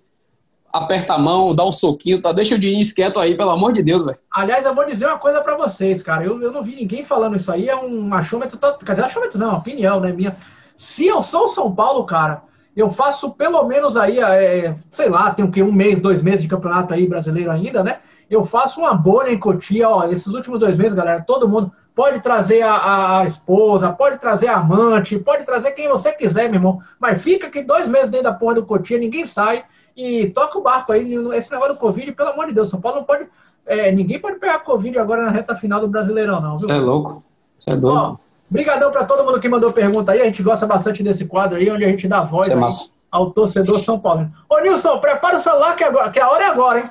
Aperta 0.73 1.15
a 1.15 1.19
mão, 1.19 1.53
dá 1.53 1.65
um 1.65 1.73
soquinho, 1.73 2.23
tá? 2.23 2.31
Deixa 2.31 2.55
o 2.55 2.61
Diniz 2.61 2.93
quieto 2.93 3.19
aí, 3.19 3.37
pelo 3.37 3.51
amor 3.51 3.73
de 3.73 3.83
Deus, 3.83 4.05
velho. 4.05 4.17
Aliás, 4.33 4.65
eu 4.65 4.75
vou 4.75 4.87
dizer 4.87 5.07
uma 5.07 5.19
coisa 5.19 5.41
para 5.41 5.57
vocês, 5.57 6.01
cara. 6.01 6.25
Eu, 6.25 6.41
eu 6.41 6.53
não 6.53 6.63
vi 6.63 6.77
ninguém 6.77 7.03
falando 7.03 7.37
isso 7.37 7.51
aí. 7.51 7.69
É 7.69 7.75
um 7.75 8.15
achômetro. 8.15 8.57
Quer 8.85 8.93
dizer, 8.93 9.05
achômetro 9.05 9.39
não, 9.39 9.57
opinião, 9.57 9.99
né? 9.99 10.13
Minha. 10.13 10.37
Se 10.77 11.07
eu 11.07 11.21
sou 11.21 11.45
o 11.45 11.49
São 11.49 11.75
Paulo, 11.75 12.05
cara, 12.05 12.43
eu 12.77 12.89
faço 12.89 13.33
pelo 13.33 13.65
menos 13.65 13.97
aí, 13.97 14.21
é, 14.21 14.75
sei 14.91 15.09
lá, 15.09 15.35
tem 15.35 15.45
o 15.45 15.51
quê? 15.51 15.63
Um 15.63 15.73
mês, 15.73 15.99
dois 16.01 16.23
meses 16.23 16.43
de 16.43 16.49
campeonato 16.49 16.95
aí 16.95 17.09
brasileiro 17.09 17.51
ainda, 17.51 17.83
né? 17.83 17.99
Eu 18.31 18.45
faço 18.45 18.81
uma 18.81 18.95
bolha 18.95 19.33
em 19.33 19.39
Cotia, 19.39 19.89
ó. 19.89 20.05
Esses 20.05 20.29
últimos 20.29 20.61
dois 20.61 20.77
meses, 20.77 20.95
galera, 20.95 21.21
todo 21.21 21.49
mundo 21.49 21.73
pode 22.01 22.21
trazer 22.21 22.63
a, 22.63 23.19
a, 23.19 23.27
esposa, 23.27 23.93
pode 23.93 24.17
trazer 24.17 24.49
a 24.49 24.57
amante, 24.57 25.19
pode 25.19 25.45
trazer 25.45 25.73
quem 25.73 25.87
você 25.87 26.11
quiser, 26.11 26.45
meu 26.45 26.55
irmão. 26.55 26.81
Mas 26.99 27.23
fica 27.23 27.49
aqui 27.49 27.63
dois 27.63 27.87
meses 27.87 28.09
dentro 28.09 28.25
da 28.25 28.33
porra 28.33 28.55
do 28.55 28.65
Cotia, 28.65 28.97
ninguém 28.97 29.27
sai 29.27 29.65
e 29.95 30.29
toca 30.29 30.59
o 30.59 30.63
barco 30.63 30.93
aí. 30.93 31.15
Esse 31.35 31.53
negócio 31.53 31.75
do 31.75 31.79
Covid, 31.79 32.11
pelo 32.13 32.31
amor 32.31 32.47
de 32.47 32.55
Deus, 32.55 32.71
São 32.71 32.81
Paulo 32.81 33.01
não 33.01 33.05
pode. 33.05 33.29
É, 33.67 33.93
ninguém 33.93 34.19
pode 34.19 34.39
pegar 34.39 34.61
Covid 34.61 34.99
agora 34.99 35.27
na 35.27 35.31
reta 35.31 35.55
final 35.55 35.79
do 35.79 35.91
Brasileirão, 35.91 36.41
não. 36.41 36.57
Você 36.57 36.73
é 36.73 36.77
louco? 36.77 37.23
Você 37.59 37.69
é 37.69 37.77
doido. 37.77 38.19
Obrigadão 38.51 38.91
para 38.91 39.05
todo 39.05 39.23
mundo 39.23 39.39
que 39.39 39.51
mandou 39.51 39.71
pergunta 39.71 40.13
aí. 40.13 40.23
A 40.23 40.25
gente 40.25 40.43
gosta 40.43 40.67
bastante 40.67 41.03
desse 41.03 41.27
quadro 41.27 41.59
aí, 41.59 41.71
onde 41.71 41.85
a 41.85 41.89
gente 41.89 42.09
dá 42.09 42.23
voz 42.23 42.49
é 42.49 42.55
ao 43.11 43.31
torcedor 43.31 43.79
São 43.79 44.01
Paulo. 44.01 44.27
Ô, 44.49 44.59
Nilson, 44.61 44.97
prepara 45.01 45.37
o 45.37 45.39
celular 45.39 45.77
que, 45.77 45.85
agora, 45.85 46.11
que 46.11 46.19
a 46.19 46.31
hora 46.31 46.45
é 46.45 46.47
agora, 46.47 46.81
hein? 46.81 46.91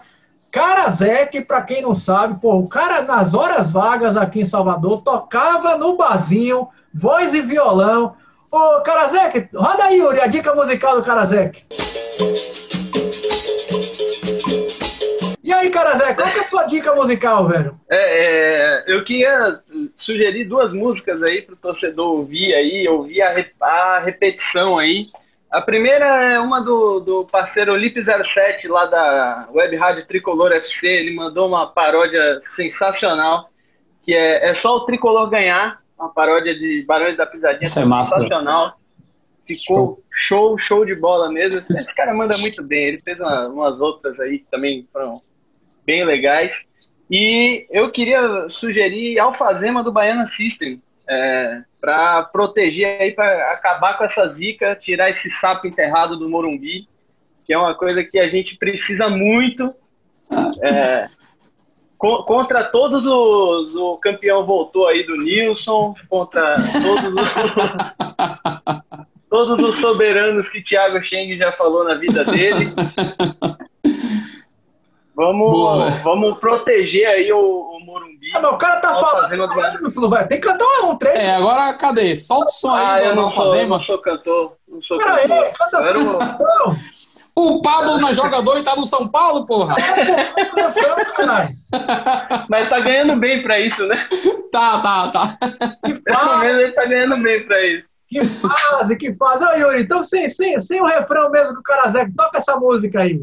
Karazek, 0.51 1.41
para 1.41 1.61
quem 1.61 1.81
não 1.81 1.93
sabe, 1.93 2.39
pô, 2.41 2.57
o 2.57 2.69
cara 2.69 3.03
nas 3.03 3.33
horas 3.33 3.69
vagas 3.69 4.17
aqui 4.17 4.41
em 4.41 4.45
Salvador 4.45 5.01
tocava 5.03 5.77
no 5.77 5.95
barzinho, 5.95 6.67
voz 6.93 7.33
e 7.33 7.41
violão. 7.41 8.15
Ô, 8.51 8.81
Karazek, 8.81 9.47
roda 9.53 9.85
aí, 9.85 9.99
Yuri, 9.99 10.19
a 10.19 10.27
dica 10.27 10.55
musical 10.55 10.95
do 10.95 11.03
Karazek. 11.03 11.65
E 15.43 15.53
aí, 15.53 15.69
Karazek, 15.69 16.15
qual 16.15 16.31
que 16.31 16.39
é 16.39 16.41
a 16.41 16.45
sua 16.45 16.63
dica 16.63 16.95
musical, 16.95 17.47
velho? 17.47 17.79
É, 17.89 17.97
é, 17.97 18.83
eu 18.87 19.03
queria 19.03 19.59
sugerir 19.99 20.45
duas 20.45 20.73
músicas 20.73 21.21
aí 21.21 21.43
para 21.43 21.53
o 21.53 21.57
torcedor 21.57 22.07
ouvir 22.07 22.55
aí, 22.55 22.87
ouvir 22.87 23.21
a, 23.21 23.35
a 23.61 23.99
repetição 23.99 24.79
aí. 24.79 25.01
A 25.51 25.61
primeira 25.61 26.05
é 26.33 26.39
uma 26.39 26.61
do, 26.61 26.99
do 26.99 27.25
parceiro 27.25 27.73
Lip07, 27.73 28.67
lá 28.67 28.85
da 28.85 29.49
Web 29.51 29.75
Rádio 29.77 30.05
Tricolor 30.05 30.51
FC. 30.51 30.85
Ele 30.85 31.15
mandou 31.15 31.47
uma 31.47 31.67
paródia 31.67 32.39
sensacional, 32.55 33.45
que 34.05 34.13
é, 34.13 34.51
é 34.51 34.61
só 34.61 34.77
o 34.77 34.85
Tricolor 34.85 35.27
ganhar, 35.27 35.81
uma 35.97 36.09
paródia 36.09 36.53
de 36.53 36.83
Barões 36.87 37.17
da 37.17 37.25
Pisadinha. 37.25 37.63
Isso 37.63 37.79
é 37.79 37.85
massa. 37.85 38.15
Sensacional. 38.15 38.79
Ficou 39.47 40.03
show. 40.11 40.57
show, 40.57 40.59
show 40.59 40.85
de 40.85 41.01
bola 41.01 41.31
mesmo. 41.31 41.65
Esse 41.71 41.95
cara 41.95 42.13
manda 42.13 42.37
muito 42.37 42.63
bem. 42.63 42.89
Ele 42.89 43.01
fez 43.01 43.19
uma, 43.19 43.47
umas 43.47 43.81
outras 43.81 44.19
aí 44.19 44.37
que 44.37 44.51
também 44.51 44.83
foram 44.93 45.11
bem 45.83 46.05
legais. 46.05 46.51
E 47.09 47.65
eu 47.71 47.91
queria 47.91 48.43
sugerir 48.59 49.17
Alfazema 49.17 49.83
do 49.83 49.91
Baiana 49.91 50.29
System 50.37 50.79
é, 51.09 51.61
para 51.81 52.23
proteger 52.23 53.01
aí, 53.01 53.11
para 53.11 53.51
acabar 53.51 53.97
com 53.97 54.03
essa 54.03 54.33
zica, 54.35 54.75
tirar 54.75 55.09
esse 55.09 55.29
sapo 55.41 55.67
enterrado 55.67 56.17
do 56.17 56.29
Morumbi, 56.29 56.87
que 57.45 57.53
é 57.53 57.57
uma 57.57 57.73
coisa 57.73 58.03
que 58.03 58.19
a 58.19 58.29
gente 58.29 58.55
precisa 58.57 59.09
muito. 59.09 59.73
É, 60.61 61.07
co 61.97 62.23
contra 62.23 62.63
todos 62.69 63.03
os. 63.03 63.75
O 63.75 63.97
campeão 63.97 64.45
voltou 64.45 64.87
aí 64.87 65.03
do 65.03 65.17
Nilson, 65.17 65.91
contra 66.07 66.55
todos 66.55 67.13
os. 67.13 67.97
todos 69.29 69.69
os 69.69 69.75
soberanos 69.79 70.47
que 70.49 70.63
Thiago 70.63 71.03
Cheng 71.03 71.37
já 71.37 71.51
falou 71.53 71.83
na 71.83 71.95
vida 71.95 72.23
dele. 72.25 72.73
Vamos, 75.19 76.01
vamos 76.01 76.39
proteger 76.39 77.05
aí 77.05 77.29
o, 77.33 77.37
o 77.37 77.79
Morumbi. 77.85 78.31
Ah, 78.33 78.39
mas 78.39 78.53
o 78.53 78.57
cara 78.57 78.79
tá 78.79 78.95
falando. 78.95 79.49
Vai. 80.09 80.25
Tem 80.25 80.39
que 80.39 80.47
cantar 80.47 80.65
um 80.85 80.97
trecho. 80.97 81.17
É, 81.17 81.35
agora 81.35 81.73
cadê? 81.73 82.15
Solta 82.15 82.45
o 82.45 82.49
som 82.49 82.73
ah, 82.73 82.93
aí. 82.93 83.07
Eu 83.07 83.17
não, 83.17 83.29
sou, 83.29 83.67
não 83.67 83.83
sou 83.83 83.97
cantor. 83.97 84.53
Não 84.71 84.81
sou 84.81 84.97
Pera 84.97 85.17
cantor. 85.17 85.43
Aí, 85.43 85.51
canta 85.51 85.77
assim, 85.77 85.93
O 87.35 87.61
Pablo 87.61 87.97
não 87.97 88.07
é 88.07 88.13
jogador 88.13 88.59
e 88.59 88.63
tá 88.63 88.77
no 88.77 88.85
São 88.85 89.09
Paulo, 89.09 89.45
porra. 89.45 89.75
Mas 92.49 92.69
tá 92.69 92.79
ganhando 92.79 93.17
bem 93.17 93.43
pra 93.43 93.59
isso, 93.59 93.87
né? 93.87 94.07
Tá, 94.53 94.79
tá, 94.79 95.11
tá. 95.11 95.37
Que 95.85 96.01
Pelo 96.01 96.37
menos 96.37 96.59
ele 96.59 96.71
tá 96.71 96.85
ganhando 96.85 97.21
bem 97.21 97.45
pra 97.45 97.67
isso. 97.67 97.91
Que 98.07 98.23
fase, 98.23 98.95
que 98.95 99.13
fase. 99.17 99.45
Ô, 99.45 99.51
Yuri, 99.51 99.81
então 99.83 100.01
sem, 100.01 100.29
sem, 100.29 100.57
sem 100.61 100.81
o 100.81 100.85
refrão 100.87 101.29
mesmo 101.29 101.55
do 101.55 101.61
Karazek, 101.61 102.15
toca 102.15 102.37
essa 102.37 102.55
música 102.55 103.01
aí. 103.01 103.21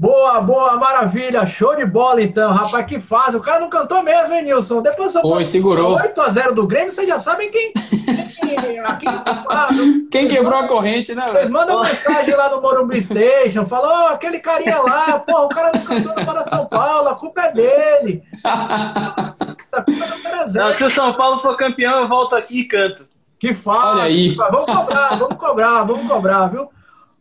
Boa, 0.00 0.40
boa, 0.40 0.76
maravilha, 0.76 1.44
show 1.44 1.76
de 1.76 1.84
bola 1.84 2.22
então, 2.22 2.52
rapaz, 2.52 2.86
que 2.86 2.98
fase. 2.98 3.36
O 3.36 3.40
cara 3.40 3.60
não 3.60 3.68
cantou 3.68 4.02
mesmo, 4.02 4.32
hein, 4.32 4.44
Nilson? 4.44 4.80
Depois 4.80 5.12
segurou. 5.44 5.98
8x0 5.98 6.54
do 6.54 6.66
Grêmio, 6.66 6.90
vocês 6.90 7.06
já 7.06 7.18
sabem 7.18 7.50
quem. 7.50 7.74
quem, 10.10 10.26
quebrou 10.26 10.58
a 10.58 10.66
corrente, 10.66 11.14
né? 11.14 11.28
Eles 11.34 11.50
mandam 11.50 11.82
mensagem 11.82 12.34
lá 12.34 12.48
no 12.48 12.62
Morumbi 12.62 13.02
Station, 13.02 13.62
falam, 13.64 13.90
ó, 13.90 14.04
oh, 14.04 14.14
aquele 14.14 14.38
carinha 14.38 14.80
lá, 14.80 15.18
pô, 15.18 15.44
o 15.44 15.48
cara 15.50 15.70
não 15.74 15.84
cantou 15.84 16.16
no 16.16 16.24
Para 16.24 16.44
São 16.44 16.64
Paulo, 16.64 17.10
a 17.10 17.14
culpa 17.16 17.42
é 17.42 17.52
dele. 17.52 18.22
a 18.42 19.34
culpa 19.34 19.76
é 19.76 20.44
do 20.46 20.52
não, 20.54 20.78
se 20.78 20.82
o 20.82 20.92
São 20.96 21.12
Paulo 21.12 21.42
for 21.42 21.58
campeão, 21.58 22.00
eu 22.00 22.08
volto 22.08 22.34
aqui 22.34 22.60
e 22.60 22.64
canto. 22.64 23.04
Que 23.38 23.54
aí. 24.00 24.34
Vamos 24.34 24.64
cobrar, 24.64 25.18
vamos 25.18 25.36
cobrar, 25.36 25.84
vamos 25.84 26.08
cobrar, 26.08 26.46
viu? 26.46 26.66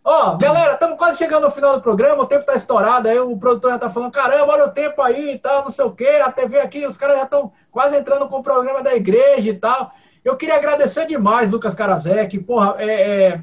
Ó, 0.03 0.37
galera, 0.37 0.73
estamos 0.73 0.97
quase 0.97 1.17
chegando 1.17 1.43
no 1.43 1.51
final 1.51 1.75
do 1.75 1.81
programa, 1.81 2.23
o 2.23 2.25
tempo 2.25 2.45
tá 2.45 2.55
estourado, 2.55 3.07
aí 3.07 3.19
o 3.19 3.37
produtor 3.37 3.71
já 3.71 3.79
tá 3.79 3.89
falando, 3.89 4.11
caramba, 4.11 4.53
olha 4.53 4.65
o 4.65 4.71
tempo 4.71 5.01
aí 5.01 5.33
e 5.33 5.37
tal, 5.37 5.63
não 5.63 5.69
sei 5.69 5.85
o 5.85 5.91
quê, 5.91 6.21
a 6.23 6.31
TV 6.31 6.59
aqui, 6.59 6.85
os 6.85 6.95
caras 6.95 7.17
já 7.17 7.23
estão 7.23 7.51
quase 7.69 7.97
entrando 7.97 8.27
com 8.27 8.37
o 8.37 8.43
programa 8.43 8.81
da 8.81 8.95
igreja 8.95 9.49
e 9.49 9.53
tal. 9.53 9.91
Eu 10.23 10.37
queria 10.37 10.55
agradecer 10.55 11.05
demais, 11.05 11.51
Lucas 11.51 11.75
Karazek, 11.75 12.39
porra, 12.39 12.75
é, 12.77 12.87
é, 12.87 13.41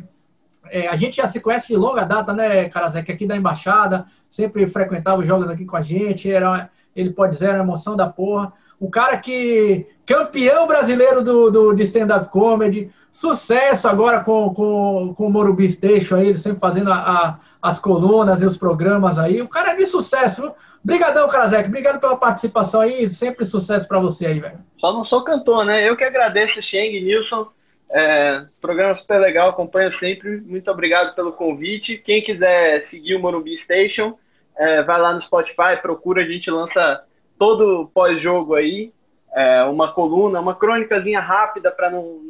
é, 0.70 0.88
a 0.88 0.96
gente 0.96 1.16
já 1.16 1.26
se 1.26 1.40
conhece 1.40 1.68
de 1.68 1.76
longa 1.76 2.04
data, 2.04 2.32
né, 2.32 2.68
Karazek, 2.70 3.12
aqui 3.12 3.26
da 3.26 3.36
Embaixada, 3.36 4.06
sempre 4.26 4.66
frequentava 4.66 5.20
os 5.20 5.28
jogos 5.28 5.50
aqui 5.50 5.66
com 5.66 5.76
a 5.76 5.82
gente, 5.82 6.30
era, 6.30 6.70
ele 6.94 7.10
pode 7.10 7.32
dizer, 7.32 7.50
a 7.50 7.58
emoção 7.58 7.96
da 7.96 8.08
porra. 8.08 8.52
O 8.78 8.90
cara 8.90 9.16
que. 9.16 9.86
campeão 10.04 10.66
brasileiro 10.66 11.22
do, 11.22 11.50
do, 11.50 11.72
de 11.72 11.82
stand-up 11.82 12.30
comedy, 12.30 12.90
sucesso 13.16 13.88
agora 13.88 14.20
com, 14.20 14.52
com, 14.52 15.14
com 15.16 15.26
o 15.26 15.30
Morumbi 15.30 15.66
Station 15.66 16.16
aí, 16.16 16.36
sempre 16.36 16.60
fazendo 16.60 16.92
a, 16.92 16.96
a, 16.96 17.38
as 17.62 17.78
colunas 17.78 18.42
e 18.42 18.44
os 18.44 18.58
programas 18.58 19.18
aí. 19.18 19.40
O 19.40 19.48
cara 19.48 19.70
é 19.70 19.76
de 19.76 19.86
sucesso, 19.86 20.42
viu? 20.42 20.52
Obrigadão, 20.84 21.26
Karazek. 21.26 21.66
Obrigado 21.66 21.98
pela 21.98 22.18
participação 22.18 22.82
aí. 22.82 23.08
Sempre 23.08 23.46
sucesso 23.46 23.88
para 23.88 23.98
você 23.98 24.26
aí, 24.26 24.38
velho. 24.38 24.58
Só 24.78 24.92
não 24.92 25.02
sou 25.06 25.24
cantor, 25.24 25.64
né? 25.64 25.88
Eu 25.88 25.96
que 25.96 26.04
agradeço, 26.04 26.60
Cheng, 26.60 27.00
Nilson. 27.00 27.48
É, 27.90 28.44
programa 28.60 28.98
super 28.98 29.18
legal, 29.18 29.48
acompanho 29.48 29.98
sempre. 29.98 30.42
Muito 30.42 30.70
obrigado 30.70 31.14
pelo 31.14 31.32
convite. 31.32 32.02
Quem 32.04 32.22
quiser 32.22 32.86
seguir 32.90 33.14
o 33.14 33.20
Morumbi 33.20 33.56
Station, 33.64 34.18
é, 34.58 34.82
vai 34.82 35.00
lá 35.00 35.14
no 35.14 35.22
Spotify, 35.22 35.80
procura, 35.80 36.22
a 36.22 36.26
gente 36.26 36.50
lança 36.50 37.02
todo 37.38 37.90
pós-jogo 37.94 38.54
aí, 38.54 38.92
é, 39.34 39.62
uma 39.64 39.92
coluna, 39.92 40.38
uma 40.38 40.54
crônicazinha 40.54 41.20
rápida 41.20 41.70
para 41.70 41.90
não, 41.90 42.20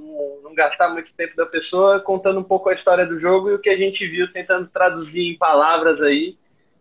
não, 0.46 0.54
gastar 0.54 0.88
muito 0.90 1.12
tempo 1.16 1.36
da 1.36 1.46
pessoa, 1.46 2.00
contando 2.00 2.40
um 2.40 2.44
pouco 2.44 2.68
a 2.68 2.74
história 2.74 3.06
do 3.06 3.18
jogo 3.20 3.50
e 3.50 3.54
o 3.54 3.58
que 3.58 3.70
a 3.70 3.76
gente 3.76 4.06
viu, 4.06 4.32
tentando 4.32 4.68
traduzir 4.68 5.32
em 5.32 5.38
palavras 5.38 6.00
aí 6.00 6.36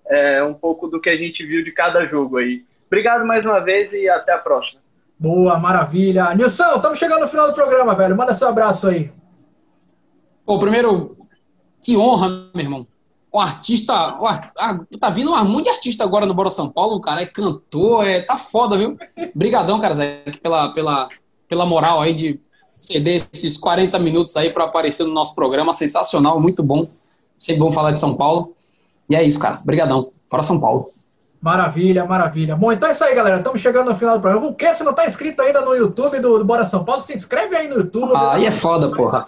é, 0.07 0.43
um 0.43 0.53
pouco 0.53 0.87
do 0.87 1.01
que 1.01 1.09
a 1.09 1.17
gente 1.17 1.45
viu 1.45 1.63
de 1.63 1.71
cada 1.71 2.05
jogo 2.05 2.37
aí. 2.37 2.63
Obrigado 2.87 3.25
mais 3.25 3.43
uma 3.43 3.59
vez 3.59 3.91
e 3.91 4.07
até 4.07 4.33
a 4.33 4.37
próxima. 4.37 4.79
Boa, 5.17 5.57
maravilha. 5.57 6.33
Nilson, 6.35 6.75
estamos 6.75 6.99
chegando 6.99 7.21
no 7.21 7.27
final 7.27 7.47
do 7.47 7.53
programa, 7.53 7.95
velho. 7.95 8.15
Manda 8.15 8.33
seu 8.33 8.47
abraço 8.47 8.87
aí. 8.87 9.11
Pô, 10.45 10.59
primeiro, 10.59 10.97
que 11.81 11.97
honra, 11.97 12.49
meu 12.53 12.63
irmão. 12.63 12.87
O 13.31 13.39
artista. 13.39 14.17
O 14.21 14.25
art... 14.27 14.51
ah, 14.57 14.79
tá 14.99 15.09
vindo 15.09 15.31
um 15.31 15.45
monte 15.45 15.65
de 15.65 15.69
artista 15.71 16.03
agora 16.03 16.25
no 16.25 16.33
Bora 16.33 16.49
São 16.49 16.69
Paulo, 16.69 17.01
cara. 17.01 17.21
É 17.21 17.25
cantor, 17.25 18.05
é... 18.05 18.21
tá 18.21 18.37
foda, 18.37 18.77
viu? 18.77 18.97
Brigadão, 19.33 19.79
cara, 19.79 19.93
Zé, 19.93 20.23
pela, 20.41 20.71
pela, 20.73 21.07
pela 21.47 21.65
moral 21.65 22.01
aí 22.01 22.13
de 22.13 22.39
ceder 22.77 23.25
esses 23.31 23.57
40 23.57 23.97
minutos 23.99 24.35
aí 24.37 24.51
para 24.51 24.65
aparecer 24.65 25.03
no 25.03 25.13
nosso 25.13 25.35
programa. 25.35 25.73
Sensacional, 25.73 26.39
muito 26.39 26.63
bom. 26.63 26.87
Sempre 27.37 27.59
bom 27.59 27.71
falar 27.71 27.91
de 27.91 27.99
São 27.99 28.15
Paulo. 28.15 28.53
E 29.09 29.15
é 29.15 29.23
isso, 29.23 29.39
cara. 29.39 29.57
Brigadão. 29.65 30.07
Bora 30.29 30.43
São 30.43 30.59
Paulo. 30.59 30.89
Maravilha, 31.45 32.05
maravilha. 32.05 32.55
Bom, 32.55 32.71
então 32.71 32.89
é 32.89 32.91
isso 32.91 33.03
aí, 33.03 33.13
galera. 33.13 33.37
Estamos 33.37 33.61
chegando 33.61 33.91
no 33.91 33.95
final 33.95 34.15
do 34.15 34.21
programa. 34.21 34.47
O 34.47 34.55
que? 34.55 34.73
Se 34.73 34.83
não 34.83 34.89
está 34.89 35.05
inscrito 35.05 35.43
ainda 35.43 35.61
no 35.61 35.75
YouTube 35.75 36.19
do, 36.19 36.39
do, 36.39 36.43
Bora 36.43 36.63
São 36.63 36.83
Paulo, 36.83 37.03
se 37.03 37.13
inscreve 37.13 37.55
aí 37.55 37.67
no 37.67 37.75
YouTube. 37.75 38.11
Ah, 38.15 38.33
aí 38.33 38.47
é 38.47 38.51
foda, 38.51 38.89
porra. 38.89 39.27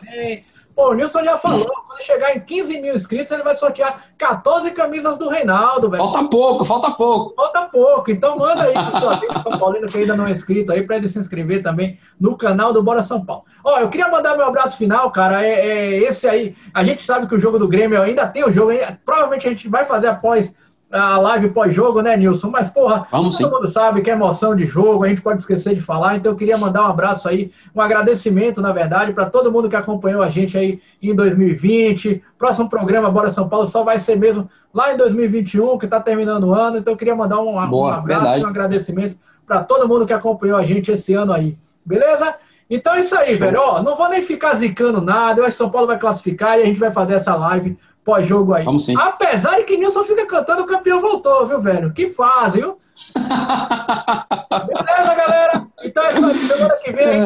Pô, 0.76 0.90
o 0.90 0.94
Nilson 0.96 1.24
já 1.24 1.38
falou, 1.38 1.64
quando 1.88 2.02
chegar 2.02 2.36
em 2.36 2.40
15 2.40 2.82
mil 2.82 2.96
inscritos, 2.96 3.32
ele 3.32 3.44
vai 3.44 3.56
sortear 3.56 4.06
14 4.18 4.72
camisas 4.72 5.16
do 5.20 5.30
Reinaldo, 5.30 5.92
velho. 5.92 6.04
Falta 6.04 6.28
pouco, 6.28 6.66
falta 6.66 6.92
pouco. 6.92 7.36
Falta 7.36 7.62
pouco. 7.70 8.10
Então 8.10 8.36
manda 8.36 8.64
aí 8.64 8.74
pro 8.74 9.00
seu 9.00 9.10
amigo 9.12 9.40
São 9.40 9.52
Paulino 9.52 9.88
que 9.88 9.98
ainda 10.00 10.18
não 10.18 10.26
é 10.26 10.32
inscrito 10.32 10.72
aí, 10.72 10.88
para 10.88 10.98
ele 10.98 11.08
se 11.08 11.20
inscrever 11.20 11.62
também 11.62 12.00
no 12.20 12.36
canal 12.36 12.74
do 12.74 12.82
Bora 12.82 13.04
São 13.04 13.24
Paulo. 13.24 13.44
Ó, 13.64 13.78
eu 13.80 13.90
queria 13.90 14.10
mandar 14.10 14.36
meu 14.36 14.48
abraço 14.48 14.76
final, 14.76 15.12
cara. 15.12 15.46
É, 15.46 15.52
é 15.52 15.98
esse 15.98 16.28
aí. 16.28 16.56
A 16.74 16.84
gente 16.84 17.04
sabe 17.04 17.28
que 17.28 17.36
o 17.36 17.40
jogo 17.40 17.60
do 17.60 17.68
Grêmio 17.68 18.02
ainda 18.02 18.26
tem 18.26 18.44
o 18.44 18.52
jogo, 18.52 18.72
provavelmente 19.06 19.46
a 19.46 19.52
gente 19.52 19.70
vai 19.70 19.86
fazer 19.86 20.08
após 20.08 20.56
a 20.92 21.18
live 21.20 21.50
pós-jogo, 21.50 22.02
né, 22.02 22.16
Nilson? 22.16 22.50
Mas, 22.50 22.70
porra, 22.70 23.08
Vamos, 23.12 23.38
todo 23.38 23.48
sim. 23.50 23.54
mundo 23.54 23.68
sabe 23.68 24.02
que 24.02 24.10
é 24.10 24.14
emoção 24.14 24.56
de 24.56 24.66
jogo, 24.66 25.04
a 25.04 25.08
gente 25.08 25.22
pode 25.22 25.42
esquecer 25.42 25.76
de 25.76 25.82
falar, 25.82 26.16
então 26.16 26.32
eu 26.32 26.36
queria 26.38 26.58
mandar 26.58 26.84
um 26.84 26.88
abraço 26.88 27.28
aí, 27.28 27.48
um 27.76 27.82
agradecimento, 27.82 28.62
na 28.62 28.72
verdade, 28.72 29.14
para 29.14 29.30
todo 29.30 29.52
mundo 29.52 29.70
que 29.70 29.76
acompanhou 29.76 30.22
a 30.22 30.30
gente 30.30 30.58
aí 30.58 30.80
em 31.02 31.14
2020. 31.14 32.24
Próximo 32.38 32.70
programa, 32.70 33.12
Bora 33.12 33.30
São 33.30 33.50
Paulo, 33.50 33.66
só 33.66 33.84
vai 33.84 34.00
ser 34.00 34.18
mesmo 34.18 34.50
lá 34.74 34.94
em 34.94 34.98
2021, 34.98 35.78
que 35.78 35.86
está 35.86 36.00
terminando 36.00 36.46
o 36.46 36.54
ano, 36.54 36.78
então 36.78 36.94
eu 36.94 36.98
queria 36.98 37.16
mandar 37.16 37.40
um, 37.40 37.46
Boa, 37.68 37.92
um 37.92 37.94
abraço 37.94 38.06
verdade. 38.06 38.42
e 38.42 38.46
um 38.46 38.48
agradecimento 38.48 39.18
para 39.46 39.64
todo 39.64 39.88
mundo 39.88 40.06
que 40.06 40.14
acompanhou 40.14 40.58
a 40.58 40.64
gente 40.64 40.92
esse 40.92 41.14
ano 41.14 41.34
aí, 41.34 41.48
beleza? 41.86 42.36
Então 42.70 42.94
é 42.96 43.00
isso 43.00 43.16
aí, 43.18 43.34
Show. 43.34 43.46
velho. 43.46 43.60
Ó, 43.62 43.82
não 43.82 43.96
vou 43.96 44.10
nem 44.10 44.22
ficar 44.22 44.54
zicando 44.56 45.00
nada, 45.00 45.40
eu 45.40 45.46
acho 45.46 45.54
que 45.54 45.58
São 45.58 45.70
Paulo 45.70 45.88
vai 45.88 45.98
classificar 45.98 46.60
e 46.60 46.64
a 46.64 46.66
gente 46.66 46.80
vai 46.80 46.92
fazer 46.92 47.14
essa 47.14 47.34
live 47.34 47.78
pós-jogo 48.08 48.54
aí. 48.54 48.64
Vamos 48.64 48.86
sim. 48.86 48.94
Apesar 48.98 49.58
de 49.58 49.66
que 49.66 49.76
Nilson 49.76 50.06
fica 50.06 50.26
cantando, 50.26 50.62
o 50.64 50.66
campeão 50.66 50.98
voltou, 50.98 51.46
viu, 51.46 51.62
velho? 51.62 51.92
Que 51.92 52.08
fase, 52.08 52.62
viu? 52.62 52.68
Beleza, 54.66 55.16
galera? 55.16 55.64
Então 55.84 56.04
é 56.04 56.10
isso 56.14 56.26
aí. 56.26 56.34
Semana 56.34 56.74
que 56.86 56.92
vem, 56.94 57.20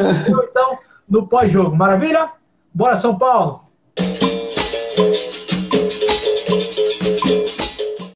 então, 0.50 0.66
no 1.08 1.28
pós-jogo. 1.28 1.76
Maravilha? 1.76 2.32
Bora, 2.74 2.96
São 2.96 3.16
Paulo! 3.16 3.62